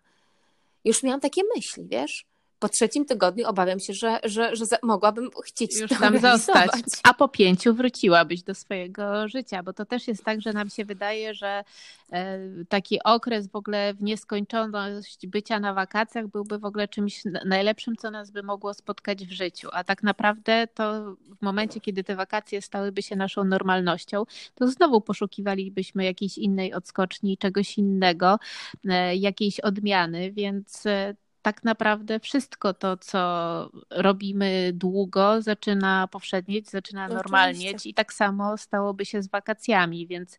Już 0.85 1.03
miałam 1.03 1.19
takie 1.19 1.41
myśli, 1.55 1.87
wiesz? 1.87 2.25
Po 2.63 2.69
trzecim 2.69 3.05
tygodniu 3.05 3.47
obawiam 3.47 3.79
się, 3.79 3.93
że, 3.93 4.19
że, 4.23 4.55
że 4.55 4.65
mogłabym 4.83 5.29
chcieć 5.45 5.79
już 5.79 5.91
tam 5.99 6.19
zostać. 6.19 6.69
A 7.03 7.13
po 7.13 7.27
pięciu 7.27 7.73
wróciłabyś 7.73 8.43
do 8.43 8.55
swojego 8.55 9.27
życia, 9.27 9.63
bo 9.63 9.73
to 9.73 9.85
też 9.85 10.07
jest 10.07 10.23
tak, 10.23 10.41
że 10.41 10.53
nam 10.53 10.69
się 10.69 10.85
wydaje, 10.85 11.33
że 11.33 11.63
e, 12.11 12.39
taki 12.69 13.03
okres 13.03 13.47
w 13.47 13.55
ogóle 13.55 13.93
w 13.93 14.03
nieskończoność 14.03 15.27
bycia 15.27 15.59
na 15.59 15.73
wakacjach 15.73 16.27
byłby 16.27 16.59
w 16.59 16.65
ogóle 16.65 16.87
czymś 16.87 17.23
najlepszym, 17.45 17.95
co 17.95 18.11
nas 18.11 18.31
by 18.31 18.43
mogło 18.43 18.73
spotkać 18.73 19.25
w 19.25 19.31
życiu. 19.31 19.69
A 19.71 19.83
tak 19.83 20.03
naprawdę 20.03 20.67
to 20.73 21.15
w 21.39 21.41
momencie, 21.41 21.79
kiedy 21.79 22.03
te 22.03 22.15
wakacje 22.15 22.61
stałyby 22.61 23.01
się 23.01 23.15
naszą 23.15 23.43
normalnością, 23.43 24.23
to 24.55 24.67
znowu 24.67 25.01
poszukiwalibyśmy 25.01 26.03
jakiejś 26.03 26.37
innej 26.37 26.73
odskoczni, 26.73 27.37
czegoś 27.37 27.77
innego, 27.77 28.39
e, 28.85 29.15
jakiejś 29.15 29.59
odmiany, 29.59 30.31
więc 30.31 30.85
e, 30.85 31.15
tak 31.43 31.63
naprawdę 31.63 32.19
wszystko 32.19 32.73
to, 32.73 32.97
co 32.97 33.69
robimy 33.89 34.71
długo, 34.73 35.41
zaczyna 35.41 36.07
powszednieć, 36.07 36.69
zaczyna 36.69 37.07
normalnieć 37.07 37.85
i 37.85 37.93
tak 37.93 38.13
samo 38.13 38.57
stałoby 38.57 39.05
się 39.05 39.21
z 39.21 39.27
wakacjami, 39.27 40.07
więc 40.07 40.37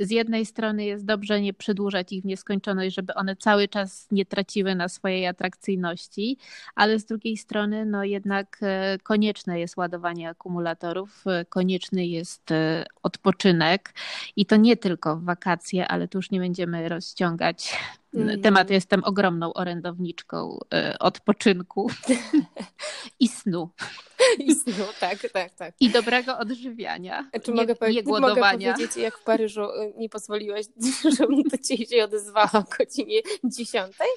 z 0.00 0.10
jednej 0.10 0.46
strony 0.46 0.84
jest 0.84 1.04
dobrze 1.04 1.40
nie 1.40 1.54
przedłużać 1.54 2.12
ich 2.12 2.22
w 2.22 2.26
nieskończoność, 2.26 2.96
żeby 2.96 3.14
one 3.14 3.36
cały 3.36 3.68
czas 3.68 4.08
nie 4.10 4.26
traciły 4.26 4.74
na 4.74 4.88
swojej 4.88 5.26
atrakcyjności, 5.26 6.38
ale 6.74 6.98
z 6.98 7.04
drugiej 7.04 7.36
strony 7.36 7.86
no 7.86 8.04
jednak 8.04 8.58
e, 8.62 8.98
konieczne 9.02 9.60
jest 9.60 9.76
ładowanie 9.76 10.28
akumulatorów, 10.28 11.24
e, 11.26 11.44
konieczny 11.44 12.06
jest 12.06 12.50
e, 12.50 12.84
odpoczynek 13.02 13.94
i 14.36 14.46
to 14.46 14.56
nie 14.56 14.76
tylko 14.76 15.16
w 15.16 15.24
wakacje, 15.24 15.88
ale 15.88 16.08
tu 16.08 16.18
już 16.18 16.30
nie 16.30 16.40
będziemy 16.40 16.88
rozciągać. 16.88 17.76
Temat 18.42 18.70
jestem 18.70 19.04
ogromną 19.04 19.52
orędowniczką 19.52 20.58
odpoczynku 21.00 21.90
i 23.20 23.28
snu. 23.28 23.70
I 24.38 24.54
snu, 24.54 24.84
tak, 25.00 25.18
tak, 25.32 25.54
tak. 25.54 25.74
I 25.80 25.90
dobrego 25.90 26.38
odżywiania. 26.38 27.30
Czy 27.44 27.52
nie, 27.52 27.56
mogę, 27.60 27.74
nie 27.92 28.02
głodowania. 28.02 28.70
mogę 28.70 28.72
powiedzieć, 28.72 28.96
jak 28.96 29.18
w 29.18 29.24
Paryżu 29.24 29.66
nie 29.96 30.08
pozwoliłeś, 30.08 30.66
żebym 31.18 31.42
do 31.42 31.58
ciebie 31.58 31.86
się 31.86 32.04
odezwała 32.04 32.50
o 32.52 32.64
godzinie 32.78 33.20
dziesiątej? 33.44 34.08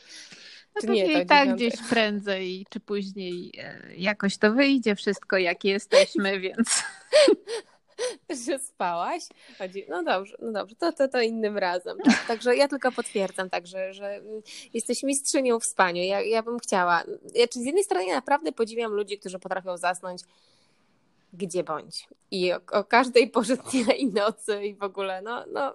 No 0.76 0.82
czy 0.82 0.88
nie, 0.88 1.22
i 1.22 1.26
tak 1.26 1.56
gdzieś 1.56 1.74
prędzej 1.90 2.66
czy 2.70 2.80
później 2.80 3.52
e, 3.58 3.96
jakoś 3.98 4.38
to 4.38 4.54
wyjdzie 4.54 4.96
wszystko, 4.96 5.38
jak 5.38 5.64
jesteśmy, 5.64 6.40
więc 6.40 6.84
że 8.48 8.60
spałaś. 8.60 9.24
No 9.90 10.04
dobrze, 10.04 10.38
no 10.42 10.52
dobrze, 10.52 10.76
to, 10.76 10.94
to, 10.94 11.08
to 11.08 11.22
innym 11.22 11.58
razem. 11.58 11.98
Tak, 12.06 12.26
także 12.28 12.56
ja 12.56 12.68
tylko 12.68 12.92
potwierdzam 12.92 13.50
także, 13.50 13.94
że 13.94 14.08
mm, 14.08 14.42
jesteś 14.74 15.04
mistrzynią 15.04 15.60
w 15.60 15.66
spaniu. 15.66 16.04
Ja, 16.04 16.22
ja 16.22 16.44
bym 16.44 16.60
chciała. 16.60 17.04
Ja, 17.36 17.48
czy 17.48 17.60
z 17.60 17.66
jednej 17.66 17.84
strony 17.84 18.06
ja 18.06 18.16
naprawdę 18.16 18.52
podziwiam 18.52 18.92
ludzi, 18.92 19.20
którzy 19.20 19.40
potrafią 19.40 19.78
zasnąć 19.78 20.22
gdzie 21.34 21.64
bądź. 21.64 22.08
I 22.32 22.54
o, 22.54 22.60
o 22.72 22.84
każdej 22.84 23.30
porze 23.30 23.58
dnia 23.72 23.94
i 23.94 24.08
nocy 24.08 24.66
i 24.66 24.76
w 24.76 24.84
ogóle, 24.84 25.22
no, 25.22 25.46
no, 25.54 25.74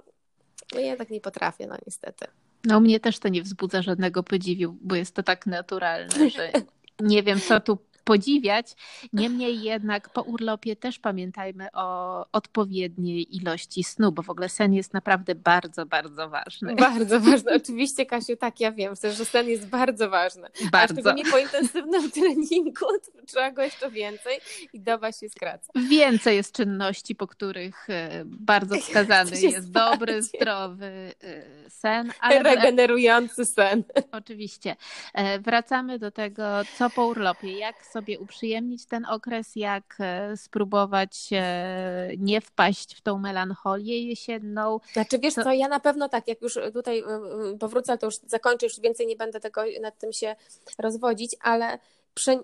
no 0.75 0.81
ja 0.81 0.97
tak 0.97 1.11
nie 1.11 1.21
potrafię, 1.21 1.67
no 1.67 1.77
niestety. 1.87 2.27
No 2.65 2.81
mnie 2.81 3.01
też 3.01 3.19
to 3.19 3.29
nie 3.29 3.43
wzbudza 3.43 3.83
żadnego 3.83 4.23
podziwu, 4.23 4.77
bo 4.81 4.95
jest 4.95 5.15
to 5.15 5.23
tak 5.23 5.47
naturalne, 5.47 6.31
że 6.31 6.53
nie 7.01 7.23
wiem, 7.23 7.41
co 7.41 7.61
tu 7.61 7.79
podziwiać. 8.09 8.75
Niemniej 9.13 9.63
jednak 9.63 10.09
po 10.09 10.23
urlopie 10.23 10.77
też 10.77 10.99
pamiętajmy 10.99 11.69
o 11.73 12.27
odpowiedniej 12.33 13.37
ilości 13.37 13.85
snu, 13.85 14.13
bo 14.13 14.23
w 14.23 14.31
ogóle 14.31 14.49
sen 14.49 14.75
jest 14.75 14.95
naprawdę 14.95 15.35
bardzo, 15.35 15.87
bardzo 15.87 16.29
ważny. 16.29 16.75
Bardzo 16.75 17.21
ważny. 17.21 17.53
Oczywiście, 17.55 18.07
Kasiu, 18.07 18.37
tak, 18.37 18.61
ja 18.61 18.73
wiem, 18.73 18.95
że 19.17 19.25
sen 19.25 19.49
jest 19.49 19.67
bardzo 19.67 20.11
ważny. 20.11 20.49
Bardzo. 20.73 20.95
A 20.95 20.97
szczególnie 20.97 21.31
po 21.31 21.39
intensywnym 21.39 22.11
treningu 22.17 22.87
trzeba 23.29 23.51
go 23.51 23.63
jeszcze 23.63 23.91
więcej 23.91 24.39
i 24.73 24.81
doba 24.81 25.13
się 25.13 25.29
skraca. 25.29 25.73
Więcej 25.89 26.37
jest 26.37 26.55
czynności, 26.55 27.15
po 27.15 27.27
których 27.27 27.91
e, 27.91 28.23
bardzo 28.25 28.77
wskazany 28.81 29.41
jest 29.41 29.71
dobry, 29.71 30.23
zdrowy 30.23 31.15
e, 31.23 31.71
sen. 31.71 32.13
Ale... 32.21 32.43
Regenerujący 32.43 33.45
sen. 33.45 33.85
Oczywiście. 34.13 34.77
E, 35.15 35.39
wracamy 35.39 35.99
do 35.99 36.11
tego, 36.11 36.43
co 36.79 36.91
po 36.91 37.07
urlopie, 37.07 37.53
jak 37.59 37.87
sobie 37.87 37.98
sobie 37.99 38.19
uprzyjemnić 38.19 38.87
ten 38.87 39.07
okres, 39.07 39.57
jak 39.57 39.97
e, 40.01 40.37
spróbować 40.37 41.29
e, 41.33 42.11
nie 42.19 42.41
wpaść 42.41 42.97
w 42.97 43.01
tą 43.01 43.19
melancholię 43.19 44.03
jesienną. 44.09 44.81
Znaczy 44.93 45.19
wiesz 45.19 45.35
to... 45.35 45.43
co, 45.43 45.53
ja 45.53 45.69
na 45.69 45.81
pewno 45.81 46.09
tak, 46.09 46.29
jak 46.29 46.43
już 46.43 46.59
tutaj 46.73 46.99
e, 46.99 47.59
powrócę, 47.59 47.99
to 47.99 48.07
już 48.07 48.17
zakończę, 48.27 48.67
już 48.67 48.81
więcej 48.81 49.07
nie 49.07 49.17
będę 49.17 49.41
tego 49.41 49.63
nad 49.83 49.99
tym 49.99 50.13
się 50.13 50.37
rozwodzić, 50.79 51.37
ale 51.41 51.79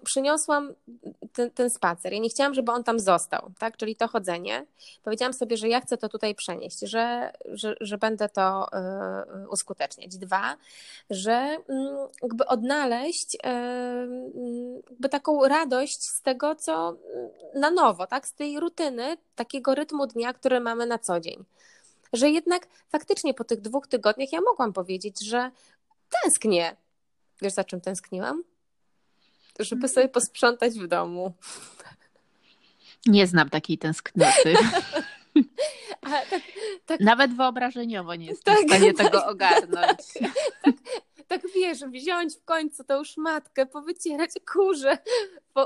przyniosłam 0.04 0.74
ten, 1.32 1.50
ten, 1.50 1.70
spacer. 1.70 2.12
Ja 2.12 2.18
nie 2.18 2.28
chciałam, 2.28 2.54
żeby 2.54 2.72
on 2.72 2.84
tam 2.84 3.00
został, 3.00 3.50
tak? 3.58 3.76
czyli 3.76 3.96
to 3.96 4.08
chodzenie. 4.08 4.66
Powiedziałam 5.02 5.32
sobie, 5.32 5.56
że 5.56 5.68
ja 5.68 5.80
chcę 5.80 5.96
to 5.96 6.08
tutaj 6.08 6.34
przenieść, 6.34 6.80
że, 6.80 7.32
że, 7.46 7.74
że 7.80 7.98
będę 7.98 8.28
to 8.28 8.68
y, 9.42 9.48
uskuteczniać. 9.48 10.18
Dwa, 10.18 10.56
że 11.10 11.56
y, 11.58 11.74
jakby 12.22 12.46
odnaleźć 12.46 13.34
y, 13.34 13.38
jakby 14.90 15.08
taką 15.08 15.48
radość 15.48 16.02
z 16.02 16.22
tego, 16.22 16.54
co 16.54 16.96
na 17.54 17.70
nowo, 17.70 18.06
tak? 18.06 18.28
z 18.28 18.34
tej 18.34 18.60
rutyny, 18.60 19.16
takiego 19.36 19.74
rytmu 19.74 20.06
dnia, 20.06 20.32
który 20.32 20.60
mamy 20.60 20.86
na 20.86 20.98
co 20.98 21.20
dzień. 21.20 21.44
Że 22.12 22.30
jednak 22.30 22.66
faktycznie 22.88 23.34
po 23.34 23.44
tych 23.44 23.60
dwóch 23.60 23.86
tygodniach 23.86 24.32
ja 24.32 24.40
mogłam 24.40 24.72
powiedzieć, 24.72 25.26
że 25.26 25.50
tęsknię. 26.22 26.76
Wiesz, 27.42 27.52
za 27.52 27.64
czym 27.64 27.80
tęskniłam? 27.80 28.42
Żeby 29.61 29.88
sobie 29.88 30.09
posprzątać 30.09 30.74
w 30.74 30.86
domu. 30.86 31.34
Nie 33.07 33.26
znam 33.26 33.50
takiej 33.50 33.78
tęsknoty. 33.78 34.55
Tak, 36.00 36.28
tak, 36.86 37.00
Nawet 37.00 37.36
wyobrażeniowo 37.36 38.14
nie 38.14 38.26
jestem 38.26 38.55
tak, 38.55 38.64
w 38.64 38.68
stanie 38.68 38.94
tego 38.94 39.20
tak, 39.20 39.28
ogarnąć. 39.28 39.98
Tak, 41.29 41.41
wiesz, 41.55 41.79
wziąć 41.79 42.37
w 42.37 42.45
końcu 42.45 42.85
tą 42.85 43.05
szmatkę, 43.05 43.66
powycierać 43.66 44.31
kurze, 44.53 44.99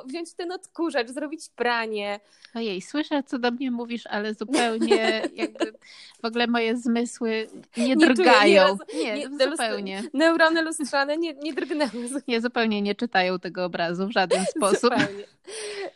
wziąć 0.07 0.35
ten 0.35 0.53
odkurzacz, 0.53 1.09
zrobić 1.09 1.49
pranie. 1.57 2.21
Ojej, 2.55 2.83
słyszę, 2.83 3.23
co 3.23 3.39
do 3.39 3.51
mnie 3.51 3.71
mówisz, 3.71 4.07
ale 4.07 4.35
zupełnie 4.35 5.23
jakby 5.35 5.73
w 6.23 6.25
ogóle 6.25 6.47
moje 6.47 6.77
zmysły 6.77 7.49
nie, 7.77 7.97
nie 7.97 7.97
drgają. 7.97 8.79
nie, 8.95 9.15
nie, 9.15 9.29
nie 9.29 9.51
zupełnie. 9.51 10.03
Neurony 10.13 10.63
lustrzane 10.63 11.17
nie, 11.17 11.35
nie 11.35 11.53
drgnęły. 11.53 12.09
Nie, 12.29 12.41
zupełnie 12.41 12.83
nie 12.83 12.95
czytają 12.95 13.39
tego 13.39 13.65
obrazu 13.65 14.07
w 14.07 14.11
żaden 14.11 14.45
sposób. 14.57 14.81
Zupełnie. 14.81 15.25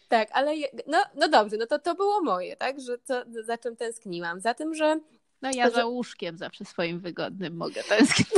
Tak, 0.08 0.28
ale 0.32 0.54
no, 0.86 0.98
no 1.14 1.28
dobrze, 1.28 1.56
no 1.56 1.66
to 1.66 1.78
to 1.78 1.94
było 1.94 2.22
moje, 2.22 2.56
tak, 2.56 2.80
że 2.80 2.98
to, 2.98 3.22
za 3.42 3.58
czym 3.58 3.76
tęskniłam. 3.76 4.40
Za 4.40 4.54
tym, 4.54 4.74
że 4.74 5.00
no 5.42 5.50
ja 5.54 5.70
za 5.70 5.86
łóżkiem 5.86 6.38
zawsze 6.38 6.64
swoim 6.64 7.00
wygodnym 7.00 7.56
mogę 7.56 7.82
tęsknić. 7.84 8.28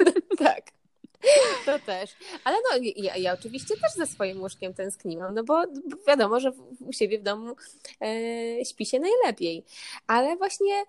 tak. 0.38 0.62
To 1.66 1.78
też. 1.78 2.10
Ale 2.44 2.56
no, 2.56 2.78
ja, 2.96 3.16
ja, 3.16 3.32
oczywiście 3.32 3.74
też 3.76 3.92
za 3.96 4.06
swoim 4.06 4.40
łóżkiem 4.40 4.74
tęskniłam, 4.74 5.34
no 5.34 5.44
bo 5.44 5.62
wiadomo, 6.06 6.40
że 6.40 6.52
u 6.80 6.92
siebie 6.92 7.18
w 7.18 7.22
domu 7.22 7.56
e, 8.02 8.64
śpi 8.64 8.86
się 8.86 9.00
najlepiej. 9.00 9.64
Ale 10.06 10.36
właśnie 10.36 10.84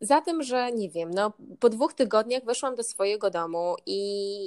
za 0.00 0.20
tym, 0.20 0.42
że 0.42 0.72
nie 0.72 0.90
wiem, 0.90 1.10
no, 1.10 1.32
po 1.60 1.68
dwóch 1.68 1.94
tygodniach 1.94 2.44
weszłam 2.44 2.74
do 2.74 2.82
swojego 2.82 3.30
domu 3.30 3.76
i, 3.86 4.02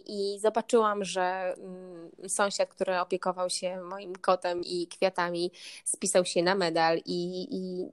i 0.07 0.39
zobaczyłam, 0.39 1.05
że 1.05 1.55
mm, 1.57 2.11
sąsiad, 2.27 2.69
który 2.69 2.99
opiekował 2.99 3.49
się 3.49 3.81
moim 3.81 4.15
kotem 4.15 4.61
i 4.63 4.87
kwiatami, 4.87 5.51
spisał 5.85 6.25
się 6.25 6.43
na 6.43 6.55
medal 6.55 6.97
i, 7.05 7.47
i 7.51 7.87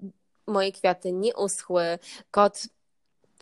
moje 0.46 0.72
kwiaty 0.72 1.12
nie 1.12 1.36
uschły, 1.36 1.98
kot 2.30 2.62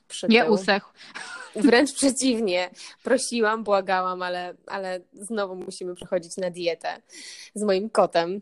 przytył. 0.09 0.35
Nie 0.35 0.51
usechł. 0.51 0.93
Wręcz 1.57 1.93
przeciwnie. 1.93 2.71
Prosiłam, 3.03 3.65
błagałam, 3.65 4.23
ale, 4.23 4.55
ale 4.67 5.01
znowu 5.13 5.55
musimy 5.57 5.95
przechodzić 5.95 6.37
na 6.37 6.51
dietę 6.51 7.03
z 7.55 7.63
moim 7.63 7.91
kotem. 7.91 8.41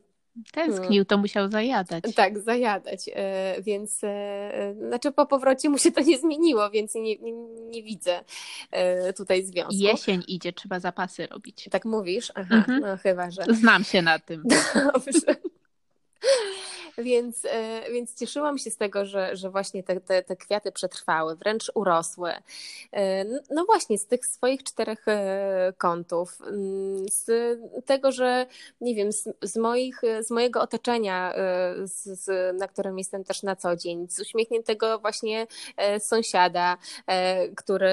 Tęsknił, 0.53 1.05
to 1.05 1.19
musiał 1.19 1.51
zajadać. 1.51 2.05
Tak, 2.15 2.39
zajadać, 2.39 3.11
e, 3.15 3.63
więc 3.63 4.05
e, 4.05 4.75
znaczy 4.89 5.13
po 5.13 5.27
powrocie 5.27 5.69
mu 5.69 5.79
się 5.79 5.93
to 5.93 6.01
nie 6.01 6.19
zmieniło, 6.19 6.71
więc 6.71 6.95
nie, 6.95 7.19
nie, 7.19 7.33
nie 7.71 7.83
widzę 7.83 8.21
e, 8.71 9.13
tutaj 9.13 9.45
związku. 9.45 9.75
Jesień 9.75 10.23
idzie, 10.29 10.53
trzeba 10.53 10.81
zapasy 10.81 11.27
robić. 11.27 11.69
Tak 11.71 11.85
mówisz? 11.85 12.33
Aha, 12.35 12.55
mhm. 12.57 12.81
no 12.81 12.97
chyba, 12.97 13.31
że... 13.31 13.43
Znam 13.55 13.85
się 13.85 14.03
na 14.03 14.19
tym. 14.19 14.43
Dobrze. 14.95 15.37
Więc, 16.99 17.45
e, 17.45 17.93
więc 17.93 18.15
cieszyłam 18.15 18.59
się 18.59 18.71
z 18.71 18.77
tego, 18.77 19.05
że, 19.05 19.37
że 19.37 19.51
właśnie 19.51 19.83
te, 19.83 20.01
te, 20.01 20.23
te 20.23 20.37
kwiaty 20.37 20.73
przetrwały, 20.73 21.37
wręcz 21.37 21.71
urosły. 21.75 22.33
E, 22.93 23.25
no 23.51 23.65
właśnie, 23.65 23.99
z 23.99 24.07
tych 24.07 24.27
swoich 24.27 24.63
czterech 24.63 25.09
e, 25.09 25.73
kątów, 25.79 26.39
z 27.11 27.59
tego, 27.87 28.13
że 28.13 28.47
nie 28.81 28.95
wiem, 28.95 29.13
z, 29.13 29.29
z 29.43 29.57
moich, 29.57 30.01
z 30.21 30.31
mojego 30.31 30.61
otoczenia, 30.61 31.35
z, 31.85 32.21
z, 32.21 32.57
na 32.59 32.69
którym 32.69 32.99
jestem 32.99 33.25
też 33.25 33.43
na 33.43 33.57
co 33.57 33.77
dzień, 33.77 34.09
z 34.09 34.21
uśmiechniętego 34.21 34.99
właśnie 34.99 35.47
sąsiada, 35.99 36.77
który 37.57 37.89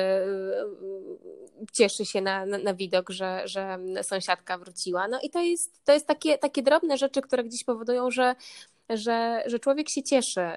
cieszy 1.72 2.06
się 2.06 2.22
na, 2.22 2.46
na, 2.46 2.58
na 2.58 2.74
widok, 2.74 3.10
że, 3.10 3.42
że 3.46 3.80
sąsiadka 4.02 4.58
wróciła. 4.58 5.08
No 5.08 5.20
i 5.24 5.30
to 5.30 5.40
jest, 5.40 5.86
to 5.86 5.94
jest 5.94 6.08
takie, 6.08 6.38
takie 6.38 6.64
drobne 6.64 6.98
rzeczy, 6.98 7.22
które 7.22 7.44
gdzieś 7.44 7.64
powodują, 7.64 8.12
że 8.12 8.36
że, 8.98 9.44
że 9.46 9.60
człowiek 9.60 9.90
się 9.90 10.04
cieszy, 10.04 10.48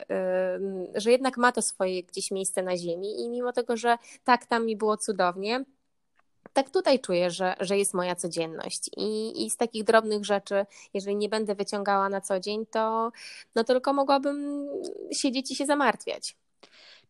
że 0.94 1.10
jednak 1.10 1.36
ma 1.36 1.52
to 1.52 1.62
swoje 1.62 2.02
gdzieś 2.02 2.30
miejsce 2.30 2.62
na 2.62 2.76
ziemi 2.76 3.24
i 3.24 3.28
mimo 3.28 3.52
tego, 3.52 3.76
że 3.76 3.98
tak, 4.24 4.46
tam 4.46 4.66
mi 4.66 4.76
było 4.76 4.96
cudownie, 4.96 5.64
tak 6.52 6.70
tutaj 6.70 7.00
czuję, 7.00 7.30
że, 7.30 7.54
że 7.60 7.78
jest 7.78 7.94
moja 7.94 8.14
codzienność. 8.14 8.90
I, 8.96 9.44
I 9.44 9.50
z 9.50 9.56
takich 9.56 9.84
drobnych 9.84 10.24
rzeczy, 10.24 10.66
jeżeli 10.94 11.16
nie 11.16 11.28
będę 11.28 11.54
wyciągała 11.54 12.08
na 12.08 12.20
co 12.20 12.40
dzień, 12.40 12.66
to 12.66 13.12
no 13.54 13.64
tylko 13.64 13.92
mogłabym 13.92 14.68
siedzieć 15.12 15.50
i 15.50 15.54
się 15.54 15.66
zamartwiać. 15.66 16.36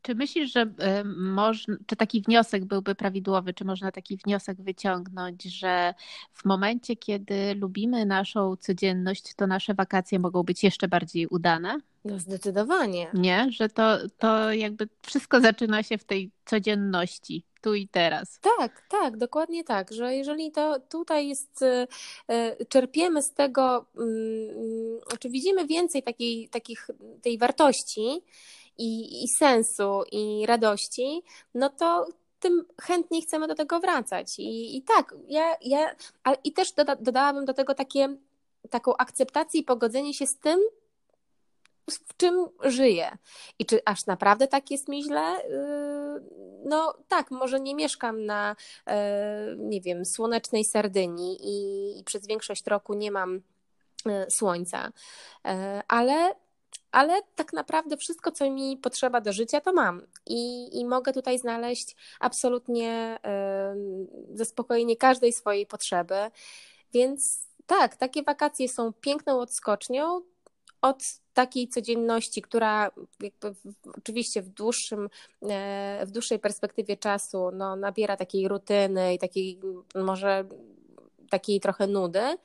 Czy 0.06 0.14
myślisz, 0.14 0.52
że 0.52 0.62
y, 0.62 1.04
można, 1.04 1.76
czy 1.86 1.96
taki 1.96 2.22
wniosek 2.22 2.64
byłby 2.64 2.94
prawidłowy, 2.94 3.54
czy 3.54 3.64
można 3.64 3.92
taki 3.92 4.16
wniosek 4.16 4.62
wyciągnąć, 4.62 5.42
że 5.42 5.94
w 6.32 6.44
momencie, 6.44 6.96
kiedy 6.96 7.54
lubimy 7.54 8.06
naszą 8.06 8.56
codzienność, 8.56 9.34
to 9.34 9.46
nasze 9.46 9.74
wakacje 9.74 10.18
mogą 10.18 10.42
być 10.42 10.64
jeszcze 10.64 10.88
bardziej 10.88 11.26
udane? 11.26 11.80
No 12.04 12.18
zdecydowanie. 12.18 13.10
Nie, 13.14 13.46
że 13.50 13.68
to, 13.68 13.98
to 14.18 14.52
jakby 14.52 14.88
wszystko 15.02 15.40
zaczyna 15.40 15.82
się 15.82 15.98
w 15.98 16.04
tej 16.04 16.30
codzienności, 16.44 17.44
tu 17.60 17.74
i 17.74 17.88
teraz. 17.88 18.40
Tak, 18.58 18.82
tak, 18.88 19.16
dokładnie 19.16 19.64
tak, 19.64 19.92
że 19.92 20.14
jeżeli 20.14 20.52
to 20.52 20.80
tutaj 20.80 21.28
jest, 21.28 21.62
y, 21.62 21.86
y, 22.60 22.66
czerpiemy 22.66 23.22
z 23.22 23.32
tego, 23.32 23.86
mm, 23.96 25.00
czy 25.18 25.30
widzimy 25.30 25.66
więcej 25.66 26.02
takiej, 26.02 26.48
takich, 26.48 26.90
tej 27.22 27.38
wartości, 27.38 28.22
i, 28.78 29.24
i 29.24 29.28
sensu, 29.28 30.02
i 30.12 30.46
radości, 30.46 31.22
no 31.54 31.70
to 31.70 32.06
tym 32.40 32.64
chętniej 32.80 33.22
chcemy 33.22 33.48
do 33.48 33.54
tego 33.54 33.80
wracać. 33.80 34.38
I, 34.38 34.76
i 34.76 34.82
tak, 34.82 35.14
ja, 35.28 35.56
ja 35.62 35.96
ale 36.24 36.36
i 36.44 36.52
też 36.52 36.72
doda, 36.72 36.96
dodałabym 36.96 37.44
do 37.44 37.54
tego 37.54 37.74
takie, 37.74 38.16
taką 38.70 38.96
akceptację 38.96 39.60
i 39.60 39.64
pogodzenie 39.64 40.14
się 40.14 40.26
z 40.26 40.38
tym, 40.38 40.60
w 41.90 42.16
czym 42.16 42.46
żyję. 42.64 43.18
I 43.58 43.66
czy 43.66 43.80
aż 43.84 44.06
naprawdę 44.06 44.48
tak 44.48 44.70
jest 44.70 44.88
mi 44.88 45.02
źle? 45.02 45.34
Yy, 45.48 46.22
no 46.64 46.94
tak, 47.08 47.30
może 47.30 47.60
nie 47.60 47.74
mieszkam 47.74 48.24
na, 48.24 48.56
yy, 48.86 48.94
nie 49.58 49.80
wiem, 49.80 50.04
słonecznej 50.04 50.64
Sardynii 50.64 51.38
i, 51.40 52.00
i 52.00 52.04
przez 52.04 52.26
większość 52.26 52.66
roku 52.66 52.94
nie 52.94 53.10
mam 53.10 53.40
yy, 54.06 54.26
słońca, 54.30 54.92
ale 55.88 56.34
ale 56.96 57.22
tak 57.34 57.52
naprawdę 57.52 57.96
wszystko, 57.96 58.32
co 58.32 58.50
mi 58.50 58.76
potrzeba 58.76 59.20
do 59.20 59.32
życia, 59.32 59.60
to 59.60 59.72
mam. 59.72 60.02
I, 60.26 60.68
i 60.80 60.84
mogę 60.84 61.12
tutaj 61.12 61.38
znaleźć 61.38 61.96
absolutnie 62.20 63.18
y, 64.32 64.36
zaspokojenie 64.36 64.96
każdej 64.96 65.32
swojej 65.32 65.66
potrzeby. 65.66 66.14
Więc 66.92 67.46
tak, 67.66 67.96
takie 67.96 68.22
wakacje 68.22 68.68
są 68.68 68.92
piękną 68.92 69.40
odskocznią 69.40 70.22
od 70.82 71.02
takiej 71.34 71.68
codzienności, 71.68 72.42
która 72.42 72.90
w, 72.90 73.70
oczywiście 73.98 74.42
w, 74.42 74.48
dłuższym, 74.48 75.08
e, 75.42 76.06
w 76.06 76.10
dłuższej 76.10 76.38
perspektywie 76.38 76.96
czasu 76.96 77.50
no, 77.52 77.76
nabiera 77.76 78.16
takiej 78.16 78.48
rutyny 78.48 79.14
i 79.14 79.18
takiej 79.18 79.60
może 79.94 80.44
takiej 81.30 81.60
trochę 81.60 81.86
nudy, 81.86 82.36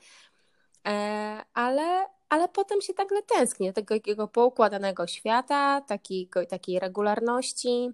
e, 0.86 1.42
ale 1.54 2.06
ale 2.32 2.48
potem 2.48 2.80
się 2.80 2.92
nagle 2.98 3.22
tęskni 3.22 3.66
do 3.66 3.72
tego 3.72 3.94
takiego 3.94 4.28
poukładanego 4.28 5.06
świata, 5.06 5.80
takiej, 5.80 6.28
takiej 6.48 6.78
regularności. 6.78 7.90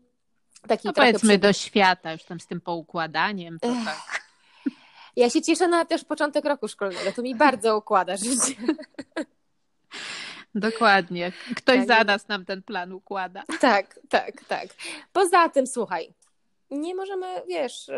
Takiej 0.68 0.88
no 0.88 0.92
powiedzmy 0.92 1.28
przy... 1.28 1.38
do 1.38 1.52
świata, 1.52 2.12
już 2.12 2.24
tam 2.24 2.40
z 2.40 2.46
tym 2.46 2.60
poukładaniem, 2.60 3.58
to 3.60 3.68
Ech. 3.68 3.84
tak. 3.84 4.22
Ja 5.16 5.30
się 5.30 5.42
cieszę 5.42 5.68
na 5.68 5.84
też 5.84 6.04
początek 6.04 6.44
roku 6.44 6.68
szkolnego, 6.68 7.12
to 7.12 7.22
mi 7.22 7.34
bardzo 7.34 7.78
układa 7.78 8.16
życie. 8.16 8.54
Dokładnie. 10.54 11.32
Ktoś 11.56 11.76
tak. 11.76 11.86
za 11.86 12.04
nas 12.04 12.28
nam 12.28 12.44
ten 12.44 12.62
plan 12.62 12.92
układa. 12.92 13.42
Tak, 13.60 14.00
tak, 14.08 14.44
tak. 14.48 14.68
Poza 15.12 15.48
tym, 15.48 15.66
słuchaj, 15.66 16.14
nie 16.70 16.94
możemy, 16.94 17.26
wiesz, 17.48 17.90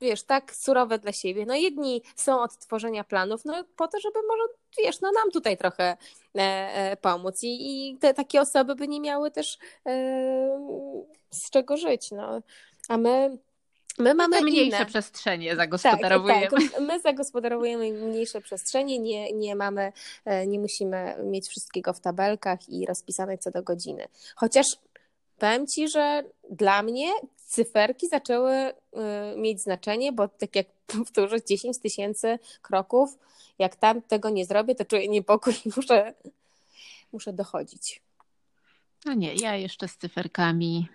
wiesz, 0.00 0.22
tak 0.22 0.54
surowe 0.54 0.98
dla 0.98 1.12
siebie. 1.12 1.46
No 1.46 1.54
jedni 1.54 2.02
są 2.16 2.40
od 2.42 2.58
tworzenia 2.58 3.04
planów, 3.04 3.44
no 3.44 3.64
po 3.76 3.88
to, 3.88 4.00
żeby 4.00 4.18
może, 4.28 4.42
wiesz, 4.84 5.00
no 5.00 5.12
nam 5.12 5.30
tutaj 5.30 5.56
trochę 5.56 5.84
e, 5.84 5.96
e, 6.38 6.96
pomóc 6.96 7.42
i, 7.42 7.90
i 7.90 7.96
te 7.98 8.14
takie 8.14 8.40
osoby 8.40 8.74
by 8.74 8.88
nie 8.88 9.00
miały 9.00 9.30
też 9.30 9.58
e, 9.86 9.90
z 11.30 11.50
czego 11.50 11.76
żyć, 11.76 12.10
no. 12.10 12.40
A 12.88 12.96
my 12.96 13.38
My 13.98 14.14
mamy 14.14 14.42
mniejsze 14.42 14.76
inne. 14.76 14.86
przestrzenie 14.86 15.56
zagospodarowujemy. 15.56 16.46
Tak, 16.48 16.60
tak. 16.72 16.80
My 16.80 17.00
zagospodarowujemy 17.00 17.92
mniejsze 17.92 18.40
przestrzenie, 18.40 18.98
nie, 18.98 19.32
nie 19.32 19.54
mamy, 19.56 19.92
e, 20.24 20.46
nie 20.46 20.58
musimy 20.60 21.16
mieć 21.24 21.48
wszystkiego 21.48 21.92
w 21.92 22.00
tabelkach 22.00 22.68
i 22.68 22.86
rozpisane 22.86 23.38
co 23.38 23.50
do 23.50 23.62
godziny. 23.62 24.08
Chociaż 24.36 24.66
powiem 25.38 25.66
Ci, 25.66 25.88
że 25.88 26.24
dla 26.50 26.82
mnie 26.82 27.12
cyferki 27.36 28.08
zaczęły 28.08 28.52
y, 28.54 28.72
mieć 29.36 29.60
znaczenie, 29.60 30.12
bo 30.12 30.28
tak 30.28 30.56
jak 30.56 30.66
powtórzę, 30.98 31.44
10 31.44 31.78
tysięcy 31.78 32.38
kroków, 32.62 33.18
jak 33.58 33.76
tam 33.76 34.02
tego 34.02 34.30
nie 34.30 34.46
zrobię, 34.46 34.74
to 34.74 34.84
czuję 34.84 35.08
niepokój 35.08 35.52
i 35.64 35.70
muszę, 35.76 36.14
muszę 37.12 37.32
dochodzić. 37.32 38.02
No 39.04 39.14
nie, 39.14 39.34
ja 39.34 39.56
jeszcze 39.56 39.88
z 39.88 39.96
cyferkami. 39.96 40.88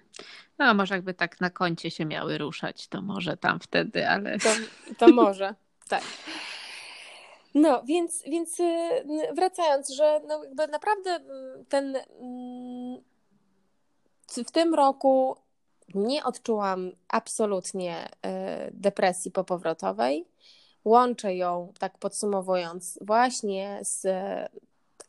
No 0.59 0.73
może 0.73 0.95
jakby 0.95 1.13
tak 1.13 1.41
na 1.41 1.49
koncie 1.49 1.91
się 1.91 2.05
miały 2.05 2.37
ruszać, 2.37 2.87
to 2.87 3.01
może 3.01 3.37
tam 3.37 3.59
wtedy, 3.59 4.09
ale. 4.09 4.39
To, 4.39 4.49
to 4.97 5.07
może, 5.23 5.55
tak. 5.89 6.03
No, 7.53 7.83
więc, 7.83 8.23
więc 8.23 8.59
y, 8.59 8.63
wracając, 9.35 9.89
że 9.89 10.21
no 10.27 10.43
jakby 10.43 10.67
naprawdę 10.67 11.09
mm, 11.09 11.65
ten 11.65 11.95
mm, 11.95 13.01
w 14.27 14.51
tym 14.51 14.73
roku 14.73 15.35
nie 15.95 16.23
odczułam 16.23 16.91
absolutnie 17.07 18.09
e, 18.21 18.71
depresji 18.71 19.31
popowrotowej. 19.31 20.25
Łączę 20.85 21.35
ją, 21.35 21.73
tak 21.79 21.97
podsumowując, 21.97 22.99
właśnie 23.01 23.79
z 23.81 24.07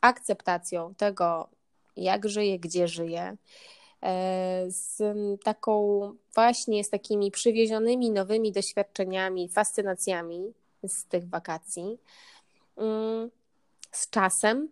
akceptacją 0.01 0.95
tego, 0.95 1.47
jak 1.97 2.29
żyję, 2.29 2.59
gdzie 2.59 2.87
żyję, 2.87 3.37
e, 4.03 4.65
z 4.67 5.03
taką 5.43 5.99
właśnie 6.35 6.83
z 6.83 6.89
takimi 6.89 7.31
przywiezionymi 7.31 8.11
nowymi 8.11 8.51
doświadczeniami, 8.51 9.49
fascynacjami 9.49 10.53
z 10.87 11.05
tych 11.05 11.29
wakacji, 11.29 11.97
mm, 12.77 13.31
z 13.91 14.09
czasem, 14.09 14.69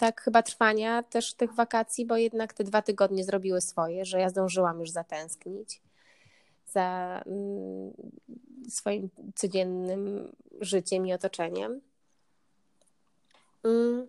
tak 0.00 0.20
chyba 0.20 0.42
trwania 0.42 1.02
też 1.02 1.34
tych 1.34 1.54
wakacji, 1.54 2.06
bo 2.06 2.16
jednak 2.16 2.52
te 2.52 2.64
dwa 2.64 2.82
tygodnie 2.82 3.24
zrobiły 3.24 3.60
swoje, 3.60 4.04
że 4.04 4.20
ja 4.20 4.28
zdążyłam 4.28 4.80
już 4.80 4.90
zatęsknić 4.90 5.80
za 6.66 7.20
mm, 7.26 7.92
swoim 8.68 9.08
codziennym 9.34 10.32
życiem 10.60 11.06
i 11.06 11.12
otoczeniem. 11.12 11.80
Mm. 13.64 14.06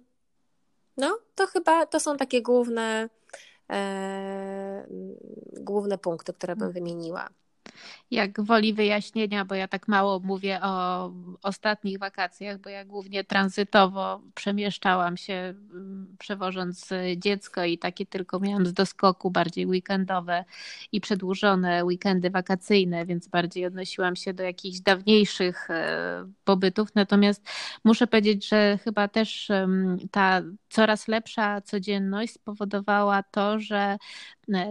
No, 0.97 1.19
to 1.35 1.47
chyba 1.47 1.85
to 1.85 1.99
są 1.99 2.17
takie 2.17 2.41
główne, 2.41 3.09
e, 3.69 4.87
główne 5.53 5.97
punkty, 5.97 6.33
które 6.33 6.55
bym 6.55 6.71
wymieniła. 6.71 7.29
Jak 8.11 8.41
woli 8.41 8.73
wyjaśnienia, 8.73 9.45
bo 9.45 9.55
ja 9.55 9.67
tak 9.67 9.87
mało 9.87 10.19
mówię 10.19 10.59
o 10.61 11.11
ostatnich 11.41 11.99
wakacjach, 11.99 12.57
bo 12.57 12.69
ja 12.69 12.85
głównie 12.85 13.23
tranzytowo 13.23 14.21
przemieszczałam 14.35 15.17
się, 15.17 15.33
mm, 15.33 16.15
przewożąc 16.19 16.89
dziecko 17.17 17.63
i 17.63 17.77
takie 17.77 18.05
tylko 18.05 18.39
miałam 18.39 18.65
z 18.65 18.73
doskoku, 18.73 19.31
bardziej 19.31 19.65
weekendowe 19.65 20.45
i 20.91 21.01
przedłużone 21.01 21.85
weekendy 21.85 22.29
wakacyjne, 22.29 23.05
więc 23.05 23.27
bardziej 23.27 23.65
odnosiłam 23.65 24.15
się 24.15 24.33
do 24.33 24.43
jakichś 24.43 24.79
dawniejszych 24.79 25.69
e, 25.69 26.25
pobytów. 26.43 26.89
Natomiast 26.95 27.49
muszę 27.83 28.07
powiedzieć, 28.07 28.47
że 28.49 28.79
chyba 28.83 29.07
też 29.07 29.51
ta 30.11 30.41
coraz 30.69 31.07
lepsza 31.07 31.61
codzienność 31.61 32.33
spowodowała 32.33 33.23
to, 33.23 33.59
że 33.59 33.97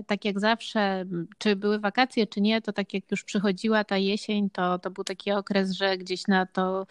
tak 0.06 0.24
jak 0.24 0.40
zawsze, 0.40 1.04
czy 1.38 1.56
były 1.56 1.78
wakacje, 1.78 2.26
czy 2.26 2.40
nie, 2.40 2.62
to 2.62 2.72
tak 2.72 2.94
jak 2.94 3.10
już 3.10 3.24
przychodziła 3.24 3.84
ta 3.84 3.96
jesień, 3.96 4.50
to, 4.50 4.78
to 4.78 4.90
był 4.90 5.04
taki 5.04 5.32
okres, 5.32 5.72
że 5.72 5.98
gdzieś 5.98 6.26
na 6.26 6.46
to 6.46 6.86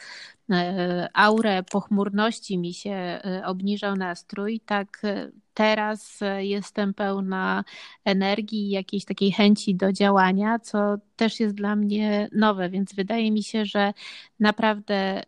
e, 0.51 1.09
aurę 1.13 1.63
pochmurności 1.63 2.57
mi 2.57 2.73
się 2.73 2.91
e, 2.91 3.41
obniżał 3.45 3.95
nastrój. 3.95 4.59
Tak 4.59 5.01
teraz 5.53 6.19
jestem 6.37 6.93
pełna 6.93 7.63
energii 8.05 8.67
i 8.67 8.69
jakiejś 8.69 9.05
takiej 9.05 9.31
chęci 9.31 9.75
do 9.75 9.93
działania, 9.93 10.59
co 10.59 10.95
też 11.15 11.39
jest 11.39 11.55
dla 11.55 11.75
mnie 11.75 12.29
nowe, 12.31 12.69
więc 12.69 12.93
wydaje 12.93 13.31
mi 13.31 13.43
się, 13.43 13.65
że 13.65 13.93
naprawdę 14.39 15.23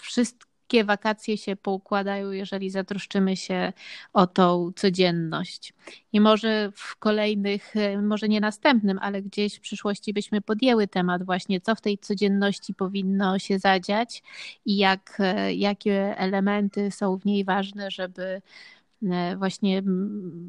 wszystko 0.00 0.51
wszystkie 0.62 0.84
wakacje 0.84 1.38
się 1.38 1.56
poukładają, 1.56 2.30
jeżeli 2.30 2.70
zatroszczymy 2.70 3.36
się 3.36 3.72
o 4.12 4.26
tą 4.26 4.72
codzienność. 4.76 5.74
I 6.12 6.20
może 6.20 6.72
w 6.74 6.96
kolejnych, 6.96 7.74
może 8.02 8.28
nie 8.28 8.40
następnym, 8.40 8.98
ale 9.02 9.22
gdzieś 9.22 9.54
w 9.54 9.60
przyszłości 9.60 10.12
byśmy 10.12 10.40
podjęły 10.40 10.88
temat 10.88 11.24
właśnie, 11.24 11.60
co 11.60 11.74
w 11.74 11.80
tej 11.80 11.98
codzienności 11.98 12.74
powinno 12.74 13.38
się 13.38 13.58
zadziać 13.58 14.22
i 14.64 14.76
jak, 14.76 15.18
jakie 15.54 16.18
elementy 16.18 16.90
są 16.90 17.16
w 17.18 17.24
niej 17.24 17.44
ważne, 17.44 17.90
żeby 17.90 18.42
e, 19.02 19.36
właśnie 19.36 19.82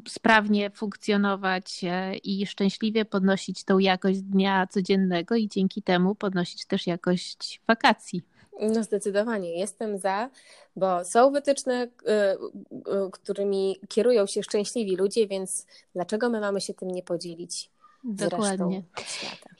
sprawnie 0.08 0.70
funkcjonować 0.70 1.84
e, 1.84 2.16
i 2.16 2.46
szczęśliwie 2.46 3.04
podnosić 3.04 3.64
tą 3.64 3.78
jakość 3.78 4.22
dnia 4.22 4.66
codziennego 4.66 5.36
i 5.36 5.48
dzięki 5.48 5.82
temu 5.82 6.14
podnosić 6.14 6.66
też 6.66 6.86
jakość 6.86 7.60
wakacji. 7.66 8.33
No 8.60 8.84
zdecydowanie 8.84 9.58
jestem 9.58 9.98
za, 9.98 10.30
bo 10.76 11.04
są 11.04 11.30
wytyczne, 11.30 11.84
y, 11.84 11.88
y, 12.10 13.10
którymi 13.12 13.76
kierują 13.88 14.26
się 14.26 14.42
szczęśliwi 14.42 14.96
ludzie, 14.96 15.26
więc 15.26 15.66
dlaczego 15.94 16.30
my 16.30 16.40
mamy 16.40 16.60
się 16.60 16.74
tym 16.74 16.90
nie 16.90 17.02
podzielić? 17.02 17.70
Dokładnie. 18.04 18.82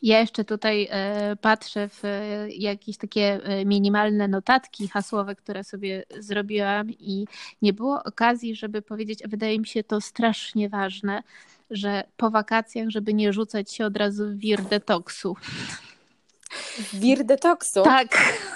Ja 0.03 0.21
jeszcze 0.21 0.45
tutaj 0.45 0.89
e, 0.91 1.37
patrzę 1.37 1.89
w 1.89 2.05
e, 2.05 2.49
jakieś 2.51 2.97
takie 2.97 3.45
e, 3.45 3.65
minimalne 3.65 4.29
notatki 4.29 4.89
hasłowe, 4.89 5.35
które 5.35 5.65
sobie 5.65 6.05
zrobiłam 6.19 6.91
i 6.91 7.27
nie 7.63 7.73
było 7.73 8.05
okazji, 8.05 8.57
żeby 8.57 8.83
powiedzieć, 8.83 9.25
a 9.25 9.29
wydaje 9.29 9.59
mi 9.59 9.67
się 9.67 9.85
to 9.85 10.01
strasznie 10.01 10.69
ważne, 10.69 11.23
że 11.71 12.05
po 12.17 12.31
wakacjach, 12.31 12.89
żeby 12.89 13.15
nie 13.15 13.33
rzucać 13.33 13.73
się 13.73 13.87
od 13.87 13.97
razu 13.97 14.27
w 14.29 14.37
wir 14.37 14.63
detoksu. 14.63 15.37
Wir 16.93 17.25
detoksu. 17.25 17.83
Tak, 17.83 18.09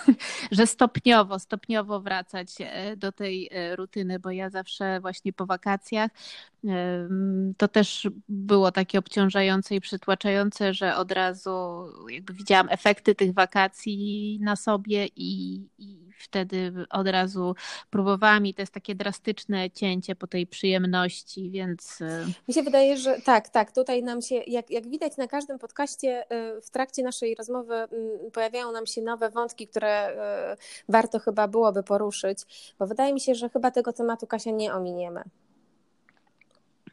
że 0.53 0.67
stopniowo, 0.67 1.39
stopniowo 1.39 2.01
wracać 2.01 2.49
e, 2.61 2.97
do 2.97 3.13
tej 3.13 3.49
e, 3.53 3.77
rutyny, 3.77 4.19
bo 4.19 4.31
ja 4.31 4.51
zawsze 4.51 5.01
właśnie 5.01 5.33
po 5.33 5.47
wakacjach 5.47 6.11
to 7.57 7.69
też 7.69 8.09
było 8.29 8.73
takie 8.73 8.99
obciążające 8.99 9.75
i 9.75 9.81
przytłaczające, 9.81 10.75
że 10.75 10.97
od 10.97 11.13
razu 11.13 11.51
jakby 12.09 12.33
widziałam 12.33 12.69
efekty 12.71 13.15
tych 13.15 13.35
wakacji 13.35 14.39
na 14.43 14.57
sobie 14.57 15.07
i, 15.17 15.55
i 15.79 15.99
wtedy 16.19 16.73
od 16.91 17.09
razu 17.09 17.55
próbowałam 17.91 18.47
i 18.47 18.55
to 18.55 18.63
jest 18.63 18.73
takie 18.73 18.95
drastyczne 18.95 19.71
cięcie 19.71 20.15
po 20.15 20.27
tej 20.27 20.47
przyjemności, 20.47 21.51
więc... 21.51 22.01
Y, 22.01 22.27
Mi 22.49 22.55
się 22.55 22.63
wydaje, 22.63 22.97
że 22.97 23.21
tak, 23.25 23.49
tak, 23.49 23.73
tutaj 23.73 24.03
nam 24.03 24.23
się, 24.23 24.35
jak, 24.35 24.71
jak 24.71 24.89
widać 24.89 25.17
na 25.17 25.29
każdym 25.29 25.59
podcaście 25.59 26.25
w 26.63 26.71
trakcie 26.71 27.03
naszej 27.03 27.35
rozmowy 27.35 27.75
pojawiają 28.33 28.73
nam 28.73 28.87
się 28.87 29.03
nowe 29.03 29.31
wątki, 29.31 29.69
które 29.69 30.11
y, 30.53 30.57
warto 30.89 31.19
chyba 31.19 31.49
byłoby 31.49 31.83
poruszyć, 31.83 32.39
bo 32.79 32.87
wydaje 32.87 33.13
mi 33.15 33.21
się, 33.21 33.35
że 33.35 33.49
chyba 33.49 33.71
tego 33.71 33.93
tematu 33.93 34.27
Kasia 34.27 34.51
nie 34.51 34.75
ominiemy. 34.75 35.23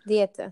Diety. 0.05 0.51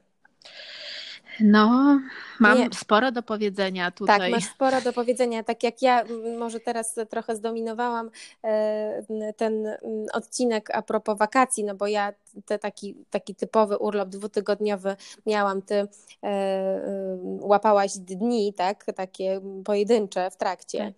No, 1.40 2.00
mam 2.40 2.58
nie. 2.58 2.70
sporo 2.74 3.12
do 3.12 3.24
powiedzenia 3.24 3.92
tutaj. 3.92 4.20
Tak, 4.20 4.32
masz 4.32 4.46
sporo 4.46 4.82
do 4.82 4.94
powiedzenia. 4.94 5.44
Tak 5.44 5.64
jak 5.64 5.82
ja 5.82 6.04
może 6.40 6.60
teraz 6.60 6.96
trochę 7.10 7.36
zdominowałam 7.36 8.10
e, 8.44 9.34
ten 9.38 9.78
odcinek 10.14 10.70
a 10.76 10.82
propos 10.82 11.18
wakacji, 11.18 11.64
no 11.64 11.76
bo 11.76 11.88
ja 11.88 12.14
te 12.46 12.60
taki, 12.60 12.96
taki 13.10 13.36
typowy 13.36 13.78
urlop 13.78 14.10
dwutygodniowy 14.10 14.96
miałam, 15.26 15.62
ty 15.62 15.76
e, 15.76 15.88
e, 16.24 16.78
łapałaś 17.42 17.98
dni, 17.98 18.54
tak, 18.54 18.86
takie 18.96 19.42
pojedyncze 19.66 20.32
w 20.32 20.38
trakcie. 20.38 20.94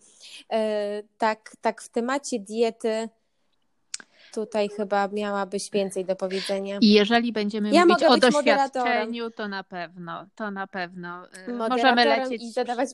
Tak, 0.48 1.06
tak, 1.18 1.52
tak 1.62 1.82
w 1.82 1.90
temacie 1.90 2.40
diety 2.40 3.10
tutaj 4.36 4.70
chyba 4.70 5.08
miałabyś 5.08 5.72
więcej 5.72 6.06
do 6.06 6.16
powiedzenia. 6.16 6.78
I 6.82 6.92
jeżeli 6.92 7.34
będziemy 7.34 7.72
ja 7.72 7.86
mówić 7.86 8.04
o 8.04 8.18
doświadczeniu, 8.18 9.32
to 9.32 9.48
na 9.48 9.64
pewno, 9.64 10.26
to 10.36 10.52
na 10.52 10.68
pewno 10.68 11.28
y, 11.48 11.54
możemy 11.54 12.06
lecieć. 12.06 12.44
I 12.44 12.52
zadawać... 12.52 12.90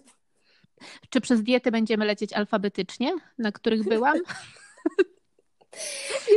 Czy 1.10 1.22
przez 1.22 1.44
diety 1.44 1.72
będziemy 1.72 2.06
lecieć 2.06 2.34
alfabetycznie, 2.34 3.14
na 3.38 3.52
których 3.52 3.84
byłam? 3.84 4.18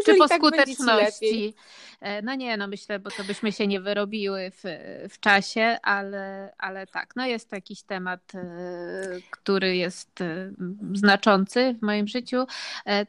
Czy 0.04 0.14
po 0.14 0.28
tak 0.28 0.38
skuteczności? 0.38 1.54
E, 2.00 2.22
no 2.22 2.34
nie, 2.34 2.56
no 2.56 2.68
myślę, 2.68 2.98
bo 2.98 3.10
to 3.10 3.24
byśmy 3.24 3.52
się 3.52 3.66
nie 3.66 3.80
wyrobiły 3.80 4.50
w, 4.50 4.62
w 5.10 5.20
czasie, 5.20 5.78
ale, 5.82 6.54
ale 6.58 6.86
tak, 6.86 7.16
no 7.16 7.26
jest 7.26 7.50
to 7.50 7.56
jakiś 7.56 7.82
temat, 7.82 8.34
e, 8.34 8.40
który 9.30 9.76
jest 9.76 10.20
e, 10.20 10.50
znaczący 10.92 11.74
w 11.80 11.82
moim 11.82 12.08
życiu. 12.08 12.46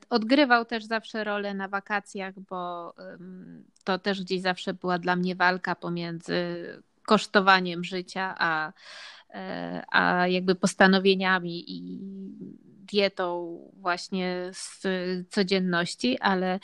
Odgrywał 0.10 0.66
też 0.66 0.84
zawsze 0.84 1.24
rolę 1.24 1.54
na 1.54 1.68
wakacjach, 1.68 2.40
bo 2.50 2.94
to 3.84 4.00
też 4.00 4.22
gdzieś 4.22 4.42
zawsze 4.42 4.74
była 4.74 5.00
dla 5.00 5.16
mnie 5.16 5.36
walka 5.36 5.76
pomiędzy 5.76 6.34
kosztowaniem 7.06 7.84
życia, 7.84 8.36
a, 8.38 8.74
a 9.92 10.28
jakby 10.28 10.56
postanowieniami 10.56 11.72
i 11.72 12.00
dietą 12.86 13.60
właśnie 13.74 14.52
z 14.54 14.82
codzienności, 15.30 16.20
ale. 16.20 16.60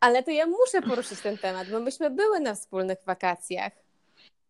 Ale 0.00 0.22
to 0.22 0.30
ja 0.30 0.46
muszę 0.46 0.82
poruszyć 0.82 1.20
ten 1.20 1.38
temat, 1.38 1.70
bo 1.70 1.80
myśmy 1.80 2.10
były 2.10 2.40
na 2.40 2.54
wspólnych 2.54 2.98
wakacjach 3.06 3.72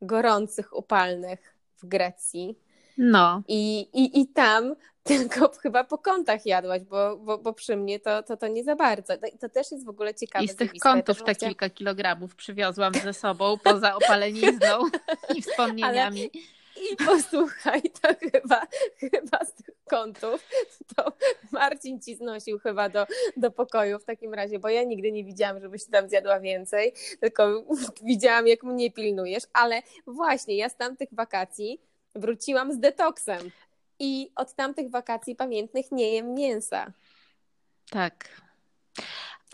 gorących, 0.03 0.77
upalnych 0.77 1.55
w 1.77 1.87
Grecji. 1.87 2.59
No. 2.99 3.43
I, 3.49 3.81
i, 3.81 4.21
i 4.21 4.27
tam 4.27 4.75
tylko 5.03 5.49
chyba 5.63 5.85
po 5.85 5.99
kątach 5.99 6.47
jadłaś, 6.47 6.83
bo, 6.83 7.17
bo, 7.17 7.39
bo 7.39 7.53
przy 7.53 7.77
mnie 7.77 8.01
to, 8.01 8.23
to, 8.23 8.37
to 8.37 8.49
nie 8.49 8.65
za 8.65 8.77
bardzo. 8.77 9.15
No 9.23 9.29
to 9.41 9.49
też 9.49 9.73
jest 9.73 9.85
w 9.85 9.89
ogóle 9.89 10.15
ciekawe. 10.15 10.45
I 10.45 10.49
z 10.49 10.57
tych 10.57 10.73
kątów 10.73 11.23
te 11.23 11.35
kilka 11.35 11.71
kilogramów 11.71 12.37
przywiozłam 12.37 12.95
ze 12.95 13.13
sobą 13.13 13.59
poza 13.59 13.95
opalenizną 13.95 14.79
i 15.37 15.43
wspomnieniami. 15.43 16.31
Ale 16.35 16.62
posłuchaj, 17.07 17.83
to 17.83 18.09
chyba, 18.33 18.67
chyba 19.01 19.45
z 19.45 19.55
tych 19.55 19.75
kątów 19.85 20.49
to 20.97 21.13
Marcin 21.53 22.01
ci 22.01 22.17
znosił 22.17 22.59
chyba 22.59 22.89
do, 22.89 23.07
do 23.37 23.51
pokoju 23.51 23.99
w 23.99 24.05
takim 24.05 24.35
razie, 24.35 24.59
bo 24.59 24.69
ja 24.69 24.83
nigdy 24.83 25.13
nie 25.13 25.25
widziałam, 25.25 25.61
żebyś 25.61 25.85
tam 25.85 26.09
zjadła 26.09 26.41
więcej, 26.41 26.93
tylko 27.21 27.65
widziałam, 28.03 28.47
jak 28.47 28.63
mnie 28.63 28.91
pilnujesz, 28.91 29.43
ale 29.53 29.83
właśnie 30.07 30.57
ja 30.57 30.69
z 30.69 30.77
tamtych 30.77 31.09
wakacji 31.13 31.81
wróciłam 32.15 32.73
z 32.73 32.79
detoksem 32.79 33.51
i 33.99 34.31
od 34.37 34.55
tamtych 34.55 34.91
wakacji 34.91 35.37
pamiętnych 35.37 35.93
nie 35.93 36.15
jem 36.15 36.35
mięsa. 36.35 36.93
Tak. 37.91 38.43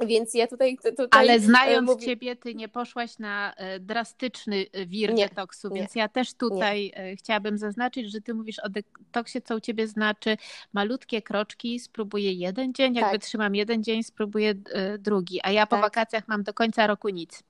Więc 0.06 0.34
ja 0.34 0.46
tutaj. 0.46 0.76
tutaj 0.76 1.08
Ale 1.10 1.32
e, 1.32 1.40
znając 1.40 1.86
mówi... 1.86 2.04
ciebie, 2.04 2.36
ty 2.36 2.54
nie 2.54 2.68
poszłaś 2.68 3.18
na 3.18 3.54
e, 3.56 3.80
drastyczny 3.80 4.66
e, 4.72 4.86
wir 4.86 5.14
nie, 5.14 5.28
detoksu, 5.28 5.70
więc 5.70 5.94
nie, 5.94 6.02
ja 6.02 6.08
też 6.08 6.34
tutaj 6.34 6.92
nie. 6.96 7.16
chciałabym 7.16 7.58
zaznaczyć, 7.58 8.12
że 8.12 8.20
ty 8.20 8.34
mówisz 8.34 8.58
o 8.58 8.68
detoksie, 8.68 9.42
co 9.42 9.56
u 9.56 9.60
ciebie 9.60 9.86
znaczy 9.86 10.36
malutkie 10.72 11.22
kroczki, 11.22 11.80
spróbuję 11.80 12.32
jeden 12.32 12.74
dzień, 12.74 12.94
jak 12.94 13.04
tak. 13.04 13.12
wytrzymam 13.12 13.54
jeden 13.54 13.82
dzień, 13.82 14.02
spróbuję 14.02 14.54
drugi, 14.98 15.40
a 15.42 15.50
ja 15.50 15.66
po 15.66 15.76
tak. 15.76 15.84
wakacjach 15.84 16.28
mam 16.28 16.42
do 16.42 16.54
końca 16.54 16.86
roku 16.86 17.08
nic. 17.08 17.42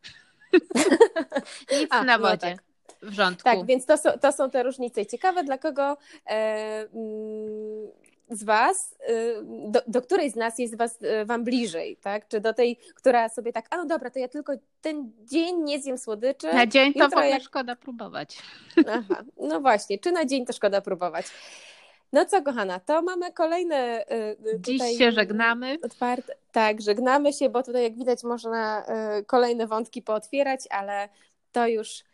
nic 1.81 1.89
a, 1.91 2.05
na 2.05 2.19
no 2.19 2.23
wodzie. 2.29 2.51
No 2.51 2.57
tak. 2.57 2.69
W 3.03 3.13
rządku. 3.13 3.45
Tak, 3.45 3.67
więc 3.67 3.87
to 3.87 3.99
są, 3.99 4.11
to 4.13 4.33
są 4.33 4.51
te 4.51 4.63
różnice. 4.63 5.07
Ciekawe, 5.07 5.45
dla 5.45 5.59
kogo 5.59 5.97
e, 6.27 6.35
mm, 6.95 7.89
z 8.31 8.45
Was, 8.45 8.95
y, 9.11 9.35
do, 9.45 9.81
do, 9.87 10.03
której 10.03 10.31
z 10.31 10.37
nas 10.37 10.59
jest 10.59 10.77
was, 10.77 11.03
y, 11.03 11.25
Wam 11.25 11.45
bliżej, 11.45 11.97
tak? 11.97 12.29
Czy 12.29 12.41
do 12.41 12.55
tej, 12.55 12.77
która 12.95 13.29
sobie 13.29 13.53
tak, 13.53 13.67
a 13.71 13.77
no 13.77 13.87
dobra, 13.87 14.11
to 14.11 14.19
ja 14.19 14.29
tylko 14.29 14.53
ten 14.81 15.13
dzień 15.25 15.57
nie 15.57 15.81
zjem 15.81 15.99
słodyczy. 15.99 16.53
Na 16.53 16.67
dzień 16.67 16.95
to 16.95 17.09
w 17.09 17.13
ogóle 17.13 17.29
jak... 17.29 17.43
szkoda 17.43 17.77
próbować. 17.77 18.39
Aha, 18.89 19.23
no 19.37 19.61
właśnie, 19.61 19.99
czy 19.99 20.13
na 20.13 20.25
dzień 20.25 20.47
to 20.47 20.53
szkoda 20.53 20.81
próbować. 20.81 21.27
No 22.13 22.25
co, 22.25 22.43
kochana, 22.43 22.81
to 22.81 23.03
mamy 23.03 23.33
kolejne. 23.33 24.05
Dziś 24.59 24.83
się 24.99 25.13
żegnamy. 25.13 25.79
Otwarte. 25.83 26.35
Tak, 26.53 26.81
żegnamy 26.81 27.33
się, 27.33 27.49
bo 27.49 27.63
tutaj, 27.63 27.83
jak 27.83 27.97
widać, 27.97 28.25
można 28.25 28.87
kolejne 29.27 29.67
wątki 29.67 30.03
pootwierać, 30.03 30.61
ale 30.71 31.09
to 31.53 31.67
już 31.67 32.05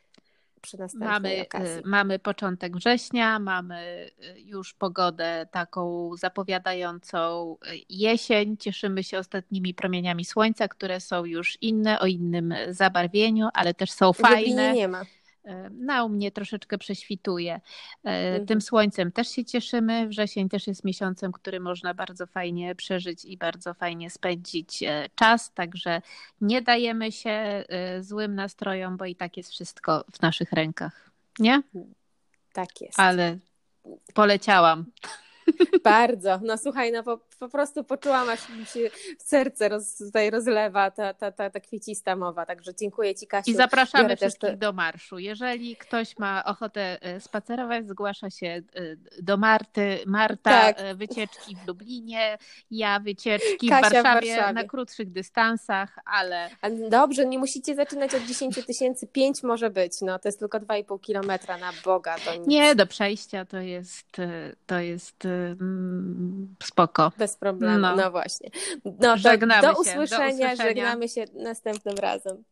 przy 0.64 0.78
następnej 0.78 1.10
mamy, 1.10 1.42
okazji. 1.42 1.82
Mamy 1.84 2.18
początek 2.18 2.76
września, 2.76 3.38
mamy 3.38 4.10
y, 4.36 4.40
już 4.40 4.74
pogodę 4.74 5.46
taką 5.50 6.10
zapowiadającą 6.16 7.56
y, 7.66 7.80
jesień. 7.88 8.56
Cieszymy 8.56 9.04
się 9.04 9.18
ostatnimi 9.18 9.74
promieniami 9.74 10.24
słońca, 10.24 10.68
które 10.68 11.00
są 11.00 11.24
już 11.24 11.58
inne, 11.60 12.00
o 12.00 12.06
innym 12.06 12.54
zabarwieniu, 12.68 13.48
ale 13.54 13.74
też 13.74 13.90
są 13.90 14.12
fajne. 14.12 14.72
nie 14.74 14.88
ma. 14.88 15.02
Na 15.70 16.04
u 16.04 16.08
mnie 16.08 16.32
troszeczkę 16.32 16.78
prześwituje. 16.78 17.54
E, 17.54 17.60
mhm. 18.04 18.46
Tym 18.46 18.60
słońcem 18.60 19.12
też 19.12 19.28
się 19.28 19.44
cieszymy. 19.44 20.08
Wrzesień 20.08 20.48
też 20.48 20.66
jest 20.66 20.84
miesiącem, 20.84 21.32
który 21.32 21.60
można 21.60 21.94
bardzo 21.94 22.26
fajnie 22.26 22.74
przeżyć 22.74 23.24
i 23.24 23.36
bardzo 23.36 23.74
fajnie 23.74 24.10
spędzić 24.10 24.82
e, 24.82 25.08
czas. 25.14 25.52
Także 25.54 26.02
nie 26.40 26.62
dajemy 26.62 27.12
się 27.12 27.30
e, 27.30 27.64
złym 28.02 28.34
nastrojom, 28.34 28.96
bo 28.96 29.04
i 29.04 29.16
tak 29.16 29.36
jest 29.36 29.50
wszystko 29.50 30.04
w 30.12 30.22
naszych 30.22 30.52
rękach. 30.52 31.10
Nie? 31.38 31.62
Tak 32.52 32.80
jest. 32.80 33.00
Ale 33.00 33.38
poleciałam. 34.14 34.84
Bardzo. 35.84 36.40
No 36.42 36.58
słuchaj, 36.58 36.92
no 36.92 37.02
po, 37.02 37.20
po 37.38 37.48
prostu 37.48 37.84
poczułam, 37.84 38.28
aż 38.28 38.48
mi 38.48 38.66
się 38.66 38.90
serce 39.18 39.68
roz, 39.68 39.96
tutaj 39.96 40.30
rozlewa 40.30 40.90
ta, 40.90 41.14
ta, 41.14 41.32
ta, 41.32 41.50
ta 41.50 41.60
kwiecista 41.60 42.16
mowa. 42.16 42.46
Także 42.46 42.74
dziękuję 42.74 43.14
Ci, 43.14 43.26
Kasiu. 43.26 43.50
I 43.50 43.54
zapraszamy 43.54 44.04
Biorę 44.04 44.16
wszystkich 44.16 44.50
te... 44.50 44.56
do 44.56 44.72
marszu. 44.72 45.18
Jeżeli 45.18 45.76
ktoś 45.76 46.18
ma 46.18 46.44
ochotę 46.44 47.02
e, 47.02 47.20
spacerować, 47.20 47.88
zgłasza 47.88 48.30
się 48.30 48.46
e, 48.46 48.62
do 49.22 49.36
Marty. 49.36 49.98
Marta 50.06 50.50
tak. 50.50 50.76
E, 50.78 50.94
wycieczki 50.94 51.56
w 51.56 51.66
Lublinie, 51.66 52.38
ja 52.70 53.00
wycieczki 53.00 53.66
w 53.66 53.70
Warszawie, 53.70 54.00
w 54.00 54.02
Warszawie, 54.02 54.52
na 54.52 54.64
krótszych 54.64 55.12
dystansach, 55.12 55.98
ale... 56.04 56.50
Dobrze, 56.90 57.26
nie 57.26 57.38
musicie 57.38 57.74
zaczynać 57.74 58.14
od 58.14 58.22
10 58.22 58.66
tysięcy, 58.66 59.06
5 59.06 59.42
może 59.42 59.70
być. 59.70 60.00
No 60.00 60.18
to 60.18 60.28
jest 60.28 60.38
tylko 60.38 60.58
2,5 60.58 61.00
kilometra 61.00 61.58
na 61.58 61.72
Boga. 61.84 62.16
To. 62.24 62.36
Nie, 62.46 62.74
do 62.74 62.86
przejścia 62.86 63.44
to 63.44 63.58
jest, 63.58 64.06
to 64.66 64.78
jest 64.78 65.26
spoko. 66.62 67.12
Bez 67.18 67.36
problemu, 67.36 67.78
no, 67.78 67.96
no 67.96 68.10
właśnie. 68.10 68.50
No, 69.00 69.16
żegnamy 69.16 69.62
do, 69.62 69.72
usłyszenia, 69.72 69.98
do 69.98 70.04
usłyszenia, 70.04 70.56
żegnamy 70.56 71.08
się 71.08 71.24
następnym 71.34 71.96
razem. 71.96 72.44